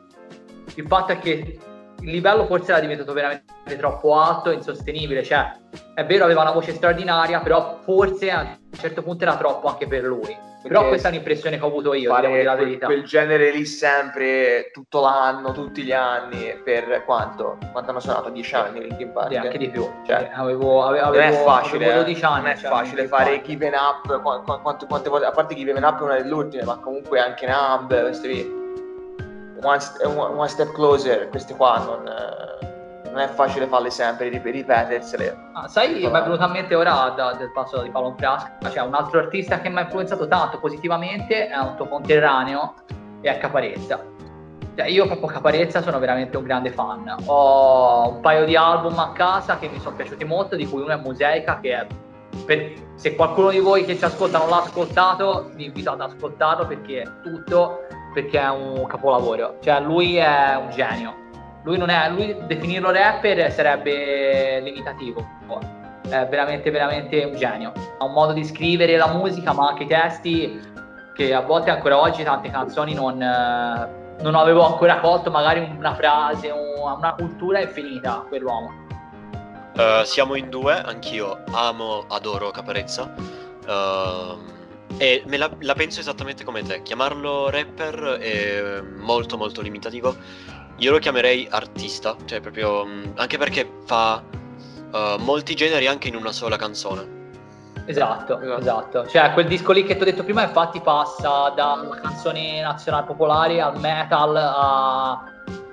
il 0.75 0.85
fatto 0.87 1.13
è 1.13 1.19
che 1.19 1.59
il 2.01 2.09
livello 2.09 2.45
forse 2.45 2.71
era 2.71 2.79
diventato 2.79 3.13
veramente 3.13 3.77
troppo 3.77 4.17
alto 4.19 4.49
e 4.49 4.55
insostenibile. 4.55 5.23
Cioè, 5.23 5.51
è 5.93 6.05
vero, 6.05 6.25
aveva 6.25 6.41
una 6.41 6.51
voce 6.51 6.73
straordinaria, 6.73 7.39
però 7.39 7.79
forse 7.83 8.31
a 8.31 8.41
un 8.41 8.57
certo 8.77 9.01
punto 9.03 9.23
era 9.23 9.37
troppo 9.37 9.67
anche 9.67 9.87
per 9.87 10.03
lui. 10.03 10.49
Però 10.63 10.87
questa 10.87 11.09
è 11.09 11.11
l'impressione 11.11 11.57
che 11.57 11.63
ho 11.63 11.67
avuto 11.67 11.95
io, 11.95 12.13
dire 12.15 12.43
la 12.43 12.53
quel, 12.53 12.65
verità. 12.65 12.85
quel 12.85 13.03
genere 13.03 13.49
lì 13.49 13.65
sempre, 13.65 14.69
tutto 14.71 15.01
l'anno, 15.01 15.53
tutti 15.53 15.81
gli 15.81 15.91
anni, 15.91 16.55
per 16.63 17.03
quanto? 17.03 17.57
Quanto 17.71 17.89
hanno 17.89 17.99
suonato? 17.99 18.29
10 18.29 18.55
anni 18.55 18.81
Linkin 18.81 19.11
Park? 19.11 19.31
Sì, 19.31 19.37
anche 19.37 19.57
di 19.57 19.69
più. 19.69 19.89
Cioè, 20.05 20.29
avevo, 20.33 20.83
avevo, 20.83 21.05
non 21.05 21.19
è 21.19 21.31
facile, 21.31 21.85
avevo 21.85 22.01
eh. 22.01 22.03
12 22.03 22.23
anni. 22.25 22.41
non 22.41 22.51
è 22.51 22.57
cioè, 22.57 22.69
facile 22.69 23.07
fare. 23.07 23.41
Given 23.41 23.73
Up, 23.73 24.21
qu- 24.21 24.43
qu- 24.43 24.61
quante, 24.61 24.85
quante 24.85 25.09
volte, 25.09 25.25
a 25.25 25.31
parte 25.31 25.55
Given 25.55 25.83
Up 25.83 25.99
è 25.99 26.03
una 26.03 26.17
delle 26.17 26.33
ultime, 26.33 26.63
ma 26.63 26.77
comunque 26.77 27.19
anche 27.19 27.47
Numb, 27.47 27.99
queste. 27.99 28.59
One, 29.63 29.79
st- 29.79 30.03
one- 30.05 30.47
Step 30.47 30.71
Closer, 30.71 31.29
queste 31.29 31.55
qua 31.55 31.77
non, 31.79 32.07
eh, 32.07 33.09
non 33.09 33.19
è 33.19 33.27
facile 33.27 33.67
farle 33.67 33.89
sempre, 33.91 34.29
rip- 34.29 34.45
ripetersele. 34.45 35.37
Ah, 35.53 35.67
sai, 35.67 35.93
mi 35.93 36.01
è 36.01 36.09
venuto 36.09 36.41
a 36.43 36.47
mente 36.47 36.73
ora 36.75 37.13
da- 37.15 37.33
del 37.33 37.51
passo 37.51 37.81
di 37.81 37.89
Paolo 37.89 38.15
Frasca, 38.17 38.57
cioè 38.69 38.81
un 38.83 38.93
altro 38.95 39.19
artista 39.19 39.59
che 39.61 39.69
mi 39.69 39.77
ha 39.77 39.81
influenzato 39.81 40.27
tanto 40.27 40.59
positivamente 40.59 41.47
è 41.47 41.57
un 41.57 41.75
tuo 41.75 41.87
conterraneo 41.87 42.73
e 43.21 43.29
è 43.29 43.37
Caparezza. 43.37 43.99
Cioè, 44.75 44.87
io 44.87 45.05
proprio 45.05 45.27
Caparezza 45.27 45.81
sono 45.81 45.99
veramente 45.99 46.37
un 46.37 46.43
grande 46.43 46.71
fan. 46.71 47.15
Ho 47.25 48.09
un 48.09 48.19
paio 48.21 48.45
di 48.45 48.55
album 48.55 48.97
a 48.97 49.11
casa 49.11 49.57
che 49.59 49.67
mi 49.67 49.79
sono 49.79 49.95
piaciuti 49.97 50.23
molto, 50.23 50.55
di 50.55 50.65
cui 50.65 50.81
uno 50.81 50.93
è 50.93 50.95
Museica, 50.95 51.59
che 51.59 51.75
è 51.75 51.85
per- 52.45 52.71
se 52.95 53.15
qualcuno 53.15 53.49
di 53.49 53.59
voi 53.59 53.83
che 53.83 53.97
ci 53.97 54.05
ascolta 54.05 54.37
non 54.37 54.47
l'ha 54.49 54.61
ascoltato, 54.61 55.49
vi 55.53 55.65
invito 55.65 55.91
ad 55.91 55.99
ascoltarlo 55.99 56.65
perché 56.65 57.01
è 57.01 57.07
tutto, 57.21 57.81
perché 58.13 58.39
è 58.39 58.49
un 58.49 58.85
capolavoro. 58.87 59.57
Cioè, 59.61 59.79
lui 59.81 60.15
è 60.15 60.55
un 60.55 60.69
genio. 60.69 61.15
Lui 61.63 61.77
è, 61.77 62.09
lui 62.09 62.35
definirlo 62.47 62.91
rapper 62.91 63.51
sarebbe 63.51 64.59
limitativo. 64.61 65.25
È 66.09 66.27
veramente, 66.27 66.71
veramente 66.71 67.23
un 67.23 67.35
genio. 67.35 67.71
Ha 67.99 68.03
un 68.03 68.13
modo 68.13 68.33
di 68.33 68.43
scrivere 68.43 68.97
la 68.97 69.07
musica, 69.07 69.53
ma 69.53 69.67
anche 69.67 69.83
i 69.83 69.87
testi 69.87 70.59
che 71.15 71.33
a 71.33 71.41
volte 71.41 71.69
ancora 71.69 71.99
oggi 71.99 72.23
tante 72.23 72.49
canzoni 72.49 72.93
non, 72.93 73.21
eh, 73.21 74.21
non 74.21 74.35
avevo 74.35 74.65
ancora 74.65 74.99
colto, 74.99 75.29
magari 75.29 75.73
una 75.77 75.93
frase, 75.93 76.49
un- 76.49 76.95
una 76.97 77.13
cultura 77.13 77.59
infinita 77.61 78.25
quell'uomo. 78.27 78.69
Eh, 79.75 80.01
siamo 80.03 80.35
in 80.35 80.49
due, 80.49 80.73
anch'io 80.73 81.43
amo, 81.53 82.05
adoro 82.09 82.49
Caparezza. 82.51 83.13
Ehm, 83.67 84.60
e 84.97 85.23
me 85.27 85.37
la, 85.37 85.49
la 85.59 85.73
penso 85.73 85.99
esattamente 85.99 86.43
come 86.43 86.63
te. 86.63 86.81
Chiamarlo 86.81 87.49
rapper 87.49 88.17
è 88.19 88.81
molto 88.81 89.37
molto 89.37 89.61
limitativo. 89.61 90.15
Io 90.77 90.91
lo 90.91 90.99
chiamerei 90.99 91.47
artista, 91.49 92.15
cioè 92.25 92.39
proprio 92.39 92.85
mh, 92.85 93.13
anche 93.15 93.37
perché 93.37 93.69
fa 93.85 94.23
eh, 94.93 95.15
molti 95.19 95.53
generi 95.55 95.87
anche 95.87 96.07
in 96.07 96.15
una 96.15 96.31
sola 96.31 96.55
canzone. 96.55 97.19
Esatto, 97.85 98.39
Esatto. 98.57 99.07
Cioè, 99.07 99.33
quel 99.33 99.47
disco 99.47 99.71
lì 99.71 99.83
che 99.83 99.95
ti 99.95 100.01
ho 100.01 100.05
detto 100.05 100.23
prima, 100.23 100.43
infatti, 100.43 100.79
passa 100.81 101.49
dalla 101.55 101.99
canzone 102.01 102.61
nazionale 102.61 103.05
popolare 103.05 103.59
al 103.59 103.79
metal 103.79 104.35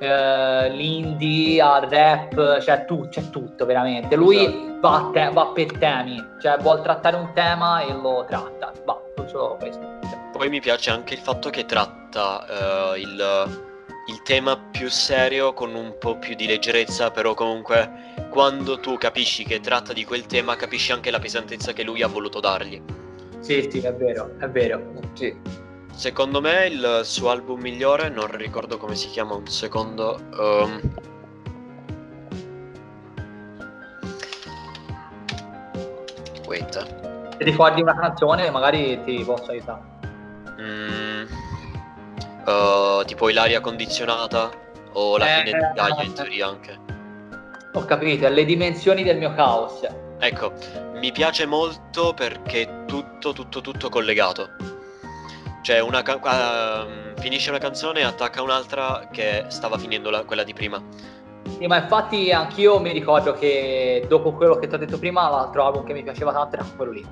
all'indie 0.06 1.60
al 1.60 1.82
rap, 1.88 2.60
cioè 2.60 2.84
tu, 2.84 3.08
c'è 3.08 3.30
tutto 3.30 3.66
veramente. 3.66 4.16
Lui 4.16 4.44
Esatto. 4.44 4.78
va, 4.80 4.96
a 4.96 5.10
te- 5.12 5.30
va 5.32 5.46
per 5.48 5.72
temi, 5.78 6.24
cioè 6.40 6.56
vuol 6.58 6.82
trattare 6.82 7.16
un 7.16 7.30
tema 7.34 7.80
e 7.82 7.92
lo 7.92 8.24
tratta. 8.28 8.72
Va, 8.84 9.00
solo 9.26 9.56
questo. 9.58 9.86
Poi 10.32 10.48
mi 10.48 10.60
piace 10.60 10.90
anche 10.90 11.14
il 11.14 11.20
fatto 11.20 11.50
che 11.50 11.64
tratta 11.64 12.92
eh, 12.94 13.00
il, 13.00 13.58
il 14.08 14.22
tema 14.22 14.56
più 14.70 14.88
serio 14.88 15.52
con 15.52 15.74
un 15.74 15.96
po' 15.98 16.16
più 16.16 16.34
di 16.36 16.46
leggerezza, 16.46 17.10
però 17.10 17.34
comunque 17.34 18.14
quando 18.30 18.78
tu 18.78 18.96
capisci 18.98 19.44
che 19.44 19.58
tratta 19.60 19.92
di 19.92 20.04
quel 20.04 20.26
tema 20.26 20.54
capisci 20.54 20.92
anche 20.92 21.10
la 21.10 21.18
pesantezza 21.18 21.72
che 21.72 21.82
lui 21.82 22.02
ha 22.02 22.06
voluto 22.08 22.38
dargli. 22.40 22.80
Sì, 23.40 23.68
sì, 23.70 23.80
è 23.80 23.92
vero, 23.94 24.34
è 24.38 24.48
vero. 24.48 24.80
Sì. 25.14 25.66
Secondo 25.98 26.40
me 26.40 26.66
il 26.66 27.00
suo 27.02 27.28
album 27.30 27.58
migliore, 27.60 28.08
non 28.08 28.30
ricordo 28.30 28.76
come 28.76 28.94
si 28.94 29.08
chiama, 29.08 29.34
un 29.34 29.48
secondo. 29.48 30.16
ehm. 30.32 30.80
Wait. 36.46 37.36
Se 37.36 37.44
ricordi 37.44 37.82
una 37.82 37.98
canzone, 37.98 38.48
magari 38.50 39.02
ti 39.02 39.24
posso 39.24 39.50
aiutare. 39.50 39.80
Mm. 40.60 41.26
Eh, 42.46 43.02
tipo 43.04 43.28
l'aria 43.30 43.60
condizionata 43.60 44.50
o 44.92 45.16
la 45.16 45.26
Eh, 45.26 45.44
fine 45.44 45.58
di 45.58 45.74
Gaia 45.74 46.02
in 46.04 46.10
eh. 46.10 46.14
teoria 46.14 46.46
anche. 46.46 46.78
Ho 47.72 47.84
capito, 47.84 48.28
le 48.28 48.44
dimensioni 48.44 49.02
del 49.02 49.18
mio 49.18 49.34
caos. 49.34 49.80
Ecco, 50.20 50.52
mi 50.94 51.10
piace 51.10 51.44
molto 51.44 52.14
perché 52.14 52.62
è 52.62 52.84
tutto, 52.84 53.32
tutto, 53.32 53.60
tutto 53.60 53.88
collegato. 53.88 54.76
Cioè, 55.68 55.80
una 55.80 56.00
ca- 56.00 56.86
ehm, 56.86 57.16
finisce 57.16 57.50
una 57.50 57.58
canzone 57.58 58.00
e 58.00 58.04
attacca 58.04 58.40
un'altra 58.40 59.06
che 59.12 59.44
stava 59.48 59.76
finendo 59.76 60.08
la- 60.08 60.24
quella 60.24 60.42
di 60.42 60.54
prima. 60.54 60.82
Sì, 61.58 61.66
ma 61.66 61.76
infatti 61.82 62.32
anch'io 62.32 62.80
mi 62.80 62.90
ricordo 62.90 63.34
che 63.34 64.02
dopo 64.08 64.32
quello 64.32 64.56
che 64.56 64.66
ti 64.66 64.74
ho 64.74 64.78
detto 64.78 64.98
prima, 64.98 65.28
l'altro 65.28 65.66
album 65.66 65.84
che 65.84 65.92
mi 65.92 66.02
piaceva 66.02 66.32
tanto 66.32 66.56
era 66.56 66.64
quello 66.74 66.92
lì. 66.92 67.06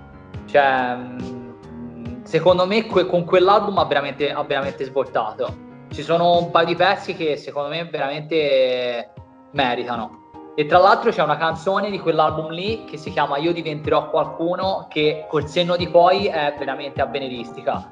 Cioè, 0.47 0.95
mh, 0.95 2.23
secondo 2.23 2.67
me 2.67 2.87
que- 2.87 3.05
con 3.05 3.27
quell'album 3.27 3.77
ha 3.77 3.85
veramente, 3.85 4.33
ha 4.33 4.43
veramente 4.43 4.85
svoltato. 4.85 5.55
Ci 5.91 6.01
sono 6.03 6.39
un 6.39 6.51
paio 6.51 6.65
di 6.65 6.77
pezzi 6.77 7.15
che 7.15 7.37
secondo 7.37 7.69
me 7.69 7.85
veramente 7.85 9.13
meritano. 9.53 10.25
E 10.55 10.65
tra 10.65 10.79
l'altro 10.79 11.11
c'è 11.11 11.23
una 11.23 11.37
canzone 11.37 11.91
di 11.91 12.01
quell'album 12.01 12.49
lì 12.49 12.87
che 12.87 12.97
si 12.97 13.11
chiama 13.11 13.37
Io 13.37 13.53
diventerò 13.53 14.09
qualcuno, 14.09 14.87
che 14.89 15.27
col 15.29 15.47
senno 15.47 15.77
di 15.77 15.91
poi 15.91 16.29
è 16.29 16.55
veramente 16.59 17.03
avveniristica. 17.03 17.87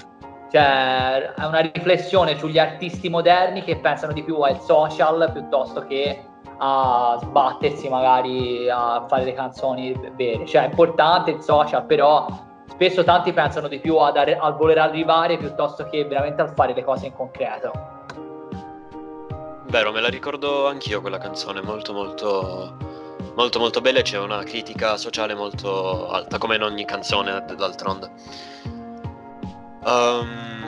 Cioè, 0.54 1.32
è 1.34 1.44
una 1.46 1.58
riflessione 1.58 2.38
sugli 2.38 2.60
artisti 2.60 3.08
moderni 3.08 3.64
che 3.64 3.78
pensano 3.78 4.12
di 4.12 4.22
più 4.22 4.40
al 4.40 4.60
social 4.60 5.28
piuttosto 5.32 5.84
che 5.84 6.24
a 6.58 7.18
sbattersi 7.20 7.88
magari 7.88 8.70
a 8.70 9.04
fare 9.08 9.24
le 9.24 9.32
canzoni 9.32 9.92
vere. 10.14 10.46
Cioè, 10.46 10.62
è 10.62 10.66
importante 10.66 11.32
il 11.32 11.42
social, 11.42 11.84
però 11.86 12.28
spesso 12.68 13.02
tanti 13.02 13.32
pensano 13.32 13.66
di 13.66 13.80
più 13.80 13.96
ad 13.96 14.16
arri- 14.16 14.38
al 14.38 14.54
voler 14.54 14.78
arrivare 14.78 15.38
piuttosto 15.38 15.88
che 15.88 16.04
veramente 16.04 16.42
al 16.42 16.54
fare 16.54 16.72
le 16.72 16.84
cose 16.84 17.06
in 17.06 17.14
concreto. 17.14 17.72
Vero, 19.64 19.90
me 19.90 20.00
la 20.00 20.08
ricordo 20.08 20.68
anch'io 20.68 21.00
quella 21.00 21.18
canzone, 21.18 21.62
molto 21.62 21.92
molto 21.92 22.76
molto 23.34 23.58
molto 23.58 23.80
bella 23.80 24.02
c'è 24.02 24.18
una 24.18 24.44
critica 24.44 24.96
sociale 24.96 25.34
molto 25.34 26.08
alta, 26.08 26.38
come 26.38 26.54
in 26.54 26.62
ogni 26.62 26.84
canzone 26.84 27.44
d'altronde. 27.56 28.10
Ehm, 29.86 30.66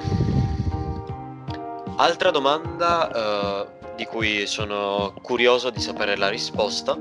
altra 1.97 2.31
domanda 2.31 3.11
eh, 3.11 3.67
di 3.97 4.05
cui 4.05 4.47
sono 4.47 5.15
curioso 5.23 5.71
di 5.71 5.81
sapere 5.81 6.17
la 6.17 6.29
risposta. 6.29 6.93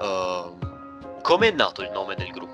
Ehm, 0.00 0.58
come 1.22 1.48
è 1.48 1.52
nato 1.52 1.82
il 1.82 1.90
nome 1.92 2.16
del 2.16 2.30
gruppo? 2.30 2.48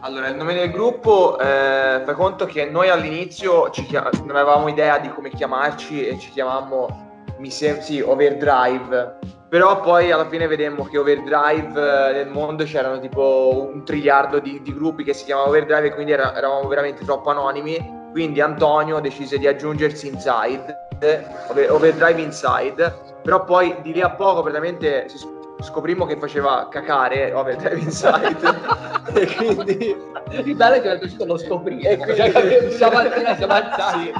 Allora, 0.00 0.28
il 0.28 0.36
nome 0.36 0.54
del 0.54 0.70
gruppo, 0.70 1.38
eh, 1.38 2.02
fai 2.04 2.14
conto 2.14 2.46
che 2.46 2.64
noi 2.66 2.88
all'inizio 2.88 3.70
ci 3.70 3.84
chia- 3.86 4.08
non 4.24 4.36
avevamo 4.36 4.68
idea 4.68 4.98
di 4.98 5.08
come 5.08 5.30
chiamarci 5.30 6.06
e 6.06 6.18
ci 6.18 6.30
chiamammo, 6.30 7.24
mi 7.38 7.50
sem- 7.50 7.80
sì, 7.80 8.00
Overdrive. 8.00 9.18
Però 9.48 9.80
poi 9.80 10.10
alla 10.10 10.28
fine 10.28 10.46
vedemmo 10.48 10.84
che 10.86 10.98
Overdrive 10.98 12.08
eh, 12.10 12.12
nel 12.14 12.28
mondo 12.28 12.64
c'erano 12.64 12.98
tipo 12.98 13.70
un 13.72 13.84
triliardo 13.84 14.40
di, 14.40 14.60
di 14.60 14.74
gruppi 14.74 15.04
che 15.04 15.14
si 15.14 15.24
chiamavano 15.24 15.52
Overdrive 15.54 15.86
e 15.86 15.94
quindi 15.94 16.12
era- 16.12 16.34
eravamo 16.36 16.66
veramente 16.68 17.04
troppo 17.04 17.30
anonimi. 17.30 17.94
Quindi 18.10 18.40
Antonio 18.40 18.98
decise 18.98 19.38
di 19.38 19.46
aggiungersi 19.46 20.08
Inside, 20.08 20.74
eh, 21.00 21.24
Over- 21.48 21.70
Overdrive 21.70 22.20
Inside. 22.20 22.94
Però 23.22 23.44
poi 23.44 23.76
di 23.82 23.92
lì 23.92 24.00
a 24.00 24.10
poco 24.10 24.40
praticamente 24.42 25.08
si 25.08 25.18
sc- 25.18 25.34
scoprimmo 25.62 26.06
che 26.06 26.16
faceva 26.16 26.66
cacare 26.70 27.32
Overdrive 27.32 27.78
Inside. 27.78 28.36
e 29.14 29.26
quindi 29.36 29.96
Il 30.44 30.54
bello 30.56 30.74
è 30.74 30.80
che 30.80 30.88
a 30.90 31.24
lo 31.24 31.36
scoprire. 31.38 31.90
E 31.90 31.96
quindi- 31.98 32.16
Cioè, 32.16 32.70
stamattina 32.72 33.36
siamo 33.36 33.52
alzati. 33.52 34.12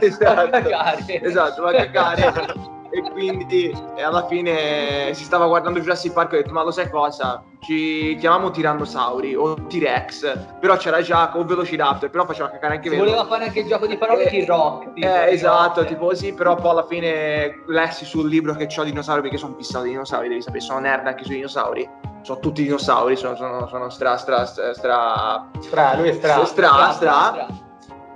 Sì, 0.00 0.04
esatto. 0.06 0.40
A 0.40 0.48
cagare. 0.48 1.22
esatto, 1.22 1.62
va 1.62 1.68
a 1.70 1.72
cagare. 1.74 2.82
E 2.94 3.10
quindi 3.10 3.76
e 3.96 4.02
alla 4.02 4.26
fine 4.26 5.12
si 5.14 5.24
stava 5.24 5.46
guardando 5.46 5.80
Jurassic 5.80 6.12
Park 6.12 6.32
e 6.32 6.36
ho 6.36 6.40
detto 6.42 6.52
ma 6.52 6.62
lo 6.62 6.70
sai 6.70 6.88
cosa? 6.88 7.42
Ci 7.60 8.16
chiamiamo 8.20 8.50
Tirannosauri 8.50 9.34
o 9.34 9.54
T-Rex, 9.54 10.38
però 10.60 10.76
c'era 10.76 11.00
già 11.00 11.32
o 11.34 11.44
Velociraptor, 11.44 12.10
però 12.10 12.26
faceva 12.26 12.50
cacare 12.50 12.74
anche 12.74 12.90
Si 12.90 12.96
voleva 12.96 13.24
fare 13.24 13.44
anche 13.44 13.60
il 13.60 13.66
gioco 13.66 13.86
di 13.86 13.96
parole 13.96 14.24
Eh, 14.30 14.44
T-Rock. 14.44 14.92
tipo, 14.92 15.06
Eh, 15.06 15.32
esatto, 15.32 15.72
T-Rock. 15.80 15.88
tipo 15.88 16.04
così, 16.06 16.34
però 16.34 16.54
poi 16.56 16.70
alla 16.70 16.86
fine 16.86 17.62
lessi 17.66 18.04
sul 18.04 18.28
libro 18.28 18.54
che 18.54 18.68
ho 18.76 18.84
dinosauri 18.84 19.22
perché 19.22 19.38
sono 19.38 19.54
fissato 19.56 19.84
di 19.84 19.90
dinosauri, 19.90 20.28
devi 20.28 20.42
sapere, 20.42 20.60
sono 20.62 20.78
nerd 20.80 21.06
anche 21.06 21.24
sui 21.24 21.36
dinosauri. 21.36 21.88
Sono 22.20 22.38
tutti 22.38 22.62
dinosauri, 22.62 23.16
sono, 23.16 23.34
sono, 23.36 23.66
sono 23.66 23.88
stra, 23.90 24.16
stra, 24.16 24.44
stra, 24.46 24.72
stra, 24.74 25.48
Stra, 25.60 25.94
lui 25.96 26.08
è 26.08 26.12
stra. 26.12 26.44
stra, 26.44 26.90
stra. 26.92 27.46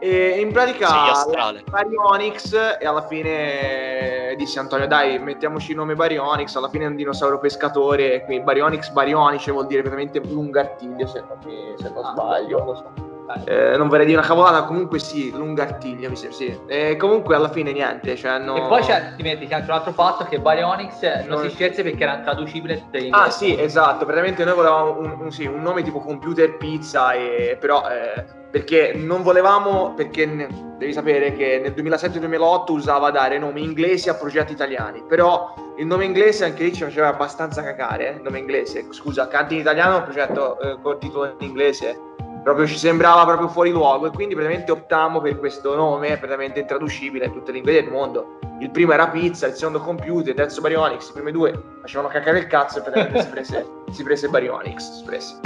E 0.00 0.40
in 0.40 0.52
pratica. 0.52 1.24
Baryonyx 1.68 2.52
e 2.80 2.86
alla 2.86 3.02
fine 3.06 4.34
disse 4.36 4.58
Antonio 4.60 4.86
dai 4.86 5.18
mettiamoci 5.18 5.72
il 5.72 5.76
nome 5.76 5.94
Baryonyx, 5.94 6.54
alla 6.54 6.68
fine 6.68 6.84
è 6.84 6.88
un 6.88 6.94
dinosauro 6.96 7.38
pescatore, 7.38 8.24
quindi 8.24 8.44
Baryonyx 8.44 8.90
Baryonice 8.90 9.50
vuol 9.50 9.66
dire 9.66 9.82
veramente 9.82 10.20
lungartiglio 10.20 11.06
se 11.06 11.20
non, 11.26 11.38
mi- 11.44 11.74
se 11.76 11.90
non 11.90 12.04
Ah, 12.04 12.10
sbaglio. 12.12 12.58
non 12.58 12.66
lo 12.66 12.74
so. 12.76 13.07
Eh, 13.44 13.76
non 13.76 13.88
vorrei 13.88 14.06
dire 14.06 14.18
una 14.18 14.26
cavolata, 14.26 14.62
comunque 14.64 14.98
sì, 14.98 15.30
lungartiglio 15.30 16.08
mi 16.08 16.16
sembra, 16.16 16.36
sì. 16.36 16.58
E 16.66 16.96
comunque 16.96 17.34
alla 17.34 17.50
fine 17.50 17.72
niente, 17.72 18.16
cioè 18.16 18.38
no... 18.38 18.56
E 18.56 18.60
poi 18.68 18.82
c'è, 18.82 19.12
dimentichi 19.16 19.52
anche 19.52 19.70
un 19.70 19.76
altro 19.76 19.92
fatto 19.92 20.24
che 20.24 20.38
Baryonyx 20.40 21.02
non 21.26 21.38
Non- 21.40 21.48
si 21.48 21.54
scelse 21.54 21.82
perché 21.82 22.02
era 22.02 22.18
traducibile 22.20 22.78
tutte 22.78 23.00
le 23.00 23.08
Ah 23.10 23.30
sì, 23.30 23.58
esatto, 23.58 24.04
praticamente 24.04 24.44
noi 24.44 24.54
volevamo 24.54 24.98
un, 24.98 25.16
un- 25.20 25.30
sì, 25.30 25.44
un 25.46 25.60
nome 25.60 25.82
tipo 25.82 26.00
computer 26.00 26.56
pizza, 26.56 27.12
e, 27.12 27.56
però 27.60 27.82
eh, 27.90 28.24
perché 28.50 28.92
non 28.94 29.22
volevamo, 29.22 29.92
perché 29.94 30.24
ne- 30.24 30.48
devi 30.78 30.92
sapere 30.92 31.32
che 31.34 31.60
nel 31.62 31.72
2007-2008 31.72 32.70
usava 32.72 33.10
dare 33.10 33.38
nomi 33.38 33.62
inglesi 33.62 34.08
a 34.08 34.14
progetti 34.14 34.52
italiani, 34.52 35.02
però 35.06 35.52
il 35.76 35.86
nome 35.86 36.04
inglese 36.06 36.44
anche 36.44 36.62
lì 36.64 36.72
ci 36.72 36.82
faceva 36.84 37.08
abbastanza 37.08 37.62
cacare, 37.62 38.08
eh, 38.08 38.16
il 38.16 38.22
nome 38.22 38.38
inglese, 38.38 38.86
scusa, 38.90 39.28
canti 39.28 39.54
in 39.54 39.60
italiano 39.60 39.94
è 39.94 39.98
un 39.98 40.04
progetto 40.04 40.58
eh, 40.60 40.78
col 40.80 40.98
titolo 40.98 41.26
in 41.26 41.46
inglese, 41.46 42.00
proprio 42.42 42.66
ci 42.66 42.78
sembrava 42.78 43.24
proprio 43.24 43.48
fuori 43.48 43.70
luogo 43.70 44.06
e 44.06 44.10
quindi 44.10 44.34
praticamente 44.34 44.72
optammo 44.72 45.20
per 45.20 45.38
questo 45.38 45.74
nome 45.74 46.16
praticamente 46.16 46.60
intraducibile 46.60 47.26
in 47.26 47.32
tutte 47.32 47.52
le 47.52 47.58
lingue 47.58 47.72
del 47.72 47.90
mondo. 47.90 48.38
Il 48.60 48.70
primo 48.70 48.92
era 48.92 49.08
pizza, 49.08 49.46
il 49.46 49.54
secondo 49.54 49.80
computer, 49.80 50.28
il 50.28 50.34
terzo 50.34 50.60
Baryonyx, 50.60 51.10
i 51.10 51.12
primi 51.12 51.32
due 51.32 51.60
facevano 51.80 52.08
cacare 52.08 52.38
il 52.38 52.46
cazzo 52.46 52.78
e 52.78 52.82
praticamente 52.82 53.22
si 53.22 53.28
prese, 53.28 53.66
si 53.92 54.02
prese 54.02 54.28
Baryonyx. 54.28 54.98
Si 54.98 55.04
prese. 55.04 55.40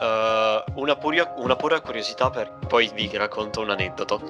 Eh, 0.00 0.64
una, 0.74 0.96
pura, 0.96 1.34
una 1.36 1.56
pura 1.56 1.80
curiosità 1.80 2.30
per 2.30 2.52
poi 2.66 2.90
vi 2.94 3.10
racconto 3.16 3.60
un 3.60 3.70
aneddoto. 3.70 4.20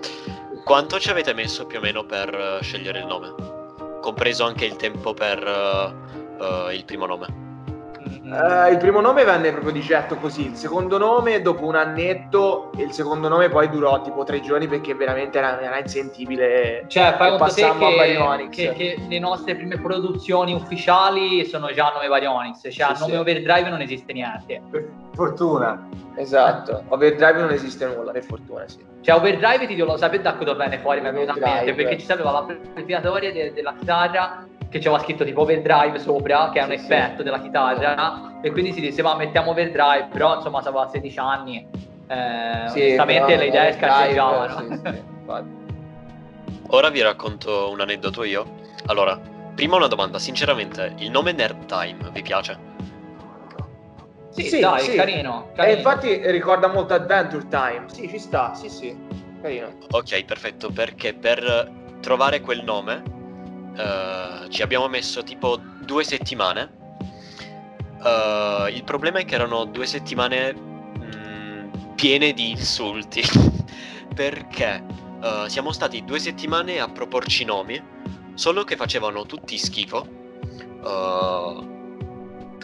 Quanto 0.65 0.99
ci 0.99 1.11
avete 1.11 1.33
messo 1.33 1.67
più 1.67 1.79
o 1.79 1.81
meno 1.81 2.05
per 2.05 2.35
eh, 2.35 2.63
scegliere 2.63 3.01
il 3.01 3.07
nome? 3.07 3.35
Compreso 4.01 4.45
anche 4.45 4.65
il 4.65 4.77
tempo 4.77 5.13
per 5.13 5.43
eh, 5.43 6.75
il 6.75 6.85
primo 6.85 7.07
nome. 7.07 7.48
Eh, 8.31 8.73
il 8.73 8.77
primo 8.79 9.01
nome 9.01 9.25
venne 9.25 9.51
proprio 9.53 9.73
di 9.73 9.81
getto 9.81 10.17
così, 10.17 10.47
il 10.47 10.55
secondo 10.57 10.99
nome 10.99 11.41
dopo 11.41 11.65
un 11.65 11.77
annetto 11.77 12.71
e 12.77 12.83
il 12.83 12.93
secondo 12.93 13.29
nome 13.29 13.49
poi 13.49 13.71
durò 13.71 14.03
tipo 14.03 14.23
tre 14.25 14.41
giorni 14.41 14.67
perché 14.67 14.95
veramente 14.95 15.39
era, 15.39 15.61
era 15.61 15.79
insentibile. 15.79 16.85
Cioè, 16.89 17.15
fai 17.17 17.37
conto 17.39 17.55
te 17.55 18.49
che, 18.49 18.49
che, 18.51 18.73
che 18.75 18.99
le 19.09 19.19
nostre 19.19 19.57
prime 19.57 19.81
produzioni 19.81 20.53
ufficiali 20.53 21.45
sono 21.47 21.73
già 21.73 21.89
a 21.91 21.95
nome 21.95 22.09
Baryonyx, 22.09 22.61
cioè 22.63 22.73
Sì, 22.73 22.83
a 22.83 22.97
nome 22.99 23.13
sì. 23.13 23.19
Overdrive 23.19 23.69
non 23.71 23.81
esiste 23.81 24.13
niente. 24.13 24.61
Per 24.71 24.89
fortuna. 25.15 25.89
Esatto, 26.17 26.83
Overdrive 26.89 27.39
non 27.41 27.51
esiste 27.51 27.87
nulla, 27.87 28.13
per 28.13 28.25
fortuna 28.25 28.69
sì. 28.69 28.85
Cioè 29.01 29.17
Overdrive 29.17 29.67
ti 29.67 29.77
lo 29.77 29.97
sapete 29.97 30.23
da 30.25 30.33
dove 30.33 30.55
venne 30.55 30.79
fuori, 30.79 31.01
mi 31.01 31.09
è 31.09 31.13
venuto 31.13 31.31
a 31.31 31.35
mente, 31.35 31.49
Overdrive. 31.49 31.83
perché 31.83 31.99
ci 31.99 32.07
sapeva 32.07 32.31
l'abbreviatoria 32.33 33.33
de- 33.33 33.53
della 33.55 33.75
chitarra 33.79 34.45
che 34.69 34.79
c'era 34.79 34.99
scritto 34.99 35.25
tipo 35.25 35.43
Overdrive 35.43 35.99
sopra, 35.99 36.51
che 36.53 36.61
è 36.61 36.63
un 36.65 36.71
Sì, 36.71 36.79
sì. 36.79 36.85
effetto 36.85 37.23
della 37.23 37.41
chitarra, 37.41 38.39
e 38.43 38.51
quindi 38.51 38.73
si 38.73 38.81
diceva 38.81 39.17
mettiamo 39.17 39.51
Overdrive, 39.53 40.09
però 40.13 40.37
insomma 40.37 40.59
aveva 40.59 40.89
16 40.89 41.19
anni, 41.19 41.67
eh, 42.07 42.69
Sì, 42.69 42.81
onestamente 42.81 43.25
però 43.27 43.39
le 43.39 43.47
idee 43.47 43.73
scarteggiavano. 43.73 44.59
sì, 44.59 44.81
sì. 44.85 45.03
Ora 46.71 46.91
vi 46.91 47.01
racconto 47.01 47.71
un 47.71 47.81
aneddoto 47.81 48.25
io. 48.25 48.45
Allora, 48.87 49.19
prima 49.55 49.77
una 49.77 49.87
domanda, 49.87 50.19
sinceramente, 50.19 50.93
il 50.99 51.11
nome 51.11 51.33
Nerd 51.33 51.65
Time 51.67 52.11
vi 52.13 52.23
piace? 52.23 52.67
Sì, 54.31 54.43
Sì, 54.45 54.61
dai, 54.61 54.81
sì. 54.81 54.95
carino. 54.97 55.49
E 55.53 55.57
carino. 55.57 55.77
infatti 55.79 56.31
ricorda 56.31 56.69
molto 56.69 56.93
Adventure 56.95 57.49
Time. 57.49 57.85
Sì, 57.87 58.09
ci 58.09 58.19
sta, 58.19 58.55
sì, 58.55 58.69
sì. 58.69 58.97
Carino. 59.41 59.69
Ok, 59.91 60.25
perfetto, 60.25 60.71
perché 60.71 61.15
per 61.15 61.71
trovare 62.01 62.41
quel 62.41 62.63
nome 62.63 63.03
eh, 63.79 64.51
ci 64.51 64.63
abbiamo 64.63 64.89
messo 64.89 65.23
tipo 65.23 65.57
due 65.57 66.03
settimane. 66.03 66.69
Eh, 68.03 68.73
il 68.75 68.83
problema 68.83 69.21
è 69.21 69.25
che 69.25 69.37
erano 69.37 69.65
due 69.67 69.87
settimane 69.87 70.53
mh, 70.53 71.95
piene 71.95 72.33
di 72.33 72.51
insulti, 72.51 73.23
perché 74.15 74.85
eh, 75.23 75.45
siamo 75.47 75.71
stati 75.71 76.05
due 76.05 76.19
settimane 76.19 76.81
a 76.81 76.89
proporci 76.89 77.45
nomi, 77.45 77.81
solo 78.35 78.65
che 78.65 78.75
facevano 78.75 79.27
tutti 79.27 79.57
schifo. 79.57 80.17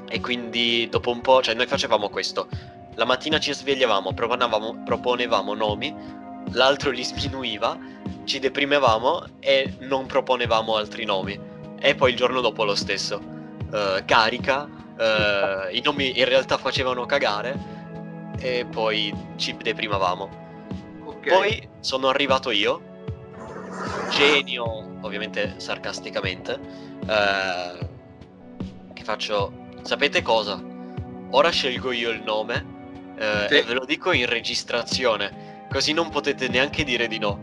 e 0.08 0.20
quindi 0.20 0.88
dopo 0.88 1.10
un 1.10 1.20
po', 1.20 1.42
cioè 1.42 1.54
noi 1.54 1.66
facevamo 1.66 2.08
questo. 2.08 2.48
La 2.96 3.04
mattina 3.04 3.38
ci 3.38 3.52
svegliavamo, 3.52 4.14
proponevamo 4.14 5.54
nomi, 5.54 6.22
l'altro 6.52 6.90
li 6.90 7.04
sminuiva, 7.04 7.78
ci 8.24 8.38
deprimevamo 8.38 9.24
e 9.40 9.76
non 9.80 10.06
proponevamo 10.06 10.76
altri 10.76 11.04
nomi. 11.04 11.38
E 11.78 11.94
poi 11.94 12.10
il 12.10 12.16
giorno 12.16 12.40
dopo 12.40 12.64
lo 12.64 12.74
stesso. 12.74 13.20
Eh, 13.72 14.02
carica, 14.06 14.68
eh, 14.98 15.76
i 15.76 15.80
nomi 15.82 16.18
in 16.18 16.24
realtà 16.24 16.56
facevano 16.56 17.04
cagare 17.06 17.58
e 18.38 18.66
poi 18.70 19.12
ci 19.36 19.56
deprimevamo. 19.56 20.42
Ok. 21.04 21.28
Poi 21.28 21.68
sono 21.80 22.08
arrivato 22.08 22.50
io, 22.50 22.80
genio, 24.10 24.98
ovviamente 25.02 25.54
sarcasticamente, 25.56 26.58
eh, 27.06 27.88
che 28.92 29.04
faccio, 29.04 29.52
sapete 29.82 30.22
cosa? 30.22 30.62
Ora 31.30 31.50
scelgo 31.50 31.90
io 31.92 32.10
il 32.10 32.22
nome 32.22 32.72
Sì. 33.16 33.54
e 33.56 33.62
ve 33.62 33.74
lo 33.74 33.84
dico 33.84 34.12
in 34.12 34.26
registrazione, 34.26 35.53
così 35.74 35.92
non 35.92 36.08
potete 36.08 36.46
neanche 36.46 36.84
dire 36.84 37.08
di 37.08 37.18
no. 37.18 37.36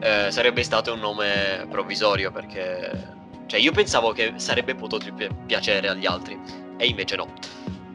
Eh, 0.00 0.30
sarebbe 0.30 0.62
stato 0.62 0.94
un 0.94 1.00
nome 1.00 1.66
provvisorio 1.68 2.32
perché... 2.32 3.12
Cioè 3.44 3.60
io 3.60 3.70
pensavo 3.70 4.12
che 4.12 4.32
sarebbe 4.36 4.74
potuto 4.74 5.12
pi- 5.12 5.28
piacere 5.44 5.88
agli 5.88 6.06
altri 6.06 6.40
e 6.78 6.86
invece 6.86 7.16
no. 7.16 7.30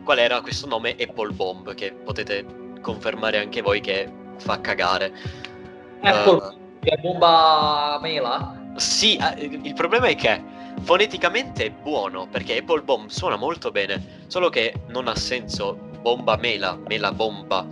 Qual 0.04 0.20
era 0.20 0.39
questo 0.41 0.68
nome 0.68 0.95
Apple 1.00 1.32
Bomb 1.32 1.74
che 1.74 1.93
potete 1.93 2.45
confermare 2.80 3.39
anche 3.39 3.64
voi 3.64 3.82
che 3.82 4.08
fa 4.38 4.62
cagare. 4.62 5.12
Apple, 6.02 6.56
che 6.80 6.91
è 6.91 6.97
bomba 6.97 7.97
mela? 8.00 8.72
Sì, 8.76 9.18
eh, 9.18 9.60
il 9.64 9.74
problema 9.74 10.06
è 10.06 10.16
che 10.16 10.43
foneticamente 10.84 11.66
è 11.66 11.72
buono 11.72 12.28
perché 12.28 12.60
Apple 12.60 12.84
Bomb 12.84 13.10
suona 13.10 13.36
molto 13.36 13.72
bene, 13.72 14.24
solo 14.28 14.50
che 14.50 14.82
non 14.89 15.08
ha 15.08 15.16
senso. 15.16 15.76
Bomba 16.02 16.38
mela, 16.38 16.78
mela 16.88 17.12
bomba, 17.12 17.66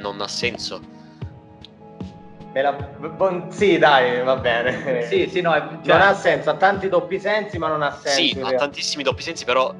non 0.00 0.20
ha 0.20 0.26
senso. 0.26 0.91
La- 2.54 2.72
bon- 2.72 3.50
Sì, 3.50 3.78
dai, 3.78 4.22
va 4.22 4.36
bene. 4.36 5.02
Sì, 5.08 5.26
sì, 5.28 5.40
no, 5.40 5.52
è, 5.54 5.60
cioè, 5.82 5.96
Non 5.96 6.00
ha 6.02 6.12
senso, 6.14 6.50
ha 6.50 6.56
tanti 6.56 6.88
doppi 6.88 7.18
sensi, 7.18 7.56
ma 7.58 7.68
non 7.68 7.82
ha 7.82 7.90
senso. 7.92 8.18
Sì, 8.20 8.38
ha 8.42 8.52
tantissimi 8.52 9.02
doppi 9.02 9.22
sensi, 9.22 9.44
però 9.46 9.72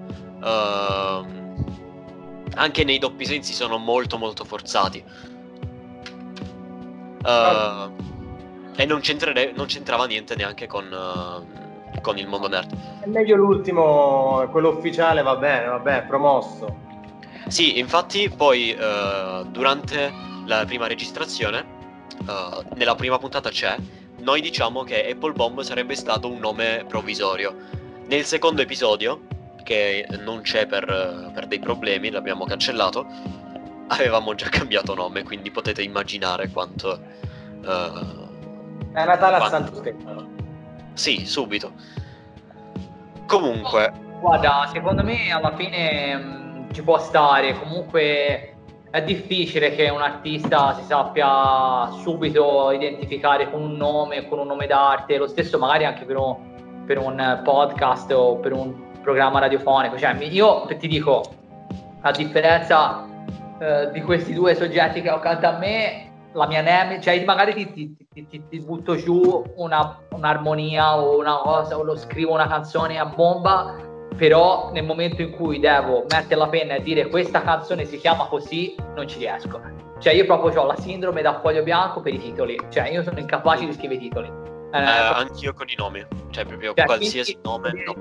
ehm, 0.43 1.65
anche 2.55 2.85
nei 2.85 2.99
doppi 2.99 3.27
sensi 3.27 3.53
sono 3.53 3.77
molto 3.77 4.17
molto 4.17 4.45
forzati. 4.45 5.05
Eh, 7.25 7.91
e 8.77 8.87
non, 8.87 9.01
c'entrere- 9.01 9.53
non 9.55 9.67
c'entrava 9.67 10.07
niente 10.07 10.35
neanche 10.35 10.67
con, 10.67 10.87
eh, 10.91 12.01
con 12.01 12.17
il 12.17 12.27
mondo 12.27 12.49
nerd. 12.49 12.75
È 13.03 13.07
meglio 13.07 13.37
l'ultimo, 13.37 14.49
quello 14.51 14.71
ufficiale, 14.71 15.21
va 15.23 15.37
bene, 15.37 15.67
va 15.67 15.79
bene, 15.79 16.03
promosso. 16.07 16.75
Sì, 17.49 17.79
infatti 17.79 18.31
poi 18.31 18.73
eh, 18.73 19.45
durante 19.51 20.11
la 20.47 20.65
prima 20.65 20.87
registrazione, 20.87 21.81
eh, 22.29 22.65
nella 22.75 22.95
prima 22.95 23.19
puntata 23.19 23.51
c'è, 23.51 23.77
noi 24.19 24.41
diciamo 24.41 24.83
che 24.85 25.09
Apple 25.11 25.33
Bomb 25.33 25.61
sarebbe 25.63 25.95
stato 25.95 26.29
un 26.31 26.39
nome 26.39 26.85
provvisorio. 26.87 27.55
Nel 28.07 28.25
secondo 28.25 28.63
episodio, 28.63 29.23
che 29.63 30.07
non 30.25 30.41
c'è 30.43 30.67
per, 30.67 31.31
per 31.35 31.47
dei 31.47 31.59
problemi, 31.61 32.11
l'abbiamo 32.11 32.45
cancellato, 32.45 33.07
avevamo 33.89 34.35
già 34.35 34.49
cambiato 34.49 34.95
nome, 34.95 35.23
quindi 35.23 35.51
potete 35.51 35.83
immaginare 35.83 36.49
quanto... 36.51 37.01
eh, 37.65 37.91
È 38.93 39.05
Natale 39.05 39.37
a 39.37 39.39
Quanto- 39.39 39.49
Santo 39.49 39.75
Stefano. 39.77 40.31
sì, 40.95 41.25
subito. 41.27 41.73
Comunque, 43.27 43.93
Guarda, 44.21 44.69
secondo 44.73 45.03
me 45.03 45.33
alla 45.33 45.55
fine 45.57 46.15
mh, 46.17 46.73
ci 46.75 46.83
può 46.83 46.99
stare, 46.99 47.59
comunque 47.59 48.52
è 48.93 49.03
difficile 49.03 49.75
che 49.75 49.89
un 49.89 50.03
artista 50.03 50.75
si 50.75 50.85
sappia 50.85 51.91
subito 52.03 52.71
identificare 52.71 53.51
con 53.51 53.63
un 53.63 53.75
nome, 53.75 54.29
con 54.29 54.39
un 54.39 54.47
nome 54.47 54.67
d'arte, 54.67 55.17
lo 55.17 55.27
stesso 55.27 55.59
magari 55.59 55.87
anche 55.87 56.05
per 56.05 56.19
un, 56.19 56.37
per 56.85 56.99
un 56.99 57.41
podcast 57.43 58.13
o 58.13 58.37
per 58.37 58.53
un 58.53 58.91
programma 59.01 59.39
radiofonico. 59.39 59.97
Cioè, 59.97 60.15
io 60.25 60.67
ti 60.79 60.89
dico, 60.89 61.23
a 62.03 62.11
differenza 62.11 63.07
eh, 63.59 63.91
di 63.93 64.03
questi 64.03 64.35
due 64.35 64.55
soggetti 64.55 65.01
che 65.01 65.09
ho 65.09 65.15
accanto 65.17 65.47
a 65.47 65.57
me, 65.57 66.11
la 66.35 66.47
mia 66.47 66.61
neme, 66.61 67.01
cioè 67.01 67.25
magari 67.25 67.55
ti, 67.55 67.97
ti, 68.13 68.27
ti, 68.29 68.43
ti 68.47 68.61
butto 68.61 68.95
giù 68.97 69.43
una, 69.57 70.01
un'armonia 70.11 70.99
o 70.99 71.19
una 71.19 71.37
cosa, 71.37 71.79
o 71.79 71.83
lo 71.83 71.97
scrivo 71.97 72.35
una 72.35 72.47
canzone 72.47 72.99
a 72.99 73.07
bomba 73.07 73.75
però 74.17 74.71
nel 74.73 74.85
momento 74.85 75.23
in 75.23 75.31
cui 75.31 75.59
devo 75.59 76.05
mettere 76.11 76.37
la 76.37 76.49
penna 76.49 76.75
e 76.75 76.83
dire 76.83 77.09
questa 77.09 77.43
canzone 77.43 77.85
si 77.85 77.99
chiama 77.99 78.27
così, 78.27 78.75
non 78.95 79.09
ci 79.09 79.19
riesco. 79.19 79.61
Cioè 79.99 80.13
io 80.15 80.25
proprio 80.25 80.63
ho 80.63 80.67
la 80.67 80.77
sindrome 80.77 81.23
da 81.23 81.41
foglio 81.41 81.63
bianco 81.63 82.01
per 82.01 82.13
i 82.13 82.19
titoli, 82.19 82.59
cioè 82.71 82.89
io 82.89 83.03
sono 83.03 83.19
incapace 83.19 83.65
di 83.65 83.73
scrivere 83.73 84.01
i 84.01 84.03
titoli. 84.03 84.43
Eh, 84.73 84.79
eh, 84.79 84.83
anch'io 84.83 85.53
con 85.53 85.67
i 85.69 85.75
nomi, 85.77 86.05
cioè 86.31 86.47
proprio 86.47 86.73
cioè, 86.75 86.87
qualsiasi 86.87 87.39
nome. 87.43 87.73
No. 87.85 87.95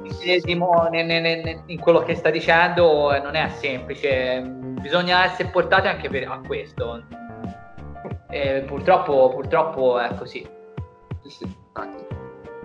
in 1.65 1.79
quello 1.79 1.99
che 1.99 2.15
sta 2.15 2.29
dicendo 2.29 3.11
non 3.21 3.35
è 3.35 3.49
semplice, 3.49 4.41
bisogna 4.41 5.25
essere 5.25 5.49
portati 5.49 5.87
anche 5.87 6.09
per, 6.09 6.27
a 6.29 6.41
questo. 6.45 7.03
E 8.29 8.63
purtroppo, 8.65 9.29
purtroppo 9.29 9.99
è 9.99 10.15
così. 10.15 10.47
Sì, 11.23 11.29
sì 11.29 12.10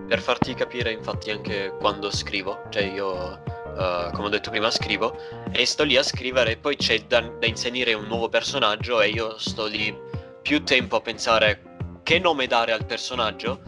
per 0.07 0.21
farti 0.21 0.53
capire 0.53 0.91
infatti 0.91 1.31
anche 1.31 1.73
quando 1.79 2.09
scrivo, 2.09 2.63
cioè 2.69 2.83
io 2.83 3.41
uh, 3.77 4.11
come 4.11 4.27
ho 4.27 4.29
detto 4.29 4.49
prima 4.49 4.71
scrivo 4.71 5.15
e 5.51 5.65
sto 5.65 5.83
lì 5.83 5.97
a 5.97 6.03
scrivere 6.03 6.51
e 6.51 6.57
poi 6.57 6.77
c'è 6.77 7.01
da, 7.01 7.21
da, 7.21 7.45
inserire 7.45 7.93
un 7.93 8.05
nuovo 8.05 8.29
personaggio 8.29 9.01
e 9.01 9.09
io 9.09 9.37
sto 9.37 9.65
lì 9.65 9.95
più 10.41 10.63
tempo 10.63 10.95
a 10.95 11.01
pensare 11.01 11.61
che 12.03 12.19
nome 12.19 12.47
dare 12.47 12.71
al 12.71 12.85
personaggio 12.85 13.59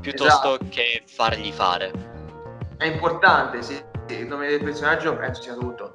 piuttosto 0.00 0.54
esatto. 0.54 0.68
che 0.68 1.02
fargli 1.06 1.50
fare. 1.50 1.90
È 2.76 2.84
importante, 2.84 3.62
sì, 3.62 3.82
il 4.08 4.26
nome 4.26 4.48
del 4.48 4.62
personaggio 4.62 5.16
penso 5.16 5.42
sia 5.42 5.54
tutto. 5.54 5.90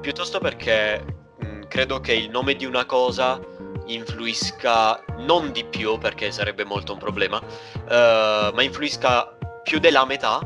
Piuttosto 0.00 0.38
perché 0.38 1.04
mh, 1.38 1.66
credo 1.68 2.00
che 2.00 2.12
il 2.12 2.30
nome 2.30 2.54
di 2.54 2.64
una 2.64 2.84
cosa 2.84 3.40
influisca 3.86 5.02
non 5.18 5.52
di 5.52 5.64
più, 5.64 5.98
perché 5.98 6.30
sarebbe 6.30 6.64
molto 6.64 6.92
un 6.92 6.98
problema, 6.98 7.38
uh, 7.38 8.54
ma 8.54 8.62
influisca 8.62 9.36
più 9.62 9.78
della 9.78 10.04
metà 10.04 10.38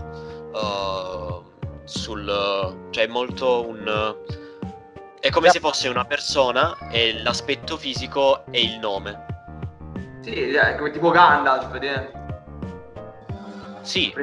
uh, 0.52 1.44
sul... 1.84 2.88
cioè 2.90 3.06
molto 3.06 3.66
un... 3.66 4.14
È 5.18 5.30
come 5.30 5.50
se 5.50 5.58
fosse 5.58 5.88
una 5.88 6.04
persona 6.04 6.76
e 6.90 7.20
l'aspetto 7.22 7.76
fisico 7.76 8.44
è 8.46 8.58
il 8.58 8.78
nome. 8.78 9.24
Sì, 10.22 10.52
è 10.52 10.76
come 10.76 10.90
tipo 10.90 11.10
Gandalf, 11.10 11.70
vedete? 11.70 12.12
Sì, 13.82 14.14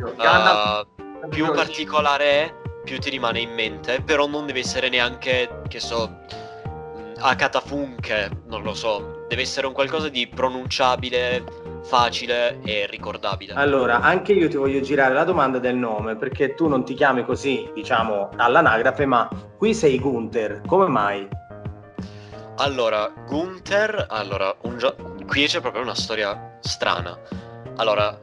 uh, 0.00 1.28
più 1.28 1.52
particolare 1.52 2.24
è, 2.24 2.54
più 2.84 2.98
ti 2.98 3.10
rimane 3.10 3.40
in 3.40 3.52
mente, 3.54 4.02
però 4.02 4.26
non 4.26 4.46
deve 4.46 4.58
essere 4.60 4.88
neanche, 4.88 5.62
che 5.68 5.78
so, 5.80 6.18
a 7.24 7.36
catafunche, 7.36 8.28
non 8.46 8.62
lo 8.62 8.74
so, 8.74 9.24
deve 9.28 9.42
essere 9.42 9.68
un 9.68 9.72
qualcosa 9.72 10.08
di 10.08 10.26
pronunciabile, 10.26 11.44
facile 11.84 12.60
e 12.62 12.86
ricordabile. 12.90 13.54
Allora, 13.54 14.00
anche 14.00 14.32
io 14.32 14.48
ti 14.48 14.56
voglio 14.56 14.80
girare 14.80 15.14
la 15.14 15.22
domanda 15.22 15.58
del 15.60 15.76
nome, 15.76 16.16
perché 16.16 16.54
tu 16.54 16.66
non 16.66 16.84
ti 16.84 16.94
chiami 16.94 17.24
così, 17.24 17.70
diciamo, 17.74 18.30
all'anagrafe, 18.36 19.06
ma 19.06 19.28
qui 19.56 19.72
sei 19.72 20.00
Gunther, 20.00 20.62
come 20.66 20.88
mai? 20.88 21.28
Allora, 22.56 23.10
Gunther, 23.26 24.06
allora, 24.08 24.54
gio- 24.76 24.96
qui 25.26 25.46
c'è 25.46 25.60
proprio 25.60 25.82
una 25.82 25.94
storia 25.94 26.58
strana. 26.60 27.16
Allora, 27.76 28.18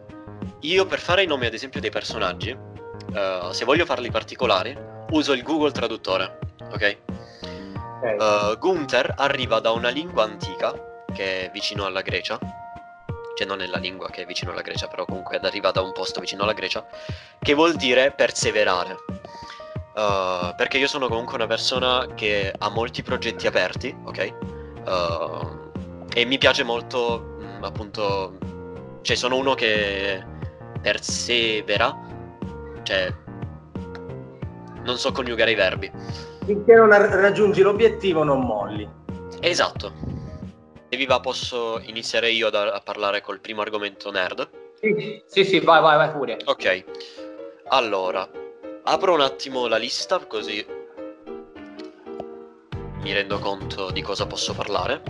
io 0.62 0.86
per 0.86 1.00
fare 1.00 1.24
i 1.24 1.28
nomi 1.28 1.46
ad 1.46 1.54
esempio 1.54 1.80
dei 1.80 1.90
personaggi, 1.90 2.52
uh, 2.52 3.52
se 3.52 3.64
voglio 3.64 3.86
farli 3.86 4.12
particolari, 4.12 4.78
uso 5.12 5.32
il 5.32 5.42
Google 5.42 5.72
Traduttore, 5.72 6.38
ok? 6.72 6.98
Okay. 8.02 8.16
Uh, 8.18 8.58
Gunther 8.58 9.14
arriva 9.18 9.60
da 9.60 9.72
una 9.72 9.90
lingua 9.90 10.24
antica 10.24 10.74
che 11.14 11.48
è 11.48 11.52
vicino 11.52 11.86
alla 11.86 12.02
Grecia, 12.02 12.40
cioè 13.36 13.46
non 13.46 13.62
è 13.62 13.66
la 13.66 13.78
lingua 13.78 14.10
che 14.10 14.22
è 14.22 14.26
vicino 14.26 14.52
alla 14.52 14.62
Grecia, 14.62 14.88
però 14.88 15.04
comunque 15.04 15.38
arriva 15.38 15.72
da 15.72 15.82
un 15.82 15.92
posto 15.92 16.22
vicino 16.22 16.44
alla 16.44 16.54
Grecia, 16.54 16.86
che 17.40 17.54
vuol 17.54 17.76
dire 17.76 18.12
perseverare. 18.12 18.96
Uh, 19.96 20.56
perché 20.56 20.78
io 20.78 20.88
sono 20.88 21.10
comunque 21.10 21.36
una 21.36 21.48
persona 21.48 22.08
che 22.16 22.54
ha 22.58 22.70
molti 22.70 23.04
progetti 23.04 23.48
aperti, 23.48 23.94
ok? 24.06 24.34
Uh, 24.86 25.72
e 26.14 26.24
mi 26.24 26.38
piace 26.38 26.64
molto, 26.64 27.36
mh, 27.38 27.44
mm, 27.44 27.64
appunto, 27.66 28.38
cioè 29.02 29.18
sono 29.18 29.36
uno 29.36 29.56
che 29.56 30.24
persevera, 30.82 31.98
cioè 32.84 33.14
non 34.84 34.98
so 34.98 35.12
coniugare 35.12 35.52
i 35.52 35.56
verbi. 35.56 35.92
Finché 36.50 36.74
non 36.74 36.90
raggiungi 36.90 37.62
l'obiettivo 37.62 38.24
non 38.24 38.40
molli. 38.40 38.90
Esatto. 39.40 39.94
E 40.90 40.98
vi 40.98 41.06
va, 41.06 41.20
posso 41.20 41.80
iniziare 41.84 42.32
io 42.32 42.48
a, 42.48 42.72
a 42.72 42.80
parlare 42.80 43.22
col 43.22 43.40
primo 43.40 43.62
argomento 43.62 44.10
nerd? 44.10 44.50
Sì, 44.82 45.22
sì, 45.28 45.46
sì, 45.46 45.60
vai, 45.60 45.80
vai, 45.80 45.98
vai 45.98 46.10
pure. 46.10 46.40
Ok. 46.46 46.86
Allora, 47.68 48.28
apro 48.82 49.14
un 49.14 49.22
attimo 49.22 49.68
la 49.68 49.78
lista 49.78 50.18
così 50.26 50.66
mi 53.02 53.14
rendo 53.14 53.38
conto 53.38 53.92
di 53.92 54.02
cosa 54.02 54.26
posso 54.26 54.56
parlare. 54.56 55.04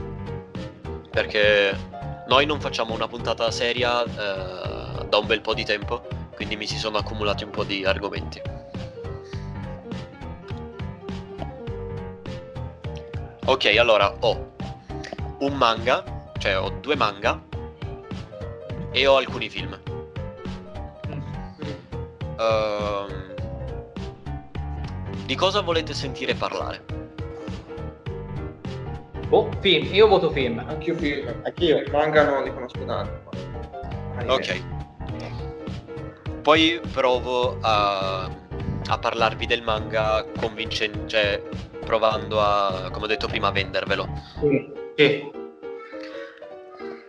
Perché 1.10 1.74
noi 2.28 2.46
non 2.48 2.60
facciamo 2.60 2.94
una 2.94 3.08
puntata 3.08 3.50
seria 3.50 4.04
eh, 4.04 5.06
da 5.08 5.18
un 5.18 5.26
bel 5.26 5.40
po' 5.40 5.54
di 5.54 5.64
tempo, 5.64 6.06
quindi 6.36 6.58
mi 6.58 6.68
si 6.68 6.78
sono 6.78 6.98
accumulati 6.98 7.46
un 7.46 7.52
po' 7.52 7.64
di 7.64 7.86
argomenti. 7.86 8.59
Ok, 13.50 13.66
allora 13.80 14.16
ho 14.20 14.52
un 15.40 15.54
manga, 15.56 16.04
cioè 16.38 16.60
ho 16.60 16.70
due 16.70 16.96
manga 16.96 17.42
e 18.92 19.08
ho 19.08 19.18
alcuni 19.18 19.50
film. 19.50 19.76
Uh, 22.38 23.12
di 25.26 25.34
cosa 25.34 25.62
volete 25.62 25.96
sentire 25.96 26.36
parlare? 26.36 26.86
Oh, 29.32 29.50
film, 29.62 29.96
io 29.96 30.08
voto 30.08 30.30
film. 30.30 30.64
Anch'io 30.68 30.94
film, 30.94 31.42
anch'io. 31.44 31.84
Manga 31.90 32.26
non 32.26 32.44
li 32.44 32.54
conosco 32.54 32.86
tanto. 32.86 33.32
Ok. 34.28 34.64
Poi 36.44 36.80
provo 36.92 37.58
a, 37.62 38.30
a 38.90 38.98
parlarvi 38.98 39.46
del 39.46 39.62
manga 39.62 40.26
convincente, 40.40 41.08
cioè 41.08 41.42
provando 41.86 42.42
a, 42.42 42.90
come 42.92 43.06
ho 43.06 43.08
detto 43.08 43.28
prima, 43.28 43.48
a 43.48 43.52
vendervelo. 43.52 44.08
Sì. 44.40 44.74
sì. 44.96 45.32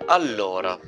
Allora, 0.07 0.79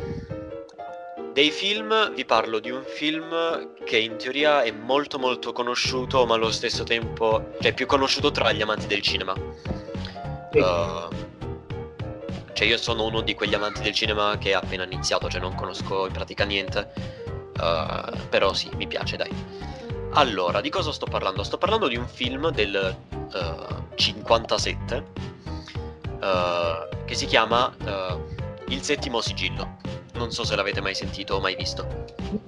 dei 1.32 1.50
film 1.50 2.12
vi 2.12 2.24
parlo 2.24 2.58
di 2.58 2.70
un 2.70 2.82
film 2.84 3.74
che 3.84 3.98
in 3.98 4.16
teoria 4.16 4.62
è 4.62 4.70
molto 4.70 5.18
molto 5.18 5.52
conosciuto, 5.52 6.26
ma 6.26 6.34
allo 6.34 6.50
stesso 6.50 6.84
tempo 6.84 7.52
cioè 7.60 7.72
più 7.72 7.86
conosciuto 7.86 8.30
tra 8.30 8.52
gli 8.52 8.62
amanti 8.62 8.86
del 8.86 9.00
cinema. 9.00 9.34
Sì. 10.52 10.58
Uh, 10.58 11.08
cioè 12.52 12.66
io 12.68 12.76
sono 12.76 13.04
uno 13.04 13.22
di 13.22 13.34
quegli 13.34 13.54
amanti 13.54 13.80
del 13.80 13.94
cinema 13.94 14.36
che 14.36 14.52
ha 14.52 14.58
appena 14.58 14.84
iniziato, 14.84 15.30
cioè 15.30 15.40
non 15.40 15.54
conosco 15.54 16.06
in 16.06 16.12
pratica 16.12 16.44
niente. 16.44 16.92
Uh, 17.58 18.18
però 18.28 18.52
sì, 18.52 18.68
mi 18.74 18.86
piace, 18.86 19.16
dai. 19.16 19.30
Allora, 20.14 20.60
di 20.60 20.68
cosa 20.68 20.92
sto 20.92 21.06
parlando? 21.06 21.42
Sto 21.42 21.56
parlando 21.56 21.88
di 21.88 21.96
un 21.96 22.06
film 22.06 22.50
del 22.50 22.94
uh, 23.10 23.94
57 23.94 25.04
uh, 26.04 27.04
che 27.06 27.14
si 27.14 27.24
chiama 27.24 27.74
uh, 27.82 28.20
Il 28.68 28.82
settimo 28.82 29.22
sigillo. 29.22 29.78
Non 30.14 30.30
so 30.30 30.44
se 30.44 30.54
l'avete 30.54 30.82
mai 30.82 30.94
sentito 30.94 31.36
o 31.36 31.40
mai 31.40 31.56
visto. 31.56 31.86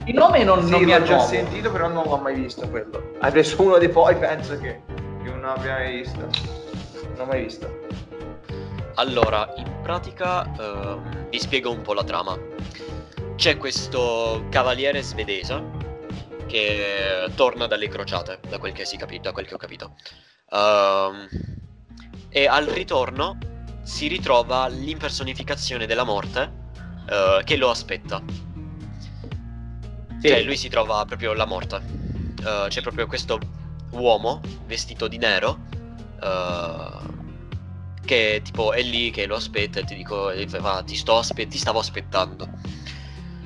Il 0.04 0.14
nome 0.14 0.44
non, 0.44 0.62
sì, 0.62 0.70
non 0.70 0.82
mi 0.82 0.92
ha 0.92 1.02
già 1.02 1.18
sentito, 1.20 1.70
però 1.70 1.88
non 1.88 2.04
l'ho 2.06 2.18
mai 2.18 2.34
visto 2.34 2.68
quello. 2.68 3.14
Hai 3.20 3.30
preso 3.30 3.62
uno 3.62 3.78
dei 3.78 3.88
poi, 3.88 4.14
penso 4.16 4.58
che, 4.58 4.82
che 5.22 5.30
non 5.30 5.44
abbia 5.44 5.72
mai 5.72 6.02
visto. 6.02 6.18
Non 6.18 7.14
l'ho 7.16 7.24
mai 7.24 7.44
visto. 7.44 7.82
Allora, 8.96 9.50
in 9.56 9.80
pratica 9.82 10.42
uh, 10.42 11.28
vi 11.30 11.40
spiego 11.40 11.70
un 11.70 11.80
po' 11.80 11.94
la 11.94 12.04
trama. 12.04 12.38
C'è 13.36 13.56
questo 13.56 14.44
cavaliere 14.50 15.02
svedese 15.02 15.83
che 16.54 17.32
torna 17.34 17.66
dalle 17.66 17.88
crociate, 17.88 18.38
da 18.48 18.58
quel 18.58 18.72
che, 18.72 18.84
si 18.84 18.96
capi- 18.96 19.18
da 19.18 19.32
quel 19.32 19.44
che 19.44 19.54
ho 19.54 19.58
capito. 19.58 19.96
Uh, 20.50 21.26
e 22.28 22.46
al 22.46 22.66
ritorno 22.66 23.38
si 23.82 24.06
ritrova 24.06 24.68
l'impersonificazione 24.68 25.86
della 25.86 26.04
morte 26.04 26.52
uh, 27.08 27.42
che 27.42 27.56
lo 27.56 27.70
aspetta. 27.70 28.22
Sì. 30.20 30.28
Cioè, 30.28 30.42
lui 30.42 30.56
si 30.56 30.68
trova 30.68 31.04
proprio 31.04 31.32
la 31.32 31.44
morte. 31.44 31.82
Uh, 32.44 32.68
c'è 32.68 32.82
proprio 32.82 33.08
questo 33.08 33.40
uomo 33.90 34.40
vestito 34.66 35.08
di 35.08 35.18
nero 35.18 35.58
uh, 36.20 37.12
che 38.04 38.40
tipo 38.44 38.72
è 38.72 38.82
lì 38.82 39.10
che 39.10 39.26
lo 39.26 39.36
aspetta 39.36 39.80
e 39.80 39.84
ti 39.84 39.96
dico, 39.96 40.32
va, 40.60 40.82
ti, 40.86 40.94
sto 40.94 41.18
aspe- 41.18 41.48
ti 41.48 41.58
stavo 41.58 41.80
aspettando. 41.80 42.48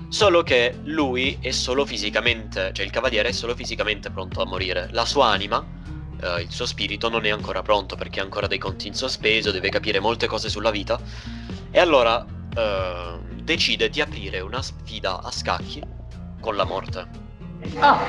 Solo 0.09 0.42
che 0.42 0.74
lui 0.84 1.36
è 1.40 1.50
solo 1.50 1.84
fisicamente, 1.84 2.72
cioè 2.72 2.84
il 2.84 2.90
cavaliere 2.90 3.28
è 3.28 3.32
solo 3.32 3.54
fisicamente 3.54 4.11
pronto 4.11 4.40
a 4.40 4.46
morire. 4.46 4.88
La 4.92 5.04
sua 5.04 5.26
anima, 5.26 5.64
eh, 6.20 6.40
il 6.40 6.50
suo 6.50 6.64
spirito 6.64 7.11
non 7.11 7.26
è 7.26 7.28
ancora 7.28 7.61
pronto 7.61 7.94
perché 7.94 8.20
ha 8.20 8.22
ancora 8.22 8.46
dei 8.46 8.59
conti 8.59 8.88
in 8.88 8.94
sospeso, 8.94 9.50
deve 9.50 9.68
capire 9.68 10.00
molte 10.00 10.26
cose 10.26 10.48
sulla 10.48 10.70
vita. 10.70 10.98
E 11.70 11.78
allora 11.78 12.24
eh, 12.56 13.18
decide 13.42 13.90
di 13.90 14.00
aprire 14.00 14.40
una 14.40 14.62
sfida 14.62 15.22
a 15.22 15.30
scacchi 15.30 15.82
con 16.40 16.56
la 16.56 16.64
morte. 16.64 17.06
Ah, 17.78 18.06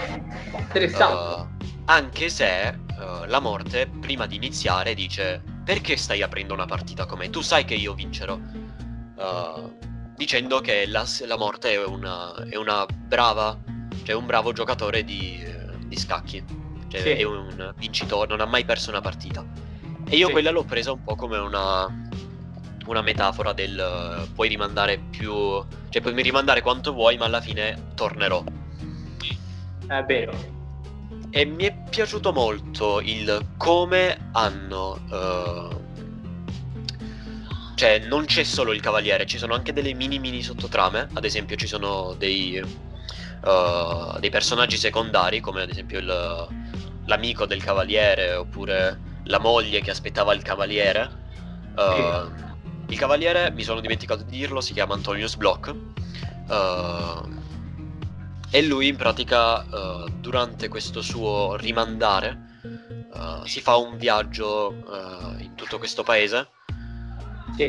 interessante. 0.58 1.42
Uh, 1.42 1.48
anche 1.86 2.30
se 2.30 2.78
uh, 2.98 3.26
la 3.26 3.40
morte, 3.40 3.88
prima 3.88 4.26
di 4.26 4.36
iniziare, 4.36 4.94
dice: 4.94 5.42
Perché 5.66 5.98
stai 5.98 6.22
aprendo 6.22 6.54
una 6.54 6.66
partita 6.66 7.06
con 7.06 7.18
me? 7.18 7.30
Tu 7.30 7.42
sai 7.42 7.66
che 7.66 7.74
io 7.74 7.94
vincerò. 7.94 8.36
Uh, 8.36 9.78
dicendo 10.20 10.60
che 10.60 10.86
la, 10.86 11.06
la 11.26 11.38
morte 11.38 11.72
è 11.72 11.86
una, 11.86 12.36
è 12.50 12.58
una, 12.58 12.86
brava, 12.86 13.58
cioè 14.04 14.16
un 14.16 14.26
bravo 14.26 14.52
giocatore 14.52 15.06
di, 15.06 15.42
di 15.86 15.96
scacchi. 15.96 16.44
Cioè 16.90 17.02
sì. 17.02 17.10
è 17.12 17.24
un 17.24 17.74
vincitore, 17.78 18.28
non 18.28 18.42
ha 18.42 18.46
mai 18.46 18.66
perso 18.66 18.90
una 18.90 19.00
partita. 19.00 19.46
E 20.10 20.18
io 20.18 20.26
sì. 20.28 20.34
quella 20.34 20.52
l'ho 20.52 20.66
presa 20.66 20.92
un 20.92 21.02
po' 21.04 21.16
come 21.16 21.38
una, 21.38 21.88
una 22.86 23.02
metafora 23.02 23.54
del 23.54 24.28
puoi 24.36 24.50
rimandare 24.50 24.98
più, 25.10 25.34
cioè 25.88 26.02
puoi 26.02 26.22
rimandare 26.22 26.62
quanto 26.62 26.92
vuoi, 26.92 27.16
ma 27.18 27.24
alla 27.24 27.40
fine 27.40 27.92
tornerò. 27.96 28.44
È 29.88 30.04
vero 30.04 30.58
e 31.32 31.46
mi 31.46 31.66
è 31.66 31.76
piaciuto 31.90 32.34
molto 32.34 33.00
il 33.02 33.54
come 33.58 34.30
hanno... 34.34 35.00
Uh, 35.10 35.79
cioè, 37.80 38.00
non 38.00 38.26
c'è 38.26 38.44
solo 38.44 38.74
il 38.74 38.82
cavaliere, 38.82 39.26
ci 39.26 39.38
sono 39.38 39.54
anche 39.54 39.72
delle 39.72 39.94
mini 39.94 40.20
mini 40.20 40.44
sottotrame. 40.44 41.08
Ad 41.14 41.24
esempio, 41.24 41.56
ci 41.56 41.66
sono 41.66 42.14
dei, 42.18 42.60
uh, 42.60 44.20
dei 44.20 44.30
personaggi 44.30 44.76
secondari, 44.76 45.40
come 45.40 45.62
ad 45.62 45.70
esempio 45.70 46.00
il, 46.00 46.48
l'amico 47.06 47.46
del 47.46 47.64
cavaliere, 47.64 48.34
oppure 48.34 49.00
la 49.24 49.40
moglie 49.40 49.80
che 49.80 49.92
aspettava 49.92 50.34
il 50.34 50.42
cavaliere. 50.42 51.10
Uh, 51.78 52.30
il 52.90 52.98
cavaliere, 52.98 53.50
mi 53.52 53.64
sono 53.64 53.80
dimenticato 53.80 54.24
di 54.24 54.36
dirlo, 54.36 54.60
si 54.60 54.74
chiama 54.74 54.96
Antonius 54.96 55.38
Block. 55.38 55.74
Uh, 56.50 57.38
e 58.52 58.62
lui 58.62 58.90
in 58.90 58.98
pratica 58.98 59.64
uh, 59.64 60.10
durante 60.20 60.68
questo 60.68 61.02
suo 61.02 61.56
rimandare 61.56 62.60
uh, 63.14 63.46
si 63.46 63.62
fa 63.62 63.78
un 63.78 63.96
viaggio 63.96 64.74
in 65.38 65.54
tutto 65.56 65.78
questo 65.78 66.04
paese 66.04 66.58
sì. 67.56 67.68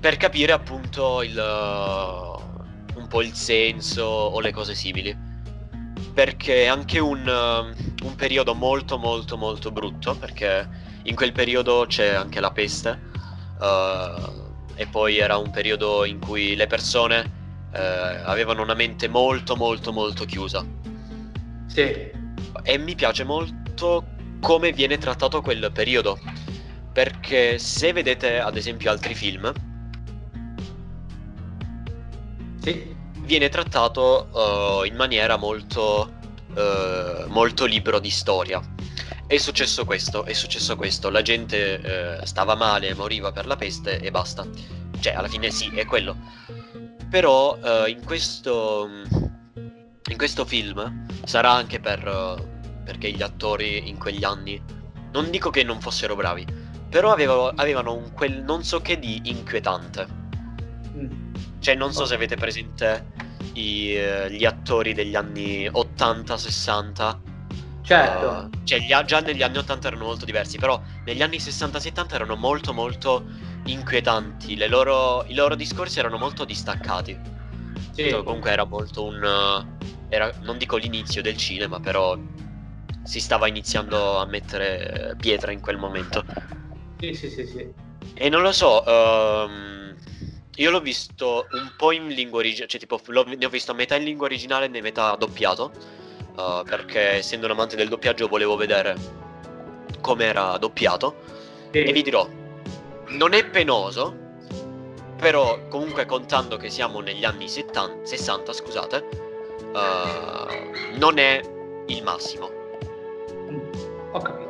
per 0.00 0.16
capire 0.16 0.52
appunto 0.52 1.22
il, 1.22 1.36
un 1.36 3.06
po' 3.08 3.22
il 3.22 3.34
senso 3.34 4.02
o 4.02 4.40
le 4.40 4.52
cose 4.52 4.74
simili 4.74 5.32
perché 6.12 6.64
è 6.64 6.66
anche 6.66 6.98
un, 6.98 7.26
un 7.26 8.14
periodo 8.14 8.54
molto 8.54 8.98
molto 8.98 9.36
molto 9.36 9.70
brutto 9.72 10.14
perché 10.14 10.68
in 11.04 11.14
quel 11.16 11.32
periodo 11.32 11.86
c'è 11.88 12.14
anche 12.14 12.40
la 12.40 12.50
peste 12.52 13.12
e 14.76 14.86
poi 14.86 15.18
era 15.18 15.36
un 15.36 15.50
periodo 15.50 16.04
in 16.04 16.18
cui 16.18 16.54
le 16.54 16.66
persone 16.66 17.42
eh, 17.72 17.80
avevano 17.80 18.62
una 18.62 18.74
mente 18.74 19.08
molto 19.08 19.56
molto 19.56 19.92
molto 19.92 20.24
chiusa. 20.24 20.64
Sì. 21.66 22.10
E 22.62 22.78
mi 22.78 22.94
piace 22.94 23.24
molto 23.24 24.06
come 24.40 24.72
viene 24.72 24.98
trattato 24.98 25.40
quel 25.40 25.70
periodo. 25.72 26.18
Perché 26.94 27.58
se 27.58 27.92
vedete 27.92 28.38
ad 28.38 28.56
esempio 28.56 28.88
altri 28.88 29.16
film, 29.16 29.52
sì. 32.60 32.94
viene 33.22 33.48
trattato 33.48 34.28
uh, 34.30 34.84
in 34.84 34.94
maniera 34.94 35.36
molto, 35.36 36.12
uh, 36.54 37.26
molto 37.26 37.64
libero 37.64 37.98
di 37.98 38.10
storia. 38.10 38.62
È 39.26 39.36
successo 39.38 39.84
questo, 39.84 40.24
è 40.24 40.32
successo 40.34 40.76
questo, 40.76 41.10
la 41.10 41.22
gente 41.22 42.20
uh, 42.20 42.24
stava 42.24 42.54
male, 42.54 42.94
moriva 42.94 43.32
per 43.32 43.46
la 43.46 43.56
peste 43.56 43.98
e 43.98 44.12
basta. 44.12 44.46
Cioè, 45.00 45.14
alla 45.14 45.26
fine 45.28 45.50
sì, 45.50 45.72
è 45.74 45.84
quello. 45.86 46.16
Però 47.10 47.58
in, 47.86 48.04
questo, 48.04 48.88
in 50.08 50.16
questo 50.16 50.44
film 50.44 51.06
sarà 51.24 51.50
anche 51.50 51.80
per, 51.80 52.00
perché 52.84 53.10
gli 53.10 53.22
attori 53.22 53.88
in 53.88 53.98
quegli 53.98 54.22
anni, 54.24 54.62
non 55.12 55.30
dico 55.30 55.50
che 55.50 55.62
non 55.62 55.80
fossero 55.80 56.16
bravi, 56.16 56.63
però 56.94 57.10
avevano, 57.10 57.48
avevano 57.56 57.92
un 57.92 58.12
quel 58.12 58.44
non 58.44 58.62
so 58.62 58.80
che 58.80 59.00
di 59.00 59.22
inquietante. 59.24 60.06
Mm. 60.96 61.34
Cioè 61.58 61.74
non 61.74 61.92
so 61.92 62.06
se 62.06 62.14
avete 62.14 62.36
presente 62.36 63.10
i, 63.54 63.96
uh, 63.96 64.28
gli 64.28 64.44
attori 64.44 64.94
degli 64.94 65.16
anni 65.16 65.66
80-60. 65.66 67.18
Certo. 67.82 68.26
Uh, 68.28 68.62
cioè 68.62 68.78
gli, 68.78 68.94
già 69.06 69.18
negli 69.18 69.42
anni 69.42 69.56
80 69.58 69.88
erano 69.88 70.04
molto 70.04 70.24
diversi, 70.24 70.56
però 70.56 70.80
negli 71.04 71.20
anni 71.20 71.38
60-70 71.38 72.14
erano 72.14 72.36
molto 72.36 72.72
molto 72.72 73.24
inquietanti. 73.64 74.56
Loro, 74.68 75.24
I 75.26 75.34
loro 75.34 75.56
discorsi 75.56 75.98
erano 75.98 76.16
molto 76.16 76.44
distaccati. 76.44 77.18
Sì. 77.90 78.08
Cioè, 78.08 78.22
comunque 78.22 78.52
era 78.52 78.62
molto 78.62 79.04
un. 79.04 79.66
Era, 80.10 80.32
non 80.42 80.58
dico 80.58 80.76
l'inizio 80.76 81.22
del 81.22 81.36
cinema, 81.36 81.80
però 81.80 82.16
si 83.02 83.18
stava 83.18 83.48
iniziando 83.48 84.20
a 84.20 84.26
mettere 84.26 85.16
pietra 85.18 85.50
in 85.50 85.58
quel 85.58 85.76
momento. 85.76 86.24
Sì, 87.12 87.14
sì, 87.14 87.30
sì, 87.30 87.46
sì. 87.46 87.72
E 88.14 88.28
non 88.28 88.42
lo 88.42 88.52
so. 88.52 88.82
Um, 88.86 89.94
io 90.56 90.70
l'ho 90.70 90.80
visto 90.80 91.46
un 91.50 91.72
po' 91.76 91.92
in 91.92 92.06
lingua 92.08 92.38
originale, 92.38 92.68
cioè 92.68 92.80
tipo 92.80 93.00
ne 93.36 93.44
ho 93.44 93.48
visto 93.48 93.74
metà 93.74 93.96
in 93.96 94.04
lingua 94.04 94.26
originale 94.26 94.66
e 94.66 94.68
ne 94.68 94.80
metà 94.80 95.16
doppiato. 95.16 95.72
Uh, 96.36 96.64
perché 96.64 97.16
essendo 97.16 97.46
un 97.46 97.52
amante 97.52 97.76
del 97.76 97.88
doppiaggio 97.88 98.26
volevo 98.26 98.56
vedere 98.56 98.96
com'era 100.00 100.56
doppiato. 100.58 101.16
Sì. 101.72 101.82
E 101.82 101.92
vi 101.92 102.02
dirò, 102.02 102.28
non 103.08 103.32
è 103.32 103.44
penoso, 103.44 104.16
però 105.16 105.66
comunque 105.68 106.06
contando 106.06 106.56
che 106.56 106.70
siamo 106.70 107.00
negli 107.00 107.24
anni 107.24 107.48
70, 107.48 108.06
60, 108.06 108.52
scusate, 108.52 109.08
uh, 109.72 110.98
non 110.98 111.18
è 111.18 111.40
il 111.86 112.02
massimo. 112.02 112.50
Ho 114.12 114.20
capito. 114.20 114.43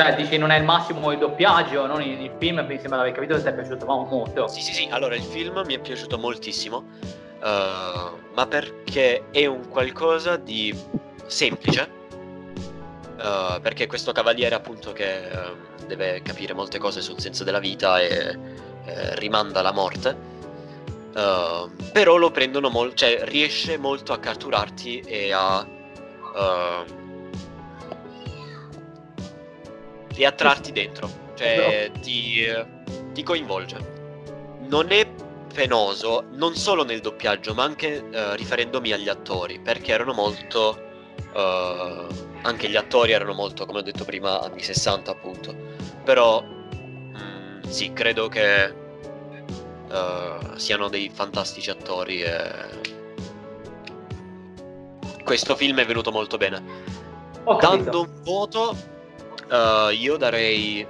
Cioè, 0.00 0.14
dici 0.14 0.38
non 0.38 0.50
è 0.50 0.56
il 0.56 0.64
massimo 0.64 1.12
il 1.12 1.18
doppiaggio, 1.18 1.84
non 1.84 2.00
il, 2.00 2.22
il 2.22 2.32
film, 2.38 2.64
mi 2.66 2.78
sembra 2.78 3.02
di 3.02 3.10
aver 3.10 3.12
capito 3.12 3.34
che 3.34 3.42
ti 3.42 3.48
è 3.48 3.52
piaciuto 3.52 3.84
molto. 3.84 4.48
Sì, 4.48 4.62
sì, 4.62 4.72
sì, 4.72 4.88
allora 4.90 5.14
il 5.14 5.22
film 5.22 5.62
mi 5.66 5.74
è 5.74 5.78
piaciuto 5.78 6.16
moltissimo, 6.16 6.84
uh, 7.42 8.16
ma 8.32 8.46
perché 8.48 9.24
è 9.30 9.44
un 9.44 9.68
qualcosa 9.68 10.36
di 10.36 10.74
semplice, 11.26 11.90
uh, 13.18 13.60
perché 13.60 13.86
questo 13.86 14.12
cavaliere 14.12 14.54
appunto 14.54 14.92
che 14.92 15.28
uh, 15.30 15.84
deve 15.86 16.22
capire 16.22 16.54
molte 16.54 16.78
cose 16.78 17.02
sul 17.02 17.20
senso 17.20 17.44
della 17.44 17.58
vita 17.58 18.00
e 18.00 18.34
uh, 18.34 18.90
rimanda 19.16 19.60
la 19.60 19.72
morte. 19.72 20.16
Uh, 21.12 21.70
però 21.92 22.16
lo 22.16 22.30
prendono 22.30 22.70
molto, 22.70 22.94
cioè 22.94 23.24
riesce 23.24 23.76
molto 23.76 24.14
a 24.14 24.18
catturarti 24.18 25.00
e 25.00 25.30
a 25.30 25.66
e 30.22 30.26
a 30.26 30.32
trarti 30.32 30.72
dentro, 30.72 31.10
cioè 31.34 31.90
ti, 32.00 32.44
ti, 33.12 33.22
coinvolge. 33.22 33.76
Non 34.68 34.92
è 34.92 35.06
penoso 35.52 36.26
non 36.32 36.54
solo 36.54 36.84
nel 36.84 37.00
doppiaggio, 37.00 37.54
ma 37.54 37.64
anche 37.64 38.04
riferendomi 38.34 38.92
agli 38.92 39.08
attori, 39.08 39.58
perché 39.60 39.92
erano 39.92 40.12
molto 40.12 40.88
anche 42.42 42.68
gli 42.68 42.76
attori 42.76 43.12
erano 43.12 43.34
molto, 43.34 43.66
come 43.66 43.80
ho 43.80 43.82
detto 43.82 44.04
prima, 44.04 44.40
anni 44.40 44.62
60 44.62 45.10
appunto. 45.10 45.54
Però 46.04 46.42
mh, 46.42 47.16
mm, 47.16 47.62
sì, 47.68 47.92
credo 47.92 48.28
che 48.28 48.74
uh, 49.88 50.56
siano 50.56 50.88
dei 50.88 51.10
fantastici 51.12 51.70
attori 51.70 52.22
e 52.22 52.98
questo 55.24 55.54
film 55.54 55.78
è 55.78 55.86
venuto 55.86 56.10
molto 56.10 56.36
bene. 56.36 56.88
Dando 57.60 58.02
un 58.02 58.22
voto, 58.22 58.76
uh, 59.50 59.90
io 59.90 60.16
darei 60.16 60.86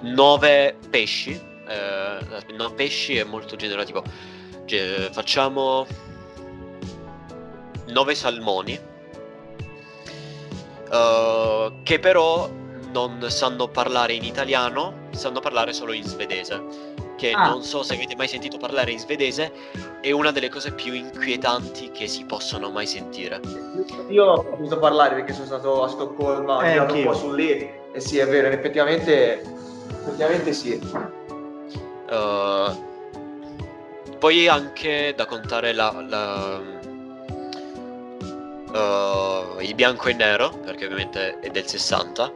9 0.00 0.76
mm, 0.76 0.90
pesci. 0.90 1.46
Uh, 1.68 2.54
no, 2.54 2.72
pesci 2.74 3.16
è 3.16 3.24
molto 3.24 3.56
generativo. 3.56 4.02
Cioè, 4.64 5.08
facciamo 5.10 5.86
9 7.86 8.14
salmoni 8.14 8.78
uh, 10.90 11.82
che 11.82 11.98
però 11.98 12.48
non 12.92 13.24
sanno 13.28 13.68
parlare 13.68 14.14
in 14.14 14.24
italiano, 14.24 15.08
sanno 15.10 15.40
parlare 15.40 15.72
solo 15.72 15.92
in 15.92 16.04
svedese. 16.04 16.87
Che 17.18 17.32
Ah. 17.32 17.48
non 17.48 17.62
so 17.64 17.82
se 17.82 17.94
avete 17.94 18.14
mai 18.14 18.28
sentito 18.28 18.56
parlare 18.58 18.92
in 18.92 18.98
svedese, 19.00 19.50
è 20.00 20.12
una 20.12 20.30
delle 20.30 20.48
cose 20.48 20.72
più 20.72 20.92
inquietanti 20.94 21.90
che 21.90 22.06
si 22.06 22.24
possono 22.24 22.70
mai 22.70 22.86
sentire. 22.86 23.40
Io 24.08 24.24
ho 24.24 24.42
potuto 24.44 24.78
parlare 24.78 25.16
perché 25.16 25.32
sono 25.32 25.46
stato 25.46 25.82
a 25.82 25.88
Stoccolma, 25.88 26.56
ho 26.58 26.62
Eh, 26.62 26.72
girato 26.72 26.94
un 26.94 27.02
po' 27.02 27.14
su 27.14 27.32
lì 27.34 27.50
e 27.92 28.00
sì, 28.00 28.18
è 28.18 28.26
vero, 28.28 28.46
effettivamente, 28.48 29.42
effettivamente 29.90 30.52
sì. 30.52 30.80
Uh, 32.10 32.86
poi 34.18 34.46
anche 34.48 35.12
da 35.16 35.26
contare 35.26 35.72
la, 35.72 35.92
la- 36.08 36.60
uh, 38.72 39.60
il 39.60 39.74
bianco 39.74 40.08
e 40.08 40.14
nero, 40.14 40.50
perché 40.64 40.84
ovviamente 40.84 41.38
è 41.40 41.50
del 41.50 41.66
60. 41.66 42.32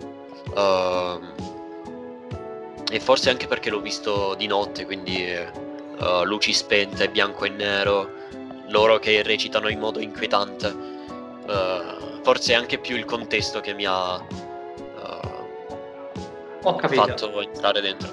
uh, 0.54 1.50
e 2.92 3.00
forse 3.00 3.30
anche 3.30 3.46
perché 3.46 3.70
l'ho 3.70 3.80
visto 3.80 4.34
di 4.34 4.46
notte, 4.46 4.84
quindi 4.84 5.34
uh, 5.34 6.24
luci 6.24 6.52
spente, 6.52 7.08
bianco 7.08 7.46
e 7.46 7.48
nero, 7.48 8.06
loro 8.68 8.98
che 8.98 9.22
recitano 9.22 9.68
in 9.70 9.78
modo 9.78 9.98
inquietante. 9.98 10.66
Uh, 10.66 12.20
forse 12.22 12.52
è 12.52 12.54
anche 12.54 12.76
più 12.76 12.94
il 12.94 13.06
contesto 13.06 13.60
che 13.60 13.72
mi 13.72 13.86
ha 13.86 14.16
uh, 14.16 14.26
fatto 16.60 17.40
entrare 17.40 17.80
dentro. 17.80 18.12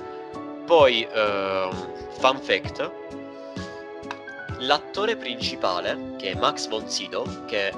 Poi, 0.65 1.05
ehm, 1.11 1.71
fun 2.11 2.39
fact, 2.39 2.91
l'attore 4.59 5.17
principale, 5.17 6.15
che 6.17 6.31
è 6.31 6.35
Max 6.35 6.69
von 6.69 6.87
Sydow, 6.87 7.25
che 7.45 7.73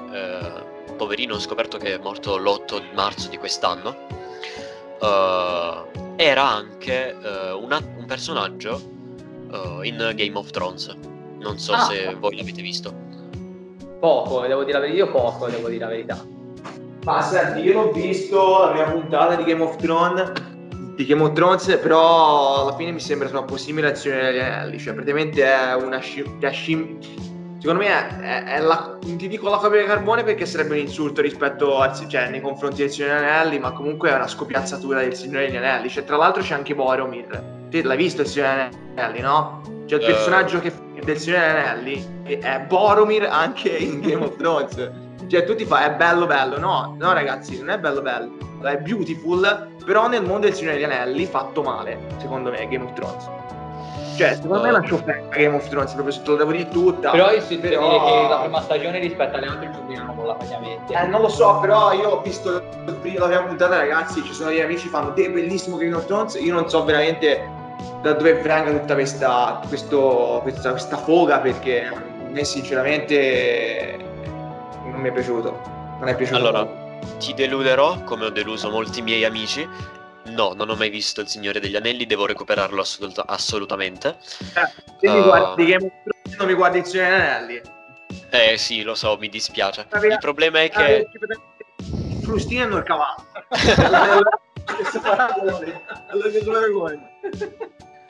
poverino 0.96 1.34
ho 1.34 1.40
scoperto 1.40 1.78
che 1.78 1.94
è 1.94 1.98
morto 1.98 2.36
l'8 2.36 2.92
marzo 2.92 3.28
di 3.28 3.38
quest'anno, 3.38 4.21
eh, 5.02 5.82
era 6.16 6.48
anche 6.48 7.16
eh, 7.20 7.52
una- 7.52 7.80
un 7.98 8.04
personaggio 8.06 8.80
eh, 9.52 9.80
in 9.88 9.96
Game 10.14 10.32
of 10.34 10.50
Thrones. 10.50 10.94
Non 11.40 11.58
so 11.58 11.72
Ah. 11.72 11.80
se 11.84 12.14
voi 12.18 12.36
l'avete 12.36 12.62
visto. 12.62 12.94
Poco, 13.98 14.40
devo 14.46 14.62
dire 14.64 14.74
la 14.78 14.80
verità. 14.80 15.04
Io 15.04 15.10
poco, 15.10 15.48
devo 15.48 15.68
dire 15.68 15.84
la 15.84 15.90
verità. 15.90 16.24
Ma 17.04 17.20
senti, 17.20 17.60
io 17.60 17.72
l'ho 17.72 17.90
visto 17.92 18.60
la 18.60 18.68
prima 18.70 18.90
puntata 18.90 19.34
di 19.34 19.42
Game 19.44 19.62
of 19.62 19.74
Thrones, 19.76 20.32
di 20.94 21.04
Game 21.04 21.22
of 21.22 21.32
Thrones, 21.32 21.66
però 21.82 22.62
alla 22.62 22.76
fine 22.76 22.92
mi 22.92 23.00
sembra 23.00 23.28
troppo 23.28 23.56
simile 23.56 23.90
a 23.90 23.94
Signore 23.96 24.22
degli 24.30 24.38
Anelli, 24.40 24.78
cioè 24.78 24.94
praticamente 24.94 25.42
è 25.44 25.74
una 25.74 25.98
sci- 25.98 26.36
è 26.38 26.50
scim- 26.52 26.98
Secondo 27.62 27.84
me 27.84 28.20
è, 28.20 28.42
è- 28.56 28.60
la, 28.60 28.98
non 29.04 29.16
ti 29.16 29.28
dico 29.28 29.48
la 29.48 29.58
copia 29.58 29.80
di 29.82 29.86
carbone 29.86 30.24
perché 30.24 30.46
sarebbe 30.46 30.72
un 30.72 30.80
insulto 30.80 31.20
rispetto 31.20 31.78
al, 31.78 31.96
cioè, 32.08 32.28
nei 32.28 32.40
confronti 32.40 32.78
del 32.78 32.90
Signore 32.90 33.18
Anelli, 33.18 33.60
ma 33.60 33.70
comunque 33.70 34.10
è 34.10 34.14
una 34.14 34.26
scopiazzatura 34.26 34.98
del 34.98 35.14
Signore 35.14 35.56
Anelli. 35.56 35.88
Cioè, 35.88 36.02
tra 36.02 36.16
l'altro 36.16 36.42
c'è 36.42 36.54
anche 36.54 36.74
Boromir. 36.74 37.40
Te 37.70 37.84
l'hai 37.84 37.96
visto 37.96 38.22
il 38.22 38.26
Signore 38.26 38.68
Anelli, 38.96 39.20
no? 39.20 39.60
Cioè 39.86 40.00
il 40.00 40.04
Eh. 40.04 40.12
personaggio 40.12 40.58
che 40.58 40.72
del 41.04 41.16
Signore 41.18 41.68
Anelli 41.68 42.04
è 42.24 42.58
Boromir 42.66 43.28
anche 43.30 43.68
in 43.68 44.00
Game 44.00 44.24
of 44.24 44.36
Thrones. 44.38 44.90
Cioè 45.28 45.44
tu 45.44 45.54
ti 45.54 45.64
fai 45.64 45.86
è 45.88 45.94
bello 45.94 46.26
bello, 46.26 46.58
no, 46.58 46.96
no 46.98 47.12
ragazzi, 47.12 47.56
non 47.58 47.70
è 47.70 47.78
bello 47.78 48.02
bello, 48.02 48.32
è 48.64 48.76
beautiful, 48.78 49.68
però 49.86 50.08
nel 50.08 50.22
mondo 50.24 50.46
del 50.46 50.54
Signore 50.54 50.82
Anelli 50.82 51.26
fatto 51.26 51.62
male, 51.62 51.96
secondo 52.18 52.50
me, 52.50 52.66
Game 52.66 52.84
of 52.84 52.92
Thrones. 52.94 53.30
Cioè, 54.28 54.34
secondo 54.34 54.60
me 54.62 54.68
è 54.68 54.70
una 54.70 54.82
sciocchezza 54.82 55.36
Game 55.36 55.56
of 55.56 55.68
Thrones, 55.68 55.92
proprio 55.92 56.14
se 56.14 56.22
te 56.22 56.30
lo 56.30 56.36
devo 56.36 56.52
dire 56.52 56.68
tutta. 56.68 57.10
Però 57.10 57.30
io 57.30 57.40
si 57.40 57.58
Però- 57.58 57.88
dire 57.88 57.98
che 58.22 58.28
la 58.28 58.38
prima 58.40 58.60
stagione 58.62 58.98
rispetto 58.98 59.36
alle 59.36 59.46
altre 59.46 59.70
giudichiamo 59.72 60.14
con 60.14 60.26
la 60.26 60.36
mediamente. 60.40 60.94
Eh, 60.94 61.06
non 61.06 61.20
lo 61.20 61.28
so, 61.28 61.58
però 61.60 61.92
io 61.92 62.08
ho 62.10 62.20
visto 62.22 62.62
la 62.84 62.92
prima 62.92 63.42
puntata, 63.42 63.76
ragazzi, 63.78 64.22
ci 64.22 64.32
sono 64.32 64.50
degli 64.50 64.60
amici 64.60 64.84
che 64.84 64.90
fanno 64.90 65.12
te 65.12 65.30
bellissimo 65.30 65.76
Game 65.76 65.94
of 65.94 66.06
Thrones, 66.06 66.34
io 66.40 66.52
non 66.54 66.68
so 66.68 66.84
veramente 66.84 67.60
da 68.02 68.12
dove 68.12 68.34
venga 68.34 68.70
tutta 68.70 68.94
questa, 68.94 69.60
questo- 69.66 70.38
questa, 70.42 70.70
questa 70.70 70.96
foga, 70.96 71.38
perché 71.38 71.84
a 71.86 71.94
me 72.28 72.44
sinceramente 72.44 73.96
non 74.84 75.00
mi 75.00 75.08
è 75.08 75.12
piaciuto. 75.12 75.60
Non 75.98 76.08
è 76.08 76.14
piaciuto. 76.16 76.38
Allora, 76.38 76.66
ti 77.18 77.34
deluderò, 77.34 78.02
come 78.04 78.26
ho 78.26 78.30
deluso 78.30 78.70
molti 78.70 79.02
miei 79.02 79.24
amici. 79.24 79.68
No, 80.24 80.52
non 80.54 80.70
ho 80.70 80.76
mai 80.76 80.88
visto 80.88 81.20
Il 81.20 81.28
Signore 81.28 81.58
degli 81.60 81.76
Anelli, 81.76 82.06
devo 82.06 82.26
recuperarlo 82.26 82.80
assoluta- 82.80 83.24
assolutamente. 83.26 84.16
se 84.20 84.70
mi 85.00 85.18
uh, 85.18 85.22
guardi 85.24 85.66
Game 85.66 85.86
of 85.86 85.92
Thrones 86.04 86.38
non 86.38 86.46
mi 86.46 86.54
guardi 86.54 86.78
il 86.78 86.84
Signore 86.84 87.08
degli 87.10 87.20
Anelli. 87.26 87.60
Eh 88.30 88.56
sì, 88.56 88.82
lo 88.82 88.94
so, 88.94 89.16
mi 89.18 89.28
dispiace. 89.28 89.86
Il 90.02 90.18
problema 90.20 90.60
è 90.60 90.64
Eh, 90.64 90.70
che... 90.70 91.08
Frustino 92.22 92.62
hanno 92.64 92.76
il 92.76 92.84
cavallo. 92.84 93.24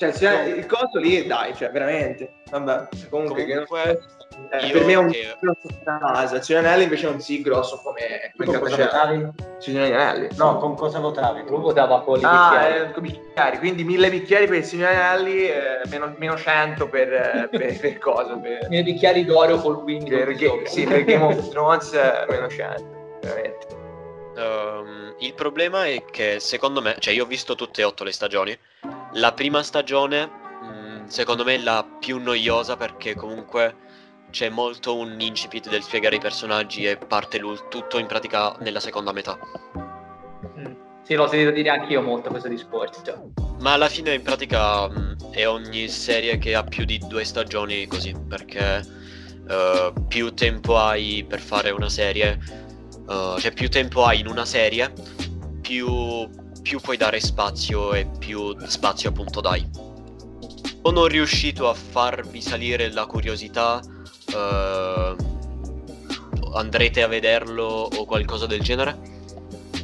Cioè, 0.03 0.09
il 0.11 0.15
Signore- 0.17 0.49
il 0.49 0.67
coso 0.67 0.99
lì, 0.99 1.27
dai, 1.27 1.55
cioè, 1.55 1.71
veramente. 1.71 2.33
Vabbè, 2.51 2.89
comunque, 3.09 3.45
che 3.45 3.55
non- 3.55 3.67
Comunque, 3.67 4.01
eh, 4.51 4.67
io 4.67 4.73
per 4.73 4.85
me 4.85 4.93
è 4.93 4.97
un 4.97 5.11
che- 5.11 5.37
grosso 5.41 5.69
casa. 5.85 6.59
Anelli 6.59 6.83
invece 6.83 7.07
è 7.07 7.11
un 7.11 7.21
sì 7.21 7.41
grosso 7.41 7.81
come, 7.85 8.33
come 8.37 8.59
con 8.59 8.69
cosa 8.69 8.91
Anelli. 8.91 10.29
No, 10.37 10.59
con 10.59 10.75
cosa 10.75 10.99
votavi? 10.99 11.45
Tu 11.45 11.57
votava 11.61 12.03
con 12.03 12.19
i 12.19 12.23
Ah, 12.25 12.51
bicchieri. 12.51 12.79
eh, 12.89 12.93
con 12.93 13.05
i 13.05 13.11
bicchieri, 13.11 13.59
quindi 13.59 13.85
mille 13.85 14.11
bicchieri 14.11 14.47
per 14.49 14.65
Anelli, 14.85 15.47
eh, 15.49 15.81
meno, 15.89 16.13
meno 16.19 16.37
100 16.37 16.89
per, 16.89 17.13
eh, 17.13 17.49
per, 17.57 17.79
per 17.79 17.99
cosa? 17.99 18.35
Per, 18.37 18.67
I 18.71 18.83
bicchieri 18.83 19.25
d'oro 19.25 19.57
col 19.59 19.77
wing 19.77 20.09
per, 20.09 20.35
Ga- 20.35 20.67
sì, 20.67 20.85
per 20.85 21.05
Game 21.05 21.25
of 21.25 21.47
Thrones, 21.49 21.93
eh, 21.93 22.25
meno 22.29 22.49
100, 22.49 23.19
veramente. 23.23 23.67
Ehm, 24.37 25.15
il 25.19 25.35
problema 25.35 25.87
è 25.87 26.05
che 26.11 26.41
secondo 26.41 26.81
me, 26.83 26.97
cioè 26.99 27.15
io 27.15 27.23
ho 27.23 27.27
visto 27.27 27.55
tutte 27.55 27.83
e 27.83 27.85
otto 27.85 28.03
le 28.03 28.13
stagioni. 28.13 28.59
La 29.15 29.33
prima 29.33 29.63
stagione, 29.63 30.27
mh, 30.27 31.07
secondo 31.07 31.45
me, 31.45 31.55
è 31.55 31.59
la 31.59 31.87
più 31.99 32.19
noiosa 32.19 32.77
perché 32.77 33.15
comunque 33.15 33.77
c'è 34.31 34.49
molto 34.49 34.97
un 34.97 35.21
incipit 35.21 35.69
del 35.69 35.83
spiegare 35.83 36.17
i 36.17 36.21
personaggi 36.21 36.85
e 36.85 36.97
parte 36.97 37.39
l'ul- 37.39 37.69
tutto 37.69 37.99
in 37.99 38.07
pratica 38.07 38.57
nella 38.61 38.81
seconda 38.81 39.13
metà. 39.13 39.39
Mm. 40.59 40.73
Sì, 41.03 41.15
l'ho 41.15 41.29
sentito 41.29 41.51
dire 41.51 41.69
anch'io 41.69 42.01
molto 42.01 42.31
questo 42.31 42.49
discorso. 42.49 43.03
cioè. 43.05 43.17
Ma 43.61 43.75
alla 43.75 43.89
fine 43.89 44.15
in 44.15 44.23
pratica 44.23 44.89
mh, 44.89 45.31
è 45.33 45.47
ogni 45.47 45.89
serie 45.89 46.39
che 46.39 46.55
ha 46.55 46.65
più 46.65 46.85
di 46.85 46.99
due 47.07 47.25
stagioni 47.25 47.87
così, 47.87 48.15
perché 48.27 48.83
eh, 49.49 49.93
più 50.09 50.33
tempo 50.33 50.79
hai 50.79 51.25
per 51.29 51.41
fare 51.41 51.71
una 51.71 51.91
serie, 51.91 52.39
eh, 53.09 53.37
cioè 53.39 53.53
più 53.53 53.69
tempo 53.69 54.05
hai 54.05 54.21
in 54.21 54.27
una 54.29 54.47
serie, 54.47 54.91
più, 55.61 55.87
più 56.63 56.81
puoi 56.81 56.97
dare 56.97 57.21
spazio 57.21 57.93
e 57.93 58.09
più 58.19 58.57
spazio 58.67 59.11
appunto 59.11 59.41
dai. 59.41 59.69
Sono 60.83 61.07
riuscito 61.07 61.69
a 61.69 61.75
farvi 61.75 62.41
salire 62.41 62.91
la 62.93 63.07
curiosità, 63.07 63.81
eh, 64.35 65.17
andrete 66.55 67.03
a 67.03 67.09
vederlo 67.09 67.89
o 67.95 68.05
qualcosa 68.05 68.47
del 68.47 68.63
genere? 68.63 68.99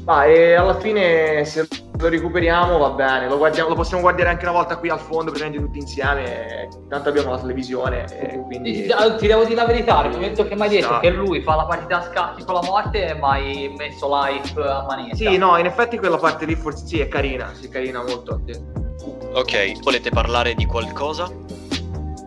Ma 0.04 0.24
e 0.24 0.54
alla 0.54 0.78
fine 0.80 1.44
se 1.44 1.68
lo 2.00 2.08
recuperiamo 2.08 2.78
va 2.78 2.90
bene, 2.90 3.28
lo, 3.28 3.36
guardiamo- 3.38 3.68
lo 3.70 3.74
possiamo 3.74 4.02
guardare 4.02 4.28
anche 4.28 4.44
una 4.44 4.52
volta 4.52 4.76
qui 4.76 4.88
al 4.88 5.00
fondo, 5.00 5.32
praticamente 5.32 5.58
tutti 5.60 5.78
insieme, 5.78 6.68
tanto 6.88 7.08
abbiamo 7.08 7.30
la 7.32 7.38
televisione 7.38 8.04
e 8.18 8.40
quindi... 8.44 8.82
Ti, 8.86 8.94
ti 9.18 9.26
devo 9.26 9.42
dire 9.44 9.56
la 9.56 9.66
verità, 9.66 10.04
il 10.04 10.12
momento 10.12 10.46
che 10.46 10.54
mi 10.54 10.62
hai 10.62 10.68
detto 10.68 10.92
No. 10.92 11.00
che 11.00 11.10
lui 11.10 11.42
fa 11.42 11.56
la 11.56 11.64
partita 11.66 11.98
a 11.98 12.02
scacchi 12.02 12.44
con 12.44 12.54
la 12.54 12.62
morte, 12.62 13.14
ma 13.14 13.30
hai 13.32 13.74
messo 13.76 14.08
live 14.08 14.62
a 14.68 14.84
manetta. 14.86 15.16
Sì, 15.16 15.36
no, 15.36 15.56
in 15.58 15.66
effetti 15.66 15.98
quella 15.98 16.16
parte 16.18 16.44
lì 16.46 16.54
forse 16.54 16.86
sì, 16.86 17.00
è 17.00 17.08
carina, 17.08 17.50
sì, 17.52 17.66
è 17.66 17.68
carina 17.68 18.02
molto. 18.02 18.40
sì. 18.46 18.60
Ok, 19.32 19.80
volete 19.82 20.10
parlare 20.10 20.54
di 20.54 20.64
qualcosa 20.66 21.28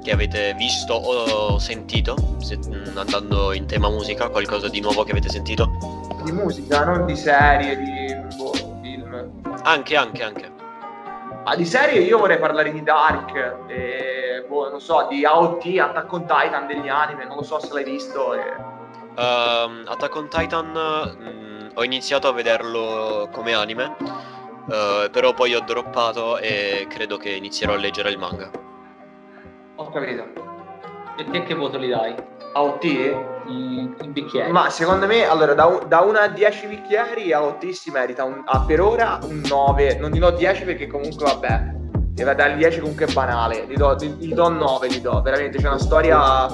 che 0.04 0.12
avete 0.12 0.54
visto 0.58 0.94
o 0.94 1.58
sentito? 1.60 2.16
Se- 2.40 2.58
mm, 2.58 2.98
andando 2.98 3.54
in 3.54 3.66
tema 3.68 3.90
musica, 3.90 4.28
qualcosa 4.30 4.68
di 4.68 4.82
nuovo 4.82 5.04
che 5.04 5.12
avete 5.12 5.30
sentito? 5.30 5.70
Di 6.24 6.32
musica, 6.34 6.84
non 6.86 7.06
di 7.06 7.16
serie, 7.16 7.78
di 7.78 8.16
boh. 8.36 8.71
Anche, 9.64 9.96
anche, 9.96 10.24
anche. 10.24 10.52
Ah, 11.44 11.56
di 11.56 11.66
serie 11.66 12.02
io 12.02 12.18
vorrei 12.20 12.38
parlare 12.38 12.72
di 12.72 12.84
Dark, 12.84 13.34
e, 13.68 14.46
boh, 14.48 14.70
non 14.70 14.80
so, 14.80 15.08
di 15.10 15.26
AOT, 15.26 15.78
Attack 15.80 16.12
on 16.14 16.22
Titan 16.22 16.68
degli 16.68 16.88
anime, 16.88 17.26
non 17.26 17.38
lo 17.38 17.44
so 17.44 17.60
se 17.60 17.74
l'hai 17.74 17.84
visto. 17.84 18.34
e- 18.34 18.70
Ehm, 19.16 19.84
Attack 19.88 20.16
on 20.16 20.30
Titan, 20.30 20.72
mm, 20.72 21.70
ho 21.74 21.84
iniziato 21.84 22.28
a 22.28 22.32
vederlo 22.32 23.28
come 23.32 23.54
anime, 23.54 23.96
eh, 24.70 25.10
però 25.12 25.34
poi 25.34 25.54
ho 25.56 25.62
droppato 25.62 26.38
e 26.38 26.86
credo 26.90 27.18
che 27.18 27.30
inizierò 27.32 27.74
a 27.74 27.78
leggere 27.78 28.10
il 28.12 28.18
manga. 28.18 28.50
Ho 29.76 29.90
capito. 29.90 30.41
E 31.22 31.26
te 31.30 31.44
che 31.44 31.54
voto 31.54 31.78
gli 31.78 31.88
dai? 31.88 32.16
AOT? 32.54 32.84
In, 32.84 33.94
in 34.02 34.12
bicchieri. 34.12 34.52
Ma 34.52 34.72
secondo 34.72 35.06
me, 35.06 35.24
allora, 35.28 35.54
da, 35.54 35.66
un- 35.68 35.88
da 35.88 36.00
1 36.00 36.18
a 36.18 36.28
10 36.28 36.66
bicchieri, 36.66 37.32
AOT 37.32 37.70
si 37.70 37.92
merita 37.92 38.24
un, 38.24 38.42
ah, 38.44 38.62
per 38.62 38.82
ora 38.82 39.20
un 39.22 39.44
9. 39.48 40.00
Non 40.00 40.10
gli 40.10 40.18
do 40.18 40.32
10 40.32 40.64
perché 40.64 40.88
comunque, 40.88 41.26
vabbè, 41.26 41.74
deve 42.10 42.34
dare 42.34 42.56
10 42.56 42.80
comunque 42.80 43.06
è 43.06 43.14
banale. 43.14 43.68
Gli 43.68 43.76
do, 43.76 43.96
gli, 43.98 44.08
gli 44.18 44.34
do 44.34 44.50
9, 44.50 44.88
gli 44.88 45.00
do. 45.00 45.22
Veramente, 45.22 45.60
c'è 45.60 45.68
una 45.68 45.78
storia... 45.78 46.48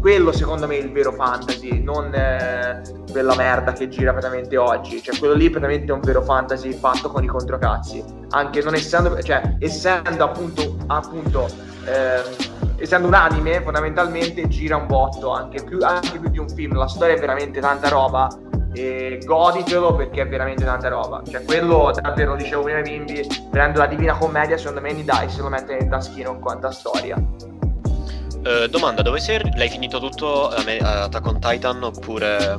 quello 0.00 0.32
secondo 0.32 0.66
me 0.66 0.76
è 0.76 0.80
il 0.80 0.92
vero 0.92 1.12
fantasy, 1.12 1.82
non 1.82 2.14
eh, 2.14 2.80
quella 3.12 3.34
merda 3.34 3.72
che 3.72 3.88
gira 3.88 4.12
praticamente 4.12 4.56
oggi. 4.56 5.02
Cioè, 5.02 5.18
quello 5.18 5.34
lì 5.34 5.50
praticamente 5.50 5.92
è 5.92 5.94
un 5.94 6.00
vero 6.00 6.22
fantasy 6.22 6.72
fatto 6.72 7.10
con 7.10 7.22
i 7.22 7.26
controcazzi. 7.26 8.02
Anche 8.30 8.62
non 8.62 8.74
essendo, 8.74 9.20
cioè, 9.20 9.56
essendo 9.58 10.24
appunto, 10.24 10.76
appunto 10.86 11.48
eh, 11.86 12.54
essendo 12.78 13.08
un 13.08 13.14
anime, 13.14 13.62
fondamentalmente 13.62 14.46
gira 14.48 14.76
un 14.76 14.86
botto, 14.86 15.32
anche 15.32 15.62
più, 15.62 15.78
anche 15.82 16.18
più 16.18 16.28
di 16.28 16.38
un 16.38 16.48
film. 16.48 16.76
La 16.76 16.88
storia 16.88 17.14
è 17.14 17.18
veramente 17.18 17.60
tanta 17.60 17.88
roba. 17.88 18.28
E 18.72 19.20
goditelo 19.24 19.94
perché 19.94 20.22
è 20.22 20.28
veramente 20.28 20.64
tanta 20.64 20.88
roba. 20.88 21.22
Cioè, 21.26 21.44
quello 21.44 21.90
davvero, 21.98 22.36
dicevo 22.36 22.62
prima 22.62 22.78
ai 22.78 22.84
bimbi, 22.84 23.26
prendo 23.50 23.78
la 23.78 23.86
Divina 23.86 24.16
Commedia, 24.18 24.58
secondo 24.58 24.82
me, 24.82 25.02
dai, 25.02 25.30
se 25.30 25.40
lo 25.40 25.48
mette 25.48 25.76
nel 25.78 25.88
taschino 25.88 26.32
con 26.32 26.40
quanta 26.40 26.70
storia. 26.70 27.16
Uh, 27.16 28.66
domanda, 28.68 29.02
dove 29.02 29.18
sei? 29.18 29.40
L'hai 29.56 29.68
finito 29.70 29.98
tutto 29.98 30.48
a 30.50 31.02
Attack 31.04 31.26
on 31.26 31.40
Titan 31.40 31.82
oppure... 31.82 32.58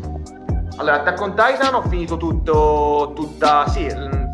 Allora, 0.78 0.96
Attack 1.02 1.22
on 1.22 1.30
Titan 1.36 1.74
ho 1.76 1.82
finito 1.84 2.18
tutto, 2.18 3.14
tutta, 3.16 3.68
sì, 3.68 3.88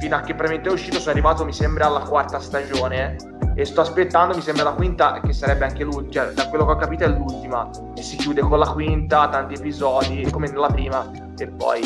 fino 0.04 0.18
a 0.18 0.20
che 0.20 0.34
praticamente 0.34 0.68
è 0.68 0.72
uscito 0.74 1.00
sono 1.00 1.12
arrivato, 1.12 1.46
mi 1.46 1.54
sembra, 1.54 1.86
alla 1.86 2.02
quarta 2.02 2.38
stagione 2.40 3.16
e 3.56 3.64
sto 3.64 3.80
aspettando, 3.80 4.36
mi 4.36 4.42
sembra 4.42 4.66
la 4.66 4.74
quinta, 4.74 5.22
che 5.22 5.32
sarebbe 5.32 5.64
anche 5.64 5.86
l'ultima, 5.86 6.26
cioè, 6.26 6.34
da 6.34 6.50
quello 6.50 6.66
che 6.66 6.72
ho 6.74 6.76
capito 6.76 7.06
è 7.06 7.08
l'ultima, 7.08 7.70
e 7.96 8.02
si 8.02 8.18
chiude 8.18 8.42
con 8.42 8.60
la 8.60 8.70
quinta, 8.70 9.30
tanti 9.30 9.54
episodi, 9.54 10.28
come 10.30 10.50
nella 10.50 10.68
prima, 10.68 11.10
e 11.38 11.48
poi... 11.48 11.82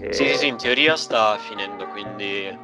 Eh... 0.00 0.12
Sì, 0.12 0.28
sì, 0.28 0.36
sì, 0.36 0.46
in 0.48 0.56
teoria 0.56 0.96
sta 0.96 1.38
finendo, 1.38 1.86
quindi... 1.86 2.54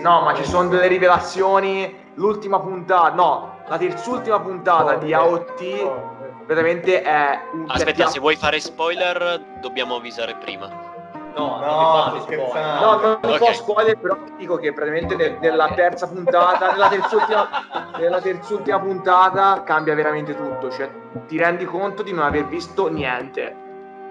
No, 0.00 0.20
ma 0.22 0.34
ci 0.34 0.44
sono 0.44 0.68
delle 0.68 0.88
rivelazioni, 0.88 1.94
l'ultima 2.14 2.60
puntata, 2.60 3.14
no, 3.14 3.60
la 3.66 3.78
terzultima 3.78 4.40
puntata 4.40 4.96
oh, 4.96 4.98
di 4.98 5.14
AOT 5.14 5.60
oh, 5.82 6.44
veramente 6.46 7.02
è 7.02 7.40
un 7.54 7.64
Aspetta, 7.66 8.06
se 8.08 8.20
vuoi 8.20 8.36
fare 8.36 8.60
spoiler 8.60 9.40
dobbiamo 9.60 9.96
avvisare 9.96 10.36
prima. 10.36 10.91
No, 11.34 11.58
no, 11.58 11.66
no, 11.66 13.00
no, 13.00 13.00
non 13.00 13.24
okay. 13.24 13.38
po' 13.38 13.52
spoiler, 13.52 13.98
però 13.98 14.18
dico 14.36 14.56
che 14.56 14.72
praticamente 14.72 15.16
nel, 15.16 15.38
nella 15.40 15.68
terza 15.74 16.06
puntata, 16.06 16.72
nella 16.72 16.88
terzultima, 16.88 17.48
nella 17.96 18.20
terzultima 18.20 18.78
puntata 18.78 19.62
cambia 19.62 19.94
veramente 19.94 20.34
tutto, 20.36 20.70
cioè 20.70 20.90
ti 21.26 21.38
rendi 21.38 21.64
conto 21.64 22.02
di 22.02 22.12
non 22.12 22.24
aver 22.24 22.46
visto 22.46 22.88
niente. 22.88 23.60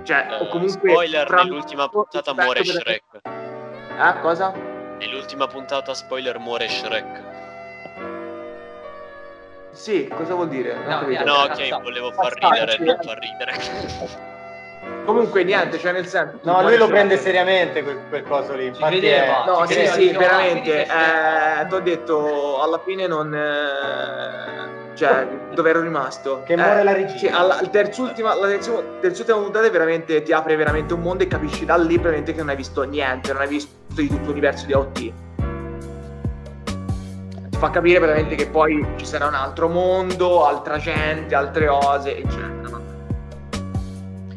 Cioè, 0.03 0.27
uh, 0.29 0.43
o 0.43 0.47
comunque 0.47 0.89
spoiler 0.89 1.29
nell'ultima 1.31 1.87
puntata 1.87 2.33
muore 2.33 2.63
Shrek. 2.63 3.03
Eh, 3.23 4.19
cosa? 4.21 4.51
Nell'ultima 4.97 5.47
puntata 5.47 5.93
spoiler 5.93 6.39
muore 6.39 6.67
Shrek. 6.67 7.29
Sì, 9.71 10.07
cosa 10.07 10.33
vuol 10.33 10.49
dire? 10.49 10.75
No, 10.85 11.01
no 11.23 11.33
ok, 11.43 11.81
volevo 11.81 12.11
far 12.11 12.33
ridere, 12.33 12.77
non 12.79 12.97
far 13.01 13.19
ridere. 13.19 14.39
Comunque 15.05 15.43
niente, 15.43 15.77
cioè 15.79 15.91
nel 15.91 16.07
senso... 16.07 16.39
No, 16.43 16.61
lui 16.61 16.77
lo 16.77 16.87
prende 16.87 17.17
seriamente 17.17 17.83
quel, 17.83 17.99
quel 18.09 18.23
coso 18.23 18.53
lì. 18.53 18.67
Infatti 18.67 18.99
credeva, 18.99 19.43
è... 19.43 19.47
No, 19.47 19.65
sì, 19.65 19.73
credeva, 19.73 19.93
sì, 19.93 20.11
veramente. 20.11 20.83
Eh, 20.83 21.67
ti 21.67 21.73
ho 21.73 21.79
detto, 21.79 22.61
alla 22.61 22.79
fine 22.79 23.07
non... 23.07 23.33
Eh, 23.33 24.95
cioè, 24.95 25.27
dove 25.53 25.69
ero 25.69 25.81
rimasto? 25.81 26.43
Che 26.45 26.55
muore 26.55 26.81
eh, 26.81 26.83
la 26.83 26.93
regina. 26.93 27.17
Sì, 27.17 27.27
alla, 27.27 27.59
terzultima, 27.69 28.35
la 28.35 28.47
terzultima, 28.47 28.99
terzultima 28.99 29.37
puntata 29.39 29.69
veramente 29.69 30.21
ti 30.21 30.31
apre 30.31 30.55
veramente 30.55 30.93
un 30.93 31.01
mondo 31.01 31.23
e 31.23 31.27
capisci 31.27 31.65
da 31.65 31.75
lì 31.77 31.97
veramente 31.97 32.33
che 32.33 32.39
non 32.39 32.49
hai 32.49 32.55
visto 32.55 32.83
niente, 32.83 33.33
non 33.33 33.41
hai 33.41 33.47
visto 33.47 33.71
di 33.87 34.07
tutto 34.07 34.27
l'universo 34.27 34.65
di 34.65 34.73
AOT. 34.73 34.93
Ti 37.49 37.57
fa 37.57 37.69
capire 37.71 37.99
veramente 37.99 38.35
che 38.35 38.47
poi 38.47 38.85
ci 38.97 39.05
sarà 39.05 39.27
un 39.27 39.33
altro 39.33 39.67
mondo, 39.69 40.45
altra 40.45 40.77
gente, 40.77 41.33
altre 41.33 41.65
cose, 41.65 42.17
eccetera. 42.17 42.80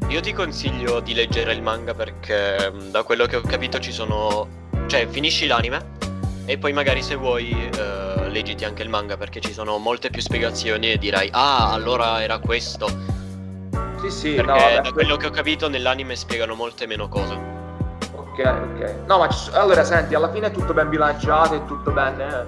Io 0.08 0.20
ti 0.20 0.32
consiglio 0.32 1.00
di 1.00 1.14
leggere 1.14 1.52
il 1.52 1.62
manga 1.62 1.94
perché 1.94 2.70
mm, 2.70 2.90
da 2.90 3.02
quello 3.02 3.26
che 3.26 3.36
ho 3.36 3.40
capito 3.40 3.78
ci 3.78 3.92
sono... 3.92 4.62
Cioè, 4.86 5.08
finisci 5.08 5.46
l'anime 5.46 5.92
e 6.46 6.58
poi 6.58 6.72
magari 6.72 7.02
se 7.02 7.14
vuoi 7.14 7.52
uh, 7.52 8.28
leggiti 8.28 8.64
anche 8.64 8.82
il 8.82 8.90
manga 8.90 9.16
perché 9.16 9.40
ci 9.40 9.52
sono 9.52 9.78
molte 9.78 10.10
più 10.10 10.20
spiegazioni 10.20 10.92
e 10.92 10.98
dirai 10.98 11.30
ah 11.32 11.72
allora 11.72 12.22
era 12.22 12.38
questo. 12.38 12.86
Sì 14.00 14.10
sì, 14.10 14.34
perché 14.34 14.74
no, 14.76 14.82
da 14.82 14.92
quello 14.92 15.16
che 15.16 15.26
ho 15.26 15.30
capito 15.30 15.68
nell'anime 15.68 16.16
spiegano 16.16 16.54
molte 16.54 16.86
meno 16.86 17.08
cose. 17.08 17.32
Ok, 18.14 18.38
ok. 18.38 18.94
No 19.06 19.18
ma 19.18 19.28
ci... 19.30 19.50
allora 19.54 19.84
senti, 19.84 20.14
alla 20.14 20.30
fine 20.30 20.48
è 20.48 20.50
tutto 20.50 20.74
ben 20.74 20.90
bilanciato, 20.90 21.54
è 21.54 21.64
tutto 21.64 21.90
ben... 21.90 22.20
Eh, 22.20 22.44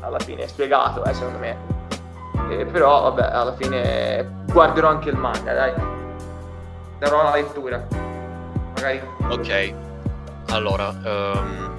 alla 0.00 0.18
fine 0.18 0.42
è 0.42 0.46
spiegato, 0.46 1.02
eh, 1.04 1.14
secondo 1.14 1.38
me. 1.38 1.56
Eh, 2.50 2.66
però 2.66 3.10
vabbè, 3.10 3.34
alla 3.34 3.54
fine 3.56 4.44
guarderò 4.44 4.88
anche 4.88 5.08
il 5.08 5.16
manga, 5.16 5.54
dai 5.54 5.72
darò 6.98 7.20
una 7.20 7.34
lettura. 7.34 7.86
Magari. 8.74 9.00
Ok. 9.28 9.74
Allora, 10.50 10.88
um, 10.88 11.76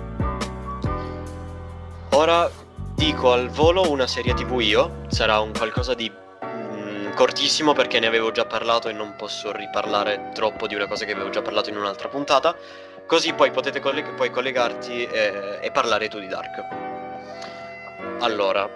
ora 2.11 2.49
dico 2.95 3.31
al 3.31 3.49
volo 3.49 3.89
una 3.89 4.07
serie 4.07 4.33
TV 4.33 4.59
io. 4.61 5.03
Sarà 5.07 5.39
un 5.39 5.51
qualcosa 5.51 5.93
di 5.93 6.11
mm, 6.11 7.13
cortissimo 7.13 7.73
perché 7.73 7.99
ne 7.99 8.07
avevo 8.07 8.31
già 8.31 8.45
parlato 8.45 8.89
e 8.89 8.93
non 8.93 9.15
posso 9.17 9.51
riparlare 9.51 10.31
troppo 10.33 10.67
di 10.67 10.75
una 10.75 10.87
cosa 10.87 11.05
che 11.05 11.13
avevo 11.13 11.29
già 11.29 11.41
parlato 11.41 11.69
in 11.69 11.77
un'altra 11.77 12.07
puntata. 12.07 12.55
Così 13.05 13.33
poi 13.33 13.49
potete 13.51 13.79
colleg- 13.79 14.13
poi 14.13 14.29
collegarti 14.29 15.05
e, 15.05 15.59
e 15.61 15.71
parlare 15.71 16.07
tu 16.09 16.19
di 16.19 16.27
Dark. 16.27 16.63
Allora, 18.19 18.69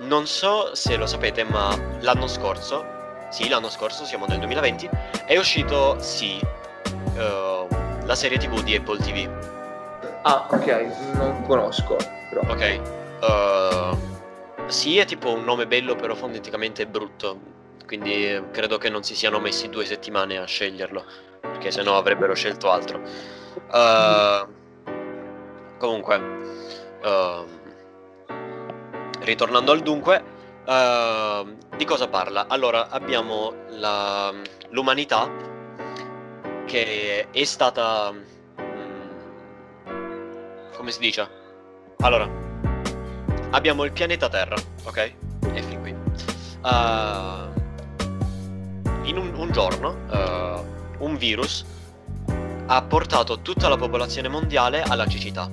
non 0.00 0.26
so 0.26 0.74
se 0.74 0.96
lo 0.96 1.06
sapete, 1.06 1.42
ma 1.42 1.76
l'anno 2.00 2.28
scorso 2.28 3.00
sì, 3.32 3.48
l'anno 3.48 3.70
scorso, 3.70 4.04
siamo 4.04 4.26
nel 4.26 4.38
2020, 4.38 4.90
è 5.24 5.38
uscito 5.38 5.98
Sì, 5.98 6.38
uh, 7.16 7.66
la 8.04 8.14
serie 8.14 8.36
tv 8.36 8.62
di 8.62 8.76
Apple 8.76 8.98
TV. 8.98 9.26
Ah, 10.22 10.46
ok, 10.50 11.14
non 11.14 11.42
conosco. 11.46 11.96
Però. 12.28 12.42
Ok. 12.42 12.80
Uh, 13.22 13.96
sì, 14.66 14.98
è 14.98 15.06
tipo 15.06 15.32
un 15.32 15.44
nome 15.44 15.66
bello, 15.66 15.96
però 15.96 16.14
foneticamente 16.14 16.86
brutto. 16.86 17.50
Quindi 17.86 18.42
credo 18.52 18.76
che 18.76 18.90
non 18.90 19.02
si 19.02 19.14
siano 19.14 19.40
messi 19.40 19.70
due 19.70 19.86
settimane 19.86 20.36
a 20.36 20.44
sceglierlo, 20.44 21.02
perché 21.40 21.70
sennò 21.70 21.96
avrebbero 21.96 22.34
scelto 22.34 22.70
altro. 22.70 23.00
Uh, 23.72 24.46
comunque, 25.78 26.20
ritornando 29.20 29.72
al 29.72 29.80
dunque, 29.80 30.40
Uh, 30.64 31.56
di 31.76 31.84
cosa 31.84 32.08
parla? 32.08 32.46
Allora, 32.48 32.88
abbiamo 32.88 33.52
la, 33.70 34.32
l'umanità 34.70 35.30
che 36.66 37.28
è 37.30 37.44
stata... 37.44 38.12
Mm, 38.12 39.10
come 40.74 40.90
si 40.90 40.98
dice? 41.00 41.28
Allora, 41.98 42.28
abbiamo 43.50 43.84
il 43.84 43.92
pianeta 43.92 44.28
Terra, 44.28 44.56
ok? 44.84 45.14
E 45.52 45.62
fin 45.62 45.80
qui. 45.80 45.94
Uh, 46.62 47.50
in 49.04 49.16
un, 49.18 49.32
un 49.34 49.50
giorno, 49.50 49.96
uh, 50.10 51.04
un 51.04 51.16
virus 51.16 51.64
ha 52.66 52.82
portato 52.82 53.40
tutta 53.40 53.68
la 53.68 53.76
popolazione 53.76 54.28
mondiale 54.28 54.82
alla 54.82 55.06
cecità. 55.06 55.50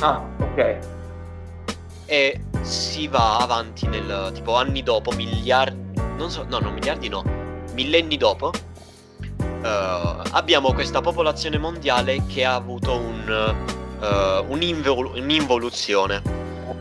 Ah, 0.00 0.22
ok. 0.38 0.78
E 2.06 2.40
si 2.62 3.08
va 3.08 3.38
avanti 3.38 3.86
nel 3.86 4.30
tipo 4.34 4.56
anni 4.56 4.82
dopo, 4.82 5.10
miliardi, 5.12 6.00
non 6.16 6.30
so, 6.30 6.44
no, 6.48 6.58
non 6.58 6.72
miliardi 6.72 7.08
no, 7.08 7.24
millenni 7.74 8.16
dopo, 8.16 8.50
uh, 9.36 10.22
abbiamo 10.30 10.72
questa 10.72 11.00
popolazione 11.00 11.58
mondiale 11.58 12.24
che 12.26 12.44
ha 12.44 12.54
avuto 12.54 12.96
un, 12.96 13.64
uh, 14.00 14.52
un'invol- 14.52 15.16
un'involuzione. 15.16 16.22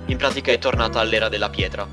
In 0.06 0.18
pratica 0.18 0.52
è 0.52 0.58
tornata 0.58 1.00
all'era 1.00 1.30
della 1.30 1.50
pietra. 1.50 1.88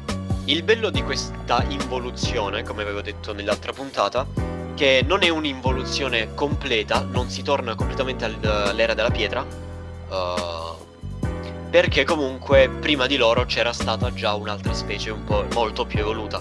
Il 0.45 0.63
bello 0.63 0.91
di 0.91 1.03
questa 1.03 1.63
involuzione, 1.69 2.63
come 2.63 2.83
avevo 2.83 3.01
detto 3.01 3.33
nell'altra 3.33 3.73
puntata, 3.73 4.27
che 4.75 5.05
non 5.07 5.23
è 5.23 5.29
un'involuzione 5.29 6.35
completa, 6.35 7.01
non 7.03 7.29
si 7.29 7.43
torna 7.43 7.75
completamente 7.75 8.25
all'era 8.25 8.95
della 8.95 9.11
pietra. 9.11 9.45
Uh, 10.09 10.78
perché 11.71 12.05
comunque 12.05 12.71
prima 12.71 13.07
di 13.07 13.17
loro 13.17 13.45
c'era 13.45 13.73
stata 13.73 14.13
già 14.13 14.35
un'altra 14.35 14.73
specie 14.73 15.11
un 15.11 15.25
po' 15.25 15.47
molto 15.53 15.85
più 15.85 15.99
evoluta. 16.01 16.41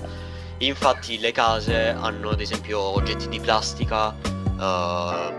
Infatti 0.59 1.19
le 1.19 1.31
case 1.31 1.89
hanno 1.89 2.29
ad 2.29 2.39
esempio 2.39 2.79
oggetti 2.79 3.27
di 3.27 3.39
plastica, 3.39 4.15
uh, 4.57 5.33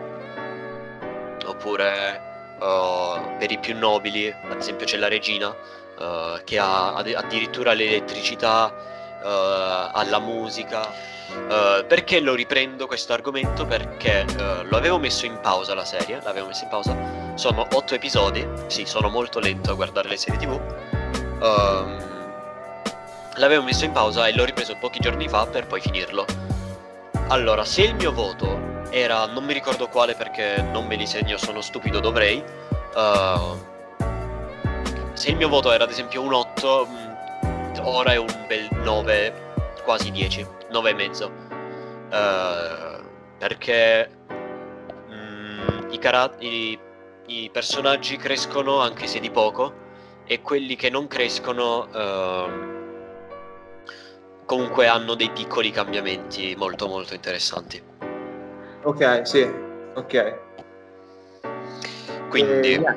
oppure 1.46 2.20
uh, 2.60 3.36
per 3.38 3.50
i 3.50 3.58
più 3.58 3.76
nobili, 3.76 4.28
ad 4.28 4.58
esempio 4.58 4.86
c'è 4.86 4.98
la 4.98 5.08
regina 5.08 5.48
uh, 5.48 6.38
che 6.44 6.58
ha 6.58 6.94
ad- 6.94 7.14
addirittura 7.14 7.72
l'elettricità, 7.72 8.96
ha 9.20 10.04
la 10.08 10.20
musica. 10.20 11.16
perché 11.88 12.20
lo 12.20 12.34
riprendo 12.34 12.86
questo 12.86 13.12
argomento? 13.12 13.66
Perché 13.66 14.24
lo 14.68 14.76
avevo 14.76 14.98
messo 14.98 15.26
in 15.26 15.40
pausa 15.40 15.74
la 15.74 15.84
serie, 15.84 16.20
l'avevo 16.22 16.46
messo 16.46 16.62
in 16.62 16.70
pausa 16.70 17.17
sono 17.38 17.64
otto 17.72 17.94
episodi, 17.94 18.44
sì, 18.66 18.84
sono 18.84 19.08
molto 19.08 19.38
lento 19.38 19.70
a 19.70 19.74
guardare 19.74 20.08
le 20.08 20.16
serie 20.16 20.40
tv. 20.40 20.60
Um, 21.40 21.40
ehm, 21.40 22.32
l'avevo 23.36 23.62
messo 23.62 23.84
in 23.84 23.92
pausa 23.92 24.26
e 24.26 24.34
l'ho 24.34 24.44
ripreso 24.44 24.76
pochi 24.80 24.98
giorni 24.98 25.28
fa 25.28 25.46
per 25.46 25.68
poi 25.68 25.80
finirlo. 25.80 26.26
allora, 27.28 27.64
se 27.64 27.82
il 27.82 27.94
mio 27.94 28.12
voto 28.12 28.86
era, 28.90 29.26
non 29.26 29.44
mi 29.44 29.52
ricordo 29.52 29.86
quale 29.86 30.14
perché 30.14 30.62
non 30.62 30.86
me 30.86 30.96
li 30.96 31.06
segno, 31.06 31.36
sono 31.36 31.60
stupido, 31.60 32.00
dovrei. 32.00 32.42
Uh, 32.94 33.56
se 35.12 35.30
il 35.30 35.36
mio 35.36 35.48
voto 35.48 35.70
era 35.70 35.84
ad 35.84 35.90
esempio 35.90 36.22
un 36.22 36.32
8, 36.32 36.86
mh, 36.86 37.46
mm, 37.46 37.72
ora 37.84 38.12
è 38.14 38.16
un 38.16 38.44
bel 38.48 38.68
9, 38.82 39.54
quasi 39.84 40.10
10, 40.10 40.44
9 40.70 40.90
e 40.90 40.94
mezzo. 40.94 41.30
Uh, 42.10 43.00
perché 43.38 44.10
mh, 45.08 45.14
mm, 45.14 45.92
i, 45.92 45.98
cara- 45.98 46.34
i, 46.40 46.78
i, 47.28 47.50
personaggi 47.50 48.16
crescono 48.16 48.80
anche 48.80 49.06
se 49.06 49.20
di 49.20 49.30
poco 49.30 49.86
e 50.26 50.40
quelli 50.42 50.76
che 50.76 50.90
non 50.90 51.06
crescono 51.06 51.88
uh, 51.90 52.50
comunque 54.44 54.86
hanno 54.86 55.14
dei 55.14 55.30
piccoli 55.30 55.70
cambiamenti 55.70 56.54
molto 56.56 56.86
molto 56.88 57.14
interessanti. 57.14 57.82
Ok, 58.82 59.26
sì, 59.26 59.48
ok. 59.94 60.46
Quindi 62.28 62.74
eh, 62.74 62.94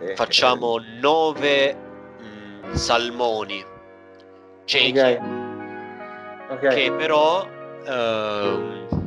eh, 0.00 0.14
facciamo 0.16 0.78
9 1.00 1.76
mm, 2.20 2.72
salmoni 2.72 3.64
ciechi 4.64 4.98
okay. 4.98 5.18
Okay. 6.48 6.74
che 6.74 6.92
però 6.92 7.46
uh, 7.86 9.05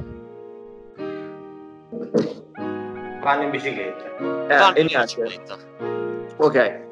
vanno 3.21 3.43
in 3.43 3.49
bicicletta. 3.49 4.17
Eh, 4.17 4.57
vanno 4.57 4.77
in 4.77 4.87
bicicletta. 4.87 5.57
Ok, 6.37 6.87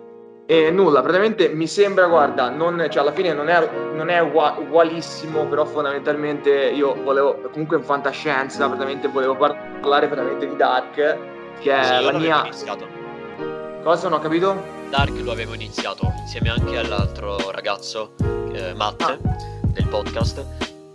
e 0.50 0.72
nulla, 0.72 1.02
praticamente 1.02 1.50
mi 1.50 1.68
sembra, 1.68 2.08
guarda, 2.08 2.48
non, 2.50 2.88
cioè 2.90 3.02
alla 3.02 3.12
fine 3.12 3.34
non 3.34 3.50
è, 3.50 3.70
non 3.94 4.08
è 4.08 4.22
ugualissimo, 4.22 5.46
però 5.46 5.66
fondamentalmente 5.66 6.50
io 6.50 6.96
volevo, 7.04 7.38
comunque 7.52 7.76
in 7.76 7.84
fantascienza, 7.84 8.66
praticamente 8.66 9.10
volevo 9.10 9.36
parlare 9.36 10.08
veramente 10.08 10.48
di 10.48 10.56
Dark, 10.56 10.94
che 11.60 11.78
è 11.78 11.84
sì, 11.84 12.02
la 12.02 12.12
mia... 12.14 12.42
Iniziato. 12.46 12.88
Cosa 13.84 14.08
non 14.08 14.20
ho 14.20 14.22
capito? 14.22 14.64
Dark 14.90 15.20
lo 15.22 15.34
avevo 15.34 15.54
iniziato 15.54 16.14
insieme 16.22 16.50
anche 16.50 16.78
all'altro 16.78 17.52
ragazzo, 17.52 18.14
eh, 18.54 18.74
Matt, 18.74 19.02
ah. 19.02 19.18
del 19.64 19.88
podcast, 19.90 20.46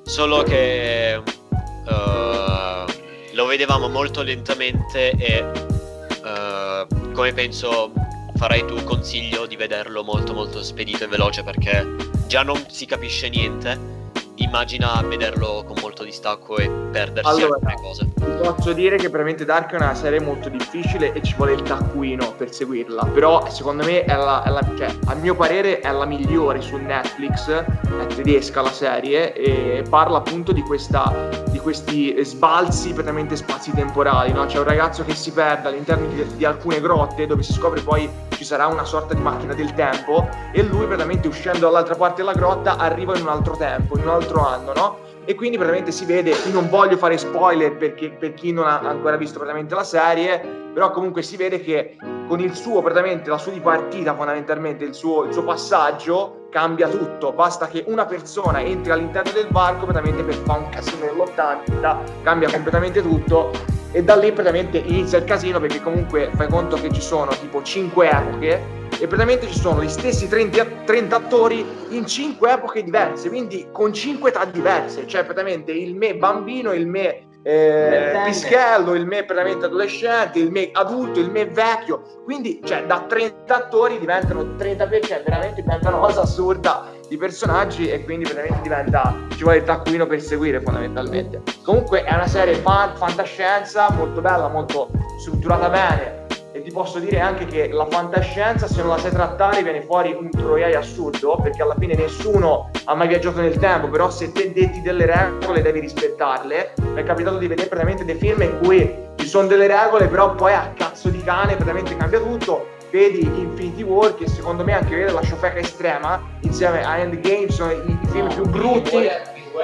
solo 0.05 0.43
che 0.45 1.20
uh, 1.22 2.91
lo 3.33 3.47
vedevamo 3.47 3.89
molto 3.89 4.22
lentamente 4.22 5.11
e 5.11 5.43
uh, 5.43 7.12
come 7.12 7.33
penso 7.33 7.93
farei 8.37 8.64
tu 8.66 8.83
consiglio 8.85 9.47
di 9.47 9.57
vederlo 9.57 10.03
molto 10.03 10.33
molto 10.33 10.62
spedito 10.62 11.05
e 11.05 11.07
veloce 11.07 11.43
perché 11.43 11.87
già 12.26 12.43
non 12.43 12.64
si 12.68 12.87
capisce 12.87 13.28
niente 13.28 14.01
immagina 14.43 15.01
vederlo 15.03 15.64
con 15.66 15.76
molto 15.80 16.05
distacco 16.05 16.57
e 16.57 16.68
perdersi 16.68 17.28
allora, 17.30 17.55
alcune 17.55 17.74
cose. 17.74 18.09
Posso 18.43 18.72
dire 18.72 18.97
che 18.97 19.09
veramente 19.09 19.45
Dark 19.45 19.72
è 19.72 19.76
una 19.76 19.95
serie 19.95 20.20
molto 20.20 20.49
difficile 20.49 21.12
e 21.12 21.22
ci 21.22 21.34
vuole 21.36 21.53
il 21.53 21.62
taccuino 21.62 22.32
per 22.32 22.53
seguirla, 22.53 23.05
però 23.07 23.49
secondo 23.49 23.84
me 23.84 24.05
è 24.05 24.16
la, 24.16 24.43
è 24.43 24.51
la, 24.51 24.61
cioè, 24.76 24.95
a 25.07 25.14
mio 25.14 25.34
parere 25.34 25.80
è 25.80 25.90
la 25.90 26.05
migliore 26.05 26.61
su 26.61 26.76
Netflix, 26.76 27.49
è 27.51 28.07
tedesca 28.14 28.61
la 28.62 28.72
serie 28.72 29.32
e 29.32 29.84
parla 29.88 30.18
appunto 30.18 30.53
di, 30.53 30.62
questa, 30.62 31.28
di 31.49 31.59
questi 31.59 32.14
sbalzi 32.24 32.93
praticamente 32.93 33.36
spazi-temporali, 33.36 34.32
no? 34.32 34.47
c'è 34.47 34.59
un 34.59 34.64
ragazzo 34.64 35.05
che 35.05 35.14
si 35.14 35.32
perde 35.32 35.68
all'interno 35.68 36.07
di, 36.09 36.36
di 36.36 36.45
alcune 36.45 36.80
grotte 36.80 37.26
dove 37.26 37.43
si 37.43 37.53
scopre 37.53 37.80
poi 37.80 38.09
ci 38.43 38.49
sarà 38.49 38.66
una 38.66 38.84
sorta 38.84 39.14
di 39.14 39.20
macchina 39.20 39.55
del 39.55 39.72
tempo 39.72 40.28
e 40.51 40.62
lui 40.64 40.86
praticamente 40.86 41.28
uscendo 41.28 41.61
dall'altra 41.61 41.95
parte 41.95 42.22
della 42.22 42.34
grotta 42.34 42.76
arriva 42.76 43.16
in 43.16 43.22
un 43.22 43.28
altro 43.28 43.57
tempo, 43.57 43.97
in 43.97 44.03
un 44.03 44.11
altro 44.11 44.32
anno, 44.41 44.72
no? 44.72 44.99
E 45.24 45.35
quindi 45.35 45.57
praticamente 45.57 45.93
si 45.93 46.05
vede, 46.05 46.30
io 46.30 46.53
non 46.53 46.68
voglio 46.68 46.97
fare 46.97 47.16
spoiler 47.16 47.76
perché, 47.76 48.11
per 48.11 48.35
chi 48.35 48.53
non 48.53 48.66
ha 48.66 48.80
ancora 48.80 49.16
visto 49.16 49.39
praticamente 49.39 49.74
la 49.74 49.85
serie, 49.85 50.41
però 50.72 50.91
comunque 50.91 51.22
si 51.22 51.37
vede 51.37 51.61
che 51.61 51.97
con 52.26 52.41
il 52.41 52.55
suo, 52.55 52.83
praticamente 52.83 53.30
la 53.30 53.39
sua 53.39 53.53
dipartita 53.53 54.14
fondamentalmente, 54.14 54.85
il 54.85 54.95
suo, 54.95 55.24
il 55.24 55.33
suo 55.33 55.45
passaggio 55.45 56.47
cambia 56.51 56.89
tutto, 56.89 57.33
basta 57.33 57.68
che 57.68 57.85
una 57.87 58.05
persona 58.05 58.61
entri 58.61 58.91
all'interno 58.91 59.30
del 59.33 59.47
barco 59.51 59.87
praticamente 59.87 60.24
per 60.24 60.35
fare 60.35 60.61
un 60.61 60.68
casino 60.70 61.07
dell'80, 61.07 62.22
cambia 62.22 62.51
completamente 62.51 63.01
tutto 63.01 63.80
e 63.93 64.03
da 64.03 64.16
lì 64.16 64.32
praticamente 64.32 64.78
inizia 64.78 65.18
il 65.18 65.24
casino 65.24 65.61
perché 65.61 65.80
comunque 65.80 66.30
fai 66.34 66.49
conto 66.49 66.76
che 66.76 66.90
ci 66.90 67.03
sono 67.03 67.30
tipo 67.38 67.62
5 67.62 68.09
epoche 68.09 68.80
e 68.99 69.07
praticamente 69.07 69.47
ci 69.49 69.59
sono 69.59 69.82
gli 69.82 69.88
stessi 69.88 70.28
30, 70.28 70.64
30 70.84 71.16
attori 71.16 71.66
in 71.90 72.07
5 72.07 72.51
epoche 72.51 72.82
diverse, 72.82 73.28
quindi 73.28 73.68
con 73.70 73.93
5 73.93 74.30
età 74.30 74.45
diverse, 74.45 75.07
cioè 75.07 75.24
praticamente 75.24 75.72
il 75.72 75.95
me 75.95 76.14
bambino, 76.14 76.72
il 76.72 76.86
me 76.86 77.26
eh, 77.43 78.20
pischello, 78.24 78.95
il 78.95 79.07
me 79.07 79.24
praticamente 79.24 79.66
adolescente, 79.66 80.38
il 80.38 80.51
me 80.51 80.70
adulto, 80.72 81.18
il 81.18 81.30
me 81.30 81.47
vecchio, 81.47 82.22
quindi 82.24 82.61
cioè, 82.64 82.84
da 82.84 83.05
30 83.09 83.55
attori 83.55 83.99
diventano 83.99 84.55
30 84.57 84.88
cioè 85.03 85.22
veramente 85.24 85.62
diventa 85.62 85.88
una 85.88 85.99
cosa 85.99 86.22
assurda 86.22 87.01
di 87.13 87.19
personaggi 87.19 87.91
e 87.91 88.05
quindi 88.05 88.25
praticamente 88.25 88.63
diventa 88.63 89.15
ci 89.33 89.43
vuole 89.43 89.59
il 89.59 89.65
taccuino 89.65 90.07
per 90.07 90.23
seguire 90.23 90.63
fondamentalmente. 90.63 91.43
Comunque 91.63 92.05
è 92.05 92.15
una 92.15 92.27
serie 92.27 92.55
fan, 92.55 92.97
fantascienza 92.97 93.91
molto 93.91 94.23
bella 94.23 94.49
molto 94.49 94.89
strutturata 95.21 95.69
bene. 95.69 96.21
E 96.53 96.63
ti 96.63 96.71
posso 96.71 96.99
dire 96.99 97.21
anche 97.21 97.45
che 97.45 97.69
la 97.71 97.87
fantascienza 97.87 98.67
se 98.67 98.81
non 98.81 98.91
la 98.91 98.99
sai 98.99 99.11
trattare 99.11 99.63
viene 99.63 99.83
fuori 99.83 100.13
un 100.13 100.31
troiaio 100.31 100.79
assurdo 100.79 101.39
perché 101.43 101.61
alla 101.63 101.77
fine 101.79 101.95
nessuno 101.95 102.71
ha 102.85 102.95
mai 102.95 103.09
viaggiato 103.09 103.41
nel 103.41 103.59
tempo 103.59 103.89
però 103.89 104.11
se 104.11 104.33
te 104.33 104.51
detti 104.53 104.81
delle 104.81 105.05
regole 105.05 105.61
devi 105.61 105.81
rispettarle. 105.81 106.73
Mi 106.81 107.01
è 107.01 107.05
capitato 107.05 107.37
di 107.37 107.47
vedere 107.47 107.69
praticamente 107.69 108.07
dei 108.07 108.17
film 108.17 108.41
in 108.41 108.59
cui 108.63 109.11
ci 109.17 109.27
sono 109.27 109.47
delle 109.47 109.67
regole 109.67 110.09
però 110.09 110.35
poi 110.35 110.55
a 110.55 110.73
cazzo 110.75 111.11
di 111.11 111.23
cane 111.23 111.57
praticamente 111.57 111.95
cambia 111.95 112.21
tutto 112.21 112.72
vedi 112.93 113.22
Infinity 113.22 113.82
War 113.82 114.14
che 114.14 114.28
secondo 114.28 114.62
me 114.62 114.74
anche 114.74 114.90
vedere 114.90 115.12
la 115.12 115.22
ciofeca 115.22 115.59
estrema 115.59 116.22
insieme 116.40 116.84
a 116.84 116.99
Endgame 116.99 117.51
sono 117.51 117.72
i, 117.72 117.76
i 117.76 118.07
film 118.09 118.28
più 118.28 118.47
brutti 118.47 119.09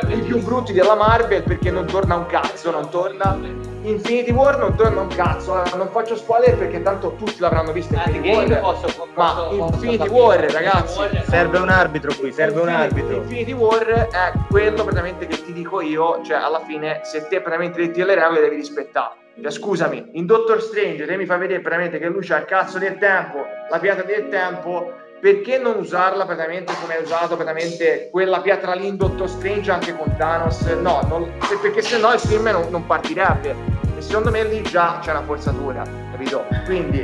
i 0.08 0.20
più 0.20 0.42
brutti 0.42 0.72
della 0.72 0.94
Marvel 0.94 1.42
perché 1.42 1.70
non 1.70 1.86
torna 1.86 2.16
un 2.16 2.26
cazzo 2.26 2.70
non 2.70 2.88
torna 2.90 3.66
Infinity 3.82 4.32
War 4.32 4.58
non 4.58 4.74
torna 4.76 5.00
un 5.00 5.08
cazzo. 5.08 5.54
Non 5.76 5.88
faccio 5.90 6.16
spoiler 6.16 6.56
perché 6.56 6.82
tanto 6.82 7.14
tutti 7.16 7.36
l'avranno 7.38 7.72
visto 7.72 7.94
Infinity 7.94 8.52
War. 8.52 8.60
posso, 8.60 9.08
ma 9.14 9.48
Infinity 9.50 10.08
War 10.08 10.40
ragazzi. 10.50 11.00
Serve 11.26 11.58
un 11.58 11.68
arbitro 11.68 12.12
qui 12.14 12.32
serve 12.32 12.60
un 12.60 12.68
arbitro. 12.68 13.16
Infinity 13.16 13.52
War 13.52 13.86
è 13.86 14.32
quello 14.48 14.82
praticamente 14.82 15.26
che 15.26 15.42
ti 15.42 15.52
dico 15.52 15.80
io 15.80 16.22
cioè 16.22 16.38
alla 16.38 16.60
fine 16.60 17.00
se 17.04 17.26
te 17.28 17.40
praticamente 17.40 17.80
detti 17.80 18.02
le 18.02 18.14
regole 18.14 18.40
devi 18.40 18.56
rispettare. 18.56 19.14
Cioè, 19.40 19.52
scusami, 19.52 20.10
in 20.14 20.26
Doctor 20.26 20.60
Strange 20.60 21.06
te 21.06 21.16
mi 21.16 21.24
fa 21.24 21.36
vedere 21.36 21.62
veramente 21.62 21.98
che 21.98 22.08
lui 22.08 22.26
c'ha 22.26 22.38
il 22.38 22.44
cazzo 22.44 22.78
del 22.78 22.98
tempo, 22.98 23.44
la 23.70 23.78
pietra 23.78 24.02
del 24.02 24.28
tempo, 24.28 24.92
perché 25.20 25.58
non 25.58 25.78
usarla 25.78 26.24
praticamente 26.24 26.72
come 26.80 26.96
hai 26.96 27.02
usato 27.02 27.36
praticamente 27.36 28.08
quella 28.10 28.40
pietra 28.40 28.74
lì 28.74 28.86
in 28.86 28.96
Doctor 28.96 29.28
Strange 29.28 29.70
anche 29.70 29.96
con 29.96 30.14
Thanos? 30.16 30.60
No, 30.80 31.00
non, 31.08 31.32
perché 31.60 31.82
se 31.82 31.98
no 31.98 32.12
il 32.12 32.20
film 32.20 32.48
non, 32.48 32.68
non, 32.70 32.86
partirebbe. 32.86 33.54
E 33.96 34.00
secondo 34.00 34.30
me 34.30 34.44
lì 34.44 34.62
già 34.62 34.98
c'è 35.00 35.10
una 35.10 35.22
forzatura, 35.22 35.82
capito? 36.12 36.44
Quindi 36.64 37.02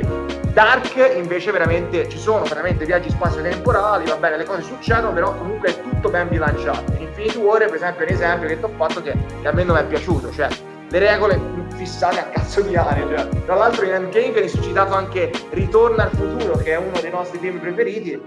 Dark 0.53 0.95
invece 1.15 1.51
veramente 1.51 2.07
ci 2.07 2.17
sono 2.17 2.45
veramente 2.45 2.85
viaggi 2.85 3.09
spazio-temporali, 3.09 4.05
va 4.05 4.15
bene, 4.15 4.37
le 4.37 4.45
cose 4.45 4.61
succedono, 4.61 5.11
però 5.11 5.35
comunque 5.35 5.69
è 5.69 5.81
tutto 5.81 6.09
ben 6.09 6.29
bilanciato. 6.29 6.93
Infinity 6.97 7.37
War, 7.37 7.65
per 7.65 7.75
esempio, 7.75 8.05
è 8.05 8.09
un 8.09 8.15
esempio 8.15 8.47
che 8.47 8.59
ti 8.59 8.63
ho 8.63 8.71
fatto 8.77 9.01
che, 9.01 9.13
che 9.41 9.47
a 9.47 9.51
me 9.51 9.63
non 9.65 9.75
è 9.75 9.85
piaciuto, 9.85 10.31
cioè 10.31 10.47
le 10.87 10.99
regole 10.99 11.64
fissate 11.75 12.19
a 12.19 12.23
cazzo 12.25 12.61
di 12.61 12.75
anni. 12.75 13.15
Cioè. 13.15 13.27
Tra 13.45 13.55
l'altro 13.55 13.85
in 13.85 13.93
Endgame 13.93 14.31
viene 14.31 14.47
suscitato 14.47 14.93
anche 14.93 15.31
Ritorno 15.51 16.01
al 16.01 16.09
futuro, 16.11 16.57
che 16.57 16.71
è 16.71 16.77
uno 16.77 16.99
dei 16.99 17.11
nostri 17.11 17.37
film 17.39 17.59
preferiti, 17.59 18.21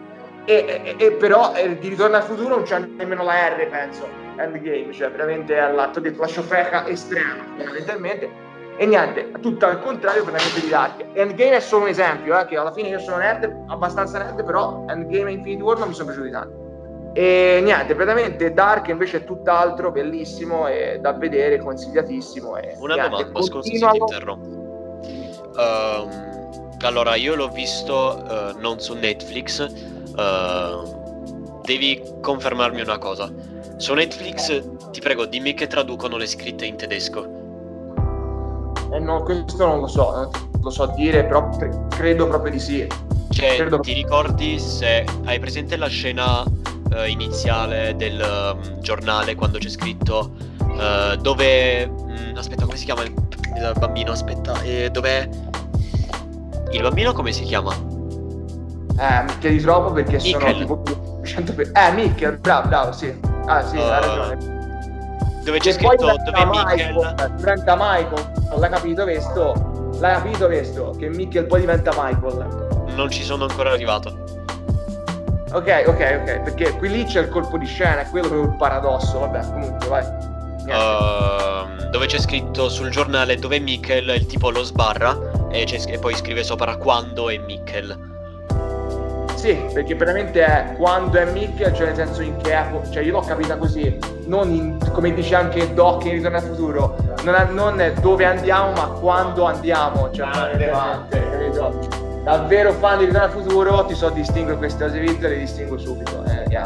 e, 0.45 0.97
e, 0.97 1.05
e 1.05 1.13
però 1.13 1.55
eh, 1.55 1.79
di 1.79 1.89
Ritorno 1.89 2.17
al 2.17 2.23
futuro 2.23 2.49
non 2.49 2.63
c'è 2.63 2.79
nemmeno 2.79 3.23
la 3.23 3.49
R, 3.49 3.67
penso, 3.69 4.09
Endgame, 4.37 4.93
cioè 4.93 5.11
veramente 5.11 5.55
è 5.55 5.59
all'atto 5.59 6.01
di 6.01 6.15
la 6.15 6.27
ciofeca 6.27 6.87
estrema, 6.87 7.45
fondamentalmente. 7.57 8.47
E 8.81 8.87
niente, 8.87 9.33
tutto 9.41 9.67
al 9.67 9.81
contrario 9.81 10.23
praticamente 10.23 10.61
di 10.61 10.69
Dark. 10.69 11.05
Endgame 11.15 11.57
è 11.57 11.61
solo 11.61 11.83
un 11.83 11.89
esempio, 11.89 12.39
eh, 12.39 12.47
che 12.47 12.57
alla 12.57 12.73
fine 12.73 12.89
io 12.89 13.01
sono 13.01 13.17
nerd, 13.17 13.65
abbastanza 13.67 14.19
nerd, 14.19 14.45
però 14.45 14.85
Endgame 14.89 15.31
e 15.31 15.33
Infinity 15.33 15.63
War 15.63 15.79
non 15.79 15.89
mi 15.89 15.95
sono 15.95 16.07
piaciuti 16.07 16.31
tanto. 16.31 16.68
E 17.13 17.61
niente, 17.63 17.95
praticamente 17.95 18.53
Dark 18.53 18.89
invece 18.89 19.19
è 19.19 19.25
tutt'altro, 19.25 19.91
bellissimo 19.91 20.69
e 20.69 20.99
da 21.01 21.13
vedere, 21.13 21.59
consigliatissimo. 21.59 22.57
E 22.57 22.77
Una 22.79 22.95
niente, 22.95 23.11
domanda, 23.11 23.43
scusa 23.43 23.63
se 23.63 23.71
ti 23.71 23.99
interrompo. 23.99 24.47
Uh, 25.57 26.09
allora, 26.81 27.17
io 27.17 27.35
l'ho 27.35 27.49
visto 27.49 28.23
uh, 28.23 28.61
non 28.61 28.79
su 28.79 28.95
Netflix. 28.95 29.67
Uh, 30.17 31.61
devi 31.65 32.01
confermarmi 32.21 32.81
una 32.81 32.99
cosa. 32.99 33.33
Su 33.77 33.95
Netflix, 33.95 34.63
ti 34.91 35.01
prego, 35.01 35.27
dimmi 35.27 35.55
che 35.55 35.67
traducono 35.67 36.17
le 36.17 36.27
scritte 36.27 36.65
in 36.65 36.77
tedesco. 36.77 37.37
Eh 38.93 38.99
no, 38.99 39.23
questo 39.23 39.67
non 39.67 39.81
lo 39.81 39.87
so, 39.87 40.11
non 40.13 40.31
lo 40.63 40.71
so 40.71 40.87
dire, 40.97 41.25
però 41.25 41.49
credo 41.89 42.27
proprio 42.27 42.53
di 42.53 42.59
sì. 42.59 42.87
Cioè, 43.31 43.57
credo... 43.57 43.81
ti 43.81 43.93
ricordi 43.93 44.59
se 44.59 45.05
hai 45.27 45.39
presente 45.39 45.77
la 45.77 45.89
scena 45.89 46.43
uh, 46.91 47.05
iniziale 47.07 47.95
del 47.97 48.21
um, 48.21 48.81
giornale 48.81 49.35
quando 49.35 49.59
c'è 49.59 49.69
scritto 49.69 50.33
uh, 50.61 51.17
dove... 51.17 51.87
Mh, 51.87 52.31
mm, 52.31 52.37
aspetta, 52.37 52.65
come 52.65 52.77
si 52.77 52.85
chiama 52.85 53.03
il, 53.03 53.13
il 53.13 53.73
bambino? 53.79 54.13
Aspetta, 54.13 54.61
eh, 54.63 54.91
dove... 54.91 55.29
Il 56.71 56.83
bambino 56.83 57.13
come 57.13 57.33
si 57.33 57.45
chiama? 57.45 57.75
Eh, 57.75 59.23
mi 59.23 59.39
chiedi 59.39 59.61
troppo 59.61 59.93
perché 59.93 60.17
Mikkel. 60.17 60.41
sono 60.41 60.83
tipo 60.83 61.21
100 61.23 61.55
per... 61.55 61.71
Eh, 61.75 61.93
Mikkel, 61.93 62.39
bravo, 62.39 62.69
bravo, 62.69 62.93
sì. 62.93 63.15
Ah, 63.47 63.65
sì, 63.65 63.77
uh, 63.77 63.81
hai 63.81 64.01
ragione. 64.01 64.57
Dove 65.45 65.59
c'è 65.61 65.73
scritto 65.73 65.97
dove 65.97 66.45
Mikkel? 66.45 66.93
Michael, 66.93 67.35
diventa 67.37 67.77
Michael, 67.79 68.31
l'hai 68.57 68.71
capito 68.71 69.03
questo? 69.05 69.91
L'hai 69.99 70.15
capito 70.15 70.47
questo? 70.47 70.95
Che 70.99 71.09
Mikkel 71.09 71.47
poi 71.47 71.61
diventa 71.61 71.93
Michael. 71.97 72.87
Non 72.95 73.11
ci 73.11 73.23
sono 73.23 73.45
ancora 73.45 73.71
arrivato. 73.71 74.38
Ok, 75.53 75.85
ok, 75.87 76.21
ok, 76.21 76.41
perché 76.41 76.77
qui 76.77 76.89
lì 76.91 77.05
c'è 77.05 77.21
il 77.21 77.29
colpo 77.29 77.57
di 77.57 77.67
scena, 77.67 78.01
è 78.01 78.09
quello 78.11 78.29
che 78.29 78.35
è 78.35 78.39
il 78.39 78.57
paradosso, 78.57 79.21
vabbè, 79.21 79.41
comunque 79.47 79.89
vai. 79.89 80.05
Uh, 80.69 81.89
dove 81.91 82.07
c'è 82.07 82.19
scritto 82.19 82.69
sul 82.69 82.91
giornale 82.91 83.37
dove 83.37 83.59
Mikkel, 83.59 84.11
il 84.11 84.27
tipo 84.27 84.51
lo 84.51 84.63
sbarra 84.63 85.17
e, 85.51 85.67
e 85.87 85.99
poi 85.99 86.15
scrive 86.15 86.43
sopra 86.43 86.77
quando 86.77 87.31
è 87.31 87.39
Mikkel. 87.39 88.17
Sì, 89.37 89.55
perché 89.73 89.95
veramente 89.95 90.45
è 90.45 90.75
quando 90.77 91.17
è 91.17 91.25
Mikkel, 91.25 91.73
cioè 91.73 91.87
nel 91.87 91.95
senso 91.95 92.21
in 92.23 92.37
che 92.39 92.59
epoca, 92.59 92.91
cioè 92.91 93.03
io 93.05 93.13
l'ho 93.13 93.21
capita 93.21 93.57
così, 93.57 93.97
non 94.27 94.53
in, 94.53 94.79
come 94.93 95.15
dice 95.15 95.35
anche 95.35 95.73
Doc 95.73 96.05
in 96.05 96.13
Ritorno 96.13 96.37
al 96.37 96.43
Futuro, 96.43 96.97
non 97.23 97.35
è, 97.35 97.47
non 97.51 97.81
è 97.81 97.93
dove 97.95 98.25
andiamo 98.25 98.73
ma 98.73 98.89
quando 98.89 99.45
andiamo, 99.45 100.11
cioè 100.11 100.27
ah, 100.27 101.07
capito? 101.09 102.08
Davvero 102.29 102.75
fan 102.75 102.99
di 102.99 103.07
Ritorno 103.07 103.25
al 103.25 103.31
Futuro, 103.31 103.87
ti 103.87 103.95
so 103.95 104.11
distinguere 104.11 104.59
queste 104.59 104.85
cose 104.85 105.01
video, 105.01 105.31
le 105.31 105.39
distingo 105.39 105.79
subito. 105.79 106.23
Eh, 106.25 106.45
yeah, 106.51 106.63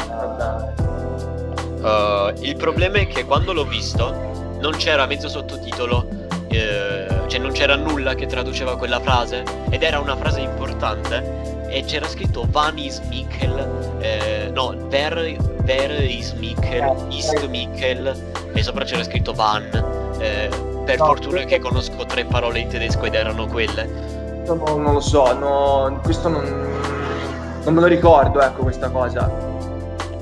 uh, 1.79 2.33
il 2.41 2.57
problema 2.57 2.99
è 2.99 3.07
che 3.07 3.25
quando 3.25 3.53
l'ho 3.53 3.63
visto 3.65 4.59
non 4.61 4.73
c'era 4.73 5.07
mezzo 5.07 5.29
sottotitolo, 5.29 6.09
eh, 6.49 7.07
cioè 7.29 7.39
non 7.39 7.53
c'era 7.53 7.77
nulla 7.77 8.17
che 8.17 8.27
traduceva 8.27 8.77
quella 8.77 8.99
frase 8.99 9.45
ed 9.71 9.85
era 9.85 10.01
una 10.01 10.17
frase 10.17 10.41
importante 10.41 11.69
e 11.69 11.85
c'era 11.85 12.09
scritto 12.09 12.45
Van 12.51 12.77
is 12.77 12.99
Mikkel, 12.99 13.99
eh, 14.01 14.51
no, 14.53 14.75
Ver, 14.89 15.37
Ver 15.63 15.93
is 16.03 16.33
Mikkel, 16.33 17.07
Ist 17.11 17.47
Mikkel 17.47 18.51
e 18.53 18.63
sopra 18.65 18.83
c'era 18.83 19.05
scritto 19.05 19.33
Van. 19.33 19.71
Eh, 20.19 20.49
per 20.85 20.99
no, 20.99 21.05
fortuna 21.05 21.45
che 21.45 21.61
conosco 21.61 22.05
tre 22.05 22.25
parole 22.25 22.59
in 22.59 22.67
tedesco 22.67 23.05
ed 23.05 23.15
erano 23.15 23.47
quelle. 23.47 24.12
No, 24.47 24.77
non 24.77 24.93
lo 24.93 25.01
so, 25.01 25.33
no, 25.39 26.01
questo 26.03 26.29
non, 26.29 26.45
non 27.65 27.75
me 27.75 27.81
lo 27.81 27.87
ricordo, 27.87 28.41
ecco 28.41 28.63
questa 28.63 28.91
cosa. 28.91 29.31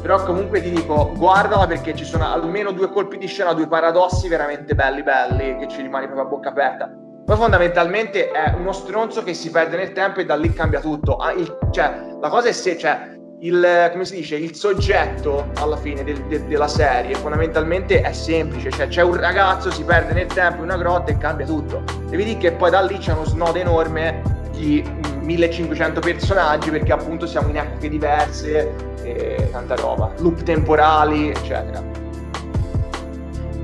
Però 0.00 0.22
comunque 0.24 0.62
ti 0.62 0.70
dico, 0.70 1.12
guardala 1.16 1.66
perché 1.66 1.94
ci 1.94 2.04
sono 2.04 2.30
almeno 2.30 2.72
due 2.72 2.90
colpi 2.90 3.18
di 3.18 3.26
scena, 3.26 3.52
due 3.52 3.66
paradossi 3.66 4.28
veramente 4.28 4.74
belli 4.74 5.02
belli 5.02 5.56
che 5.58 5.68
ci 5.68 5.82
rimani 5.82 6.06
proprio 6.06 6.26
a 6.26 6.28
bocca 6.28 6.48
aperta. 6.50 6.90
Poi 7.24 7.36
fondamentalmente 7.36 8.30
è 8.30 8.54
uno 8.56 8.72
stronzo 8.72 9.22
che 9.22 9.34
si 9.34 9.50
perde 9.50 9.76
nel 9.76 9.92
tempo 9.92 10.20
e 10.20 10.24
da 10.24 10.36
lì 10.36 10.52
cambia 10.52 10.80
tutto. 10.80 11.16
Ah, 11.16 11.32
il, 11.32 11.58
cioè, 11.70 12.16
la 12.20 12.28
cosa 12.28 12.48
è 12.48 12.52
se, 12.52 12.76
cioè, 12.76 13.19
il, 13.40 13.88
come 13.92 14.04
si 14.04 14.16
dice, 14.16 14.36
il 14.36 14.54
soggetto 14.54 15.50
alla 15.54 15.76
fine 15.76 16.04
del, 16.04 16.20
de, 16.24 16.46
della 16.46 16.68
serie 16.68 17.14
fondamentalmente 17.14 18.02
è 18.02 18.12
semplice, 18.12 18.70
cioè 18.70 18.88
c'è 18.88 19.02
un 19.02 19.16
ragazzo, 19.16 19.70
si 19.70 19.82
perde 19.82 20.12
nel 20.12 20.26
tempo 20.26 20.58
in 20.58 20.64
una 20.64 20.76
grotta 20.76 21.10
e 21.10 21.18
cambia 21.18 21.46
tutto. 21.46 21.82
Devi 22.08 22.24
dire 22.24 22.38
che 22.38 22.52
poi 22.52 22.70
da 22.70 22.82
lì 22.82 22.98
c'è 22.98 23.12
uno 23.12 23.24
snodo 23.24 23.58
enorme 23.58 24.22
di 24.52 24.84
1500 25.20 26.00
personaggi 26.00 26.70
perché 26.70 26.92
appunto 26.92 27.26
siamo 27.26 27.48
in 27.48 27.56
epoche 27.56 27.88
diverse 27.88 28.74
e 29.02 29.48
tanta 29.50 29.74
roba, 29.76 30.12
loop 30.18 30.42
temporali, 30.42 31.30
eccetera. 31.30 31.82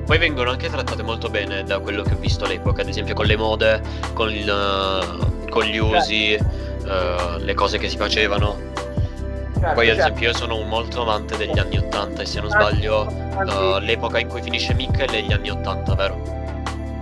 Poi 0.07 0.19
vengono 0.19 0.51
anche 0.51 0.71
trattate 0.71 1.03
molto 1.03 1.29
bene 1.29 1.65
da 1.65 1.81
quello 1.81 2.03
che 2.03 2.15
ho 2.15 2.19
visto 2.19 2.45
all'epoca, 2.45 2.81
ad 2.81 2.89
esempio 2.89 3.15
con 3.15 3.27
le 3.27 3.37
mode, 3.37 3.83
con, 4.15 4.31
il, 4.31 5.45
con 5.51 5.65
gli 5.65 5.79
usi, 5.79 6.39
uh, 6.41 7.39
le 7.39 7.55
cose 7.55 7.77
che 7.77 7.89
si 7.89 7.97
facevano. 7.97 8.77
Certo, 9.59 9.75
Poi 9.75 9.89
ad 9.89 9.97
certo. 9.97 10.13
esempio 10.13 10.29
io 10.29 10.37
sono 10.37 10.57
un 10.59 10.69
molto 10.69 11.01
amante 11.01 11.37
degli 11.39 11.59
anni 11.59 11.79
80 11.79 12.23
e 12.23 12.27
se 12.27 12.41
non 12.41 12.51
sbaglio 12.51 13.07
uh, 13.07 13.79
l'epoca 13.79 14.19
in 14.19 14.29
cui 14.29 14.43
finisce 14.43 14.75
Mikkel 14.75 15.11
è 15.11 15.21
gli 15.21 15.33
anni 15.33 15.49
80, 15.49 15.95
vero? 15.95 16.21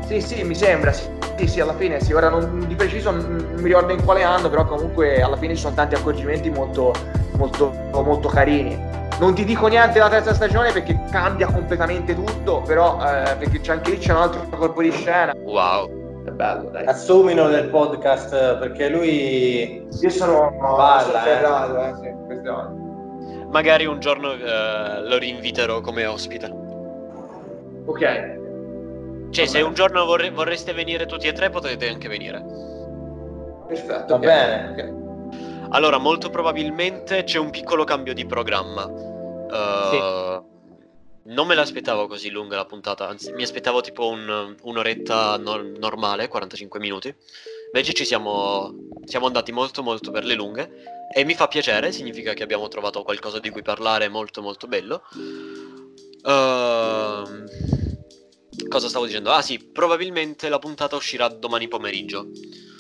Sì, 0.07 0.21
sì, 0.21 0.45
mi 0.45 0.55
sembra, 0.55 0.93
sì, 0.93 1.47
sì, 1.49 1.61
alla 1.61 1.75
fine 1.75 2.01
sì, 2.01 2.13
ora 2.13 2.29
non, 2.29 2.65
di 2.69 2.75
preciso 2.77 3.11
non 3.11 3.55
mi 3.57 3.65
ricordo 3.65 3.93
in 3.93 4.05
quale 4.05 4.23
anno, 4.23 4.49
però 4.49 4.65
comunque 4.67 5.21
alla 5.21 5.37
fine 5.37 5.55
ci 5.55 5.63
sono 5.63 5.75
tanti 5.75 5.97
accorgimenti 5.97 6.49
molto, 6.51 6.93
molto, 7.37 7.73
molto 7.91 8.29
carini. 8.29 8.93
Non 9.19 9.35
ti 9.35 9.45
dico 9.45 9.67
niente 9.67 9.95
della 9.95 10.09
terza 10.09 10.35
stagione 10.35 10.71
perché 10.73 11.01
cambia 11.11 11.47
completamente 11.47 12.15
tutto, 12.15 12.63
però 12.63 12.99
eh, 13.01 13.35
perché 13.37 13.71
anche 13.71 13.91
lì 13.91 13.99
c'è 13.99 14.13
un 14.13 14.19
altro 14.19 14.47
colpo 14.49 14.83
di 14.83 14.93
scena. 14.93 15.33
Wow. 15.37 16.04
È 16.25 16.31
bello, 16.31 16.71
dai. 16.71 16.87
Assumino 16.87 17.49
nel 17.49 17.69
podcast 17.69 18.57
perché 18.59 18.89
lui. 18.89 19.87
Io 20.01 20.11
sono 20.11 20.57
parla, 20.59 21.25
eh. 21.27 21.91
eh 21.91 21.95
sì, 21.97 22.13
Magari 23.51 23.85
un 23.85 24.01
giorno 24.01 24.33
eh, 24.33 25.03
lo 25.03 25.19
rinviterò 25.19 25.81
come 25.81 26.07
ospite. 26.07 26.47
Ok. 27.85 28.43
Cioè, 29.31 29.47
se 29.47 29.61
un 29.61 29.75
giorno 29.75 30.05
vorre- 30.05 30.31
vorreste 30.31 30.73
venire 30.73 31.07
tutti 31.07 31.27
e 31.27 31.33
tre, 31.33 31.51
potete 31.51 31.89
anche 31.89 32.09
venire. 32.09 32.43
Perfetto. 33.67 34.07
Va 34.07 34.15
okay. 34.15 34.19
bene. 34.21 34.71
Okay. 34.71 35.03
Allora, 35.71 35.99
molto 35.99 36.31
probabilmente 36.31 37.25
c'è 37.25 37.39
un 37.39 37.51
piccolo 37.51 37.85
cambio 37.85 38.15
di 38.15 38.25
programma. 38.25 38.85
Uh, 38.85 39.91
sì. 39.91 40.53
Non 41.27 41.47
me 41.47 41.55
l'aspettavo 41.55 42.07
così 42.07 42.29
lunga 42.31 42.57
la 42.57 42.67
puntata, 42.67 43.09
anzi 43.09 43.33
mi 43.33 43.43
aspettavo 43.43 43.81
tipo 43.81 44.09
un, 44.09 44.55
un'oretta 44.61 45.39
no- 45.39 45.63
normale, 45.77 46.29
45 46.29 46.79
minuti. 46.79 47.15
Invece 47.73 47.95
ci 47.95 48.05
siamo, 48.05 48.75
siamo 49.05 49.27
andati 49.27 49.51
molto 49.51 49.83
molto 49.83 50.11
per 50.11 50.25
le 50.25 50.35
lunghe 50.35 50.71
e 51.13 51.25
mi 51.25 51.35
fa 51.35 51.49
piacere, 51.49 51.93
significa 51.93 52.35
che 52.35 52.43
abbiamo 52.43 52.69
trovato 52.69 53.03
qualcosa 53.03 53.39
di 53.41 53.49
cui 53.49 53.63
parlare 53.63 54.09
molto 54.09 54.43
molto 54.43 54.67
bello. 54.67 55.03
Uh, 56.23 57.45
cosa 58.69 58.89
stavo 58.89 59.07
dicendo? 59.07 59.31
Ah 59.31 59.41
sì, 59.41 59.59
probabilmente 59.59 60.51
la 60.51 60.59
puntata 60.59 60.95
uscirà 60.95 61.29
domani 61.29 61.69
pomeriggio. 61.69 62.29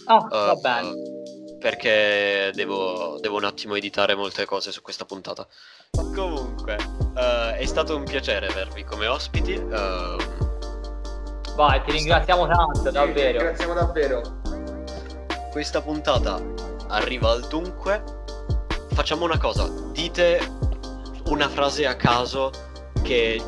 Ah, 0.04 0.18
uh, 0.18 0.28
va 0.28 0.54
bene 0.56 1.13
perché 1.64 2.50
devo, 2.52 3.16
devo, 3.22 3.38
un 3.38 3.44
attimo 3.44 3.74
editare 3.74 4.14
molte 4.14 4.44
cose 4.44 4.70
su 4.70 4.82
questa 4.82 5.06
puntata. 5.06 5.46
Comunque, 6.14 6.76
uh, 7.14 7.54
è 7.56 7.64
stato 7.64 7.96
un 7.96 8.04
piacere 8.04 8.48
avervi 8.48 8.84
come 8.84 9.06
ospiti. 9.06 9.54
Uh, 9.54 10.16
Vai, 11.56 11.82
ti 11.84 11.92
ringraziamo 11.92 12.46
tanto, 12.46 12.90
davvero. 12.90 13.14
Ti 13.14 13.38
ringraziamo 13.38 13.72
davvero. 13.72 14.42
Questa 15.50 15.80
puntata 15.80 16.38
arriva 16.88 17.30
al 17.30 17.48
dunque. 17.48 18.04
Facciamo 18.92 19.24
una 19.24 19.38
cosa, 19.38 19.66
dite 19.92 20.46
una 21.28 21.48
frase 21.48 21.86
a 21.86 21.96
caso 21.96 22.50
che 23.02 23.42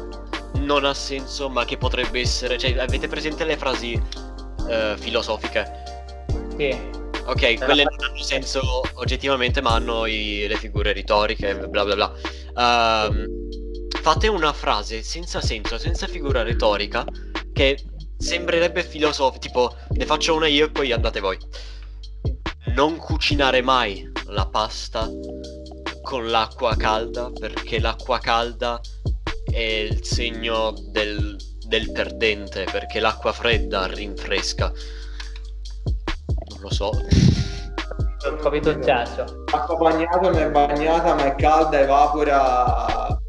non 0.55 0.87
ha 0.87 0.95
senso 0.95 1.51
ma 1.51 1.67
che 1.67 1.77
potrebbe 1.77 2.21
essere... 2.21 2.57
Cioè, 2.57 2.79
avete 2.79 3.09
presente 3.09 3.45
le 3.45 3.59
frasi 3.59 3.93
uh, 3.93 4.97
filosofiche? 4.97 6.25
Sì. 6.57 7.05
Ok, 7.27 7.59
quelle 7.59 7.83
non 7.83 7.97
hanno 7.99 8.23
senso 8.23 8.83
oggettivamente, 8.95 9.61
ma 9.61 9.75
hanno 9.75 10.07
i, 10.07 10.47
le 10.47 10.57
figure 10.57 10.93
retoriche, 10.93 11.57
bla 11.57 11.85
bla 11.85 11.95
bla. 11.95 12.13
Um, 12.55 13.49
fate 14.01 14.29
una 14.29 14.53
frase 14.53 15.03
senza 15.03 15.41
senso, 15.41 15.77
senza 15.77 16.07
figura 16.07 16.43
retorica, 16.45 17.05
che 17.53 17.83
sembrerebbe 18.17 18.85
filosofica, 18.85 19.41
tipo 19.41 19.75
ne 19.91 20.07
faccio 20.07 20.35
una 20.35 20.47
io 20.47 20.67
e 20.67 20.71
poi 20.71 20.93
andate 20.93 21.19
voi. 21.19 21.37
Non 22.75 22.97
cucinare 22.97 23.61
mai 23.61 24.09
la 24.27 24.47
pasta 24.47 25.09
con 26.03 26.29
l'acqua 26.29 26.77
calda, 26.77 27.33
perché 27.33 27.81
l'acqua 27.81 28.21
calda 28.21 28.81
è 29.51 29.59
il 29.59 30.05
segno 30.05 30.73
del, 30.91 31.37
del 31.67 31.91
perdente, 31.91 32.69
perché 32.71 33.01
l'acqua 33.01 33.33
fredda 33.33 33.87
rinfresca 33.87 34.73
lo 36.67 36.73
so. 36.73 36.91
Ho 38.27 38.37
capito 38.37 38.71
il 38.71 38.83
senso. 38.83 39.45
L'acqua 39.53 39.77
bagnata 39.77 40.19
non 40.21 40.37
è 40.37 40.51
bagnata 40.51 41.15
ma 41.15 41.27
è 41.27 41.35
calda, 41.37 41.81
evapora 41.81 43.21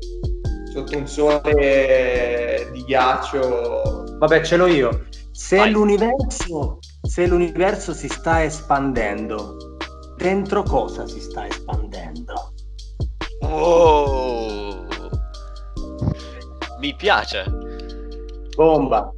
sotto 0.73 0.97
un 0.97 1.07
sole 1.07 2.69
di 2.71 2.83
ghiaccio. 2.83 4.15
Vabbè, 4.17 4.43
ce 4.43 4.57
l'ho 4.57 4.67
io. 4.67 5.05
Se 5.31 5.67
l'universo, 5.67 6.79
se 7.01 7.27
l'universo 7.27 7.93
si 7.93 8.07
sta 8.07 8.43
espandendo, 8.43 9.77
dentro 10.17 10.63
cosa 10.63 11.05
si 11.05 11.21
sta 11.21 11.45
espandendo? 11.45 12.53
Oh, 13.41 14.87
mi 16.79 16.95
piace. 16.95 17.45
Bomba. 18.55 19.11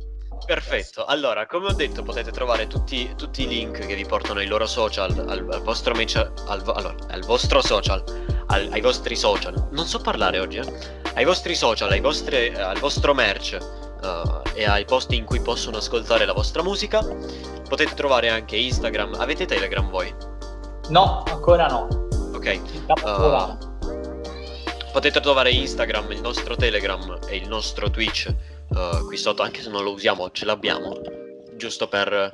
Perfetto, 0.49 1.05
allora 1.05 1.45
come 1.45 1.67
ho 1.67 1.73
detto 1.73 2.01
potete 2.01 2.31
trovare 2.31 2.65
tutti, 2.65 3.13
tutti 3.15 3.43
i 3.43 3.47
link 3.47 3.85
che 3.85 3.93
vi 3.93 4.03
portano 4.03 4.39
ai 4.39 4.47
loro 4.47 4.65
social, 4.65 5.11
al, 5.27 5.47
al 5.47 5.61
vostro, 5.61 5.93
match, 5.93 6.15
al, 6.15 6.63
allora, 6.65 6.95
al 7.11 7.21
vostro 7.21 7.61
social, 7.61 8.03
al, 8.47 8.67
ai 8.71 8.81
vostri 8.81 9.15
social, 9.15 9.67
non 9.69 9.85
so 9.85 9.99
parlare 9.99 10.39
oggi, 10.39 10.57
eh? 10.57 10.73
ai 11.13 11.23
vostri 11.23 11.53
social, 11.53 11.91
ai 11.91 11.99
vostri, 11.99 12.51
al 12.55 12.79
vostro 12.79 13.13
merch 13.13 13.59
uh, 14.01 14.41
e 14.55 14.65
ai 14.65 14.85
posti 14.85 15.17
in 15.17 15.25
cui 15.25 15.39
possono 15.39 15.77
ascoltare 15.77 16.25
la 16.25 16.33
vostra 16.33 16.63
musica. 16.63 17.05
Potete 17.67 17.93
trovare 17.93 18.29
anche 18.29 18.55
Instagram. 18.55 19.17
Avete 19.19 19.45
Telegram 19.45 19.87
voi? 19.87 20.11
No, 20.89 21.25
ancora 21.27 21.67
no. 21.67 22.07
Ok. 22.33 22.59
Uh, 23.05 23.55
potete 24.91 25.19
trovare 25.19 25.51
Instagram, 25.51 26.11
il 26.11 26.21
nostro 26.21 26.55
Telegram 26.55 27.19
e 27.27 27.35
il 27.35 27.47
nostro 27.47 27.91
Twitch 27.91 28.57
uh, 28.69 29.05
qui 29.05 29.17
sotto, 29.17 29.41
anche 29.41 29.61
se 29.61 29.69
non 29.69 29.83
lo 29.83 29.91
usiamo, 29.91 30.31
ce 30.31 30.45
l'abbiamo. 30.45 30.99
Giusto 31.55 31.87
per... 31.87 32.29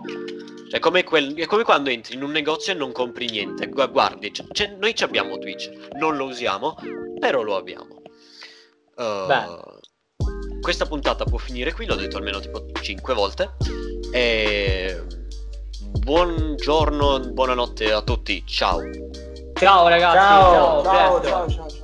È 0.69 0.79
come, 0.79 1.03
quel... 1.03 1.35
è 1.35 1.45
come 1.45 1.63
quando 1.63 1.89
entri 1.89 2.15
in 2.15 2.23
un 2.23 2.31
negozio 2.31 2.73
e 2.73 2.75
non 2.75 2.91
compri 2.91 3.27
niente. 3.29 3.67
Guardi, 3.67 4.31
c- 4.31 4.47
c- 4.51 4.75
noi 4.77 4.93
abbiamo 4.99 5.37
Twitch, 5.37 5.71
non 5.97 6.15
lo 6.17 6.25
usiamo, 6.25 6.77
però 7.19 7.41
lo 7.41 7.55
abbiamo. 7.55 8.01
Uh, 8.95 9.79
questa 10.61 10.85
puntata 10.85 11.25
può 11.25 11.37
finire 11.37 11.73
qui, 11.73 11.85
l'ho 11.85 11.95
detto 11.95 12.17
almeno 12.17 12.39
tipo 12.39 12.65
5 12.71 13.13
volte. 13.13 13.55
E 14.11 15.03
buongiorno, 15.99 17.19
buonanotte 17.19 17.91
a 17.91 18.01
tutti, 18.01 18.43
ciao. 18.45 18.81
Ciao 19.53 19.87
ragazzi, 19.87 20.17
ciao, 20.17 20.83
ciao, 20.83 21.23
ciao, 21.23 21.49
ciao. 21.49 21.74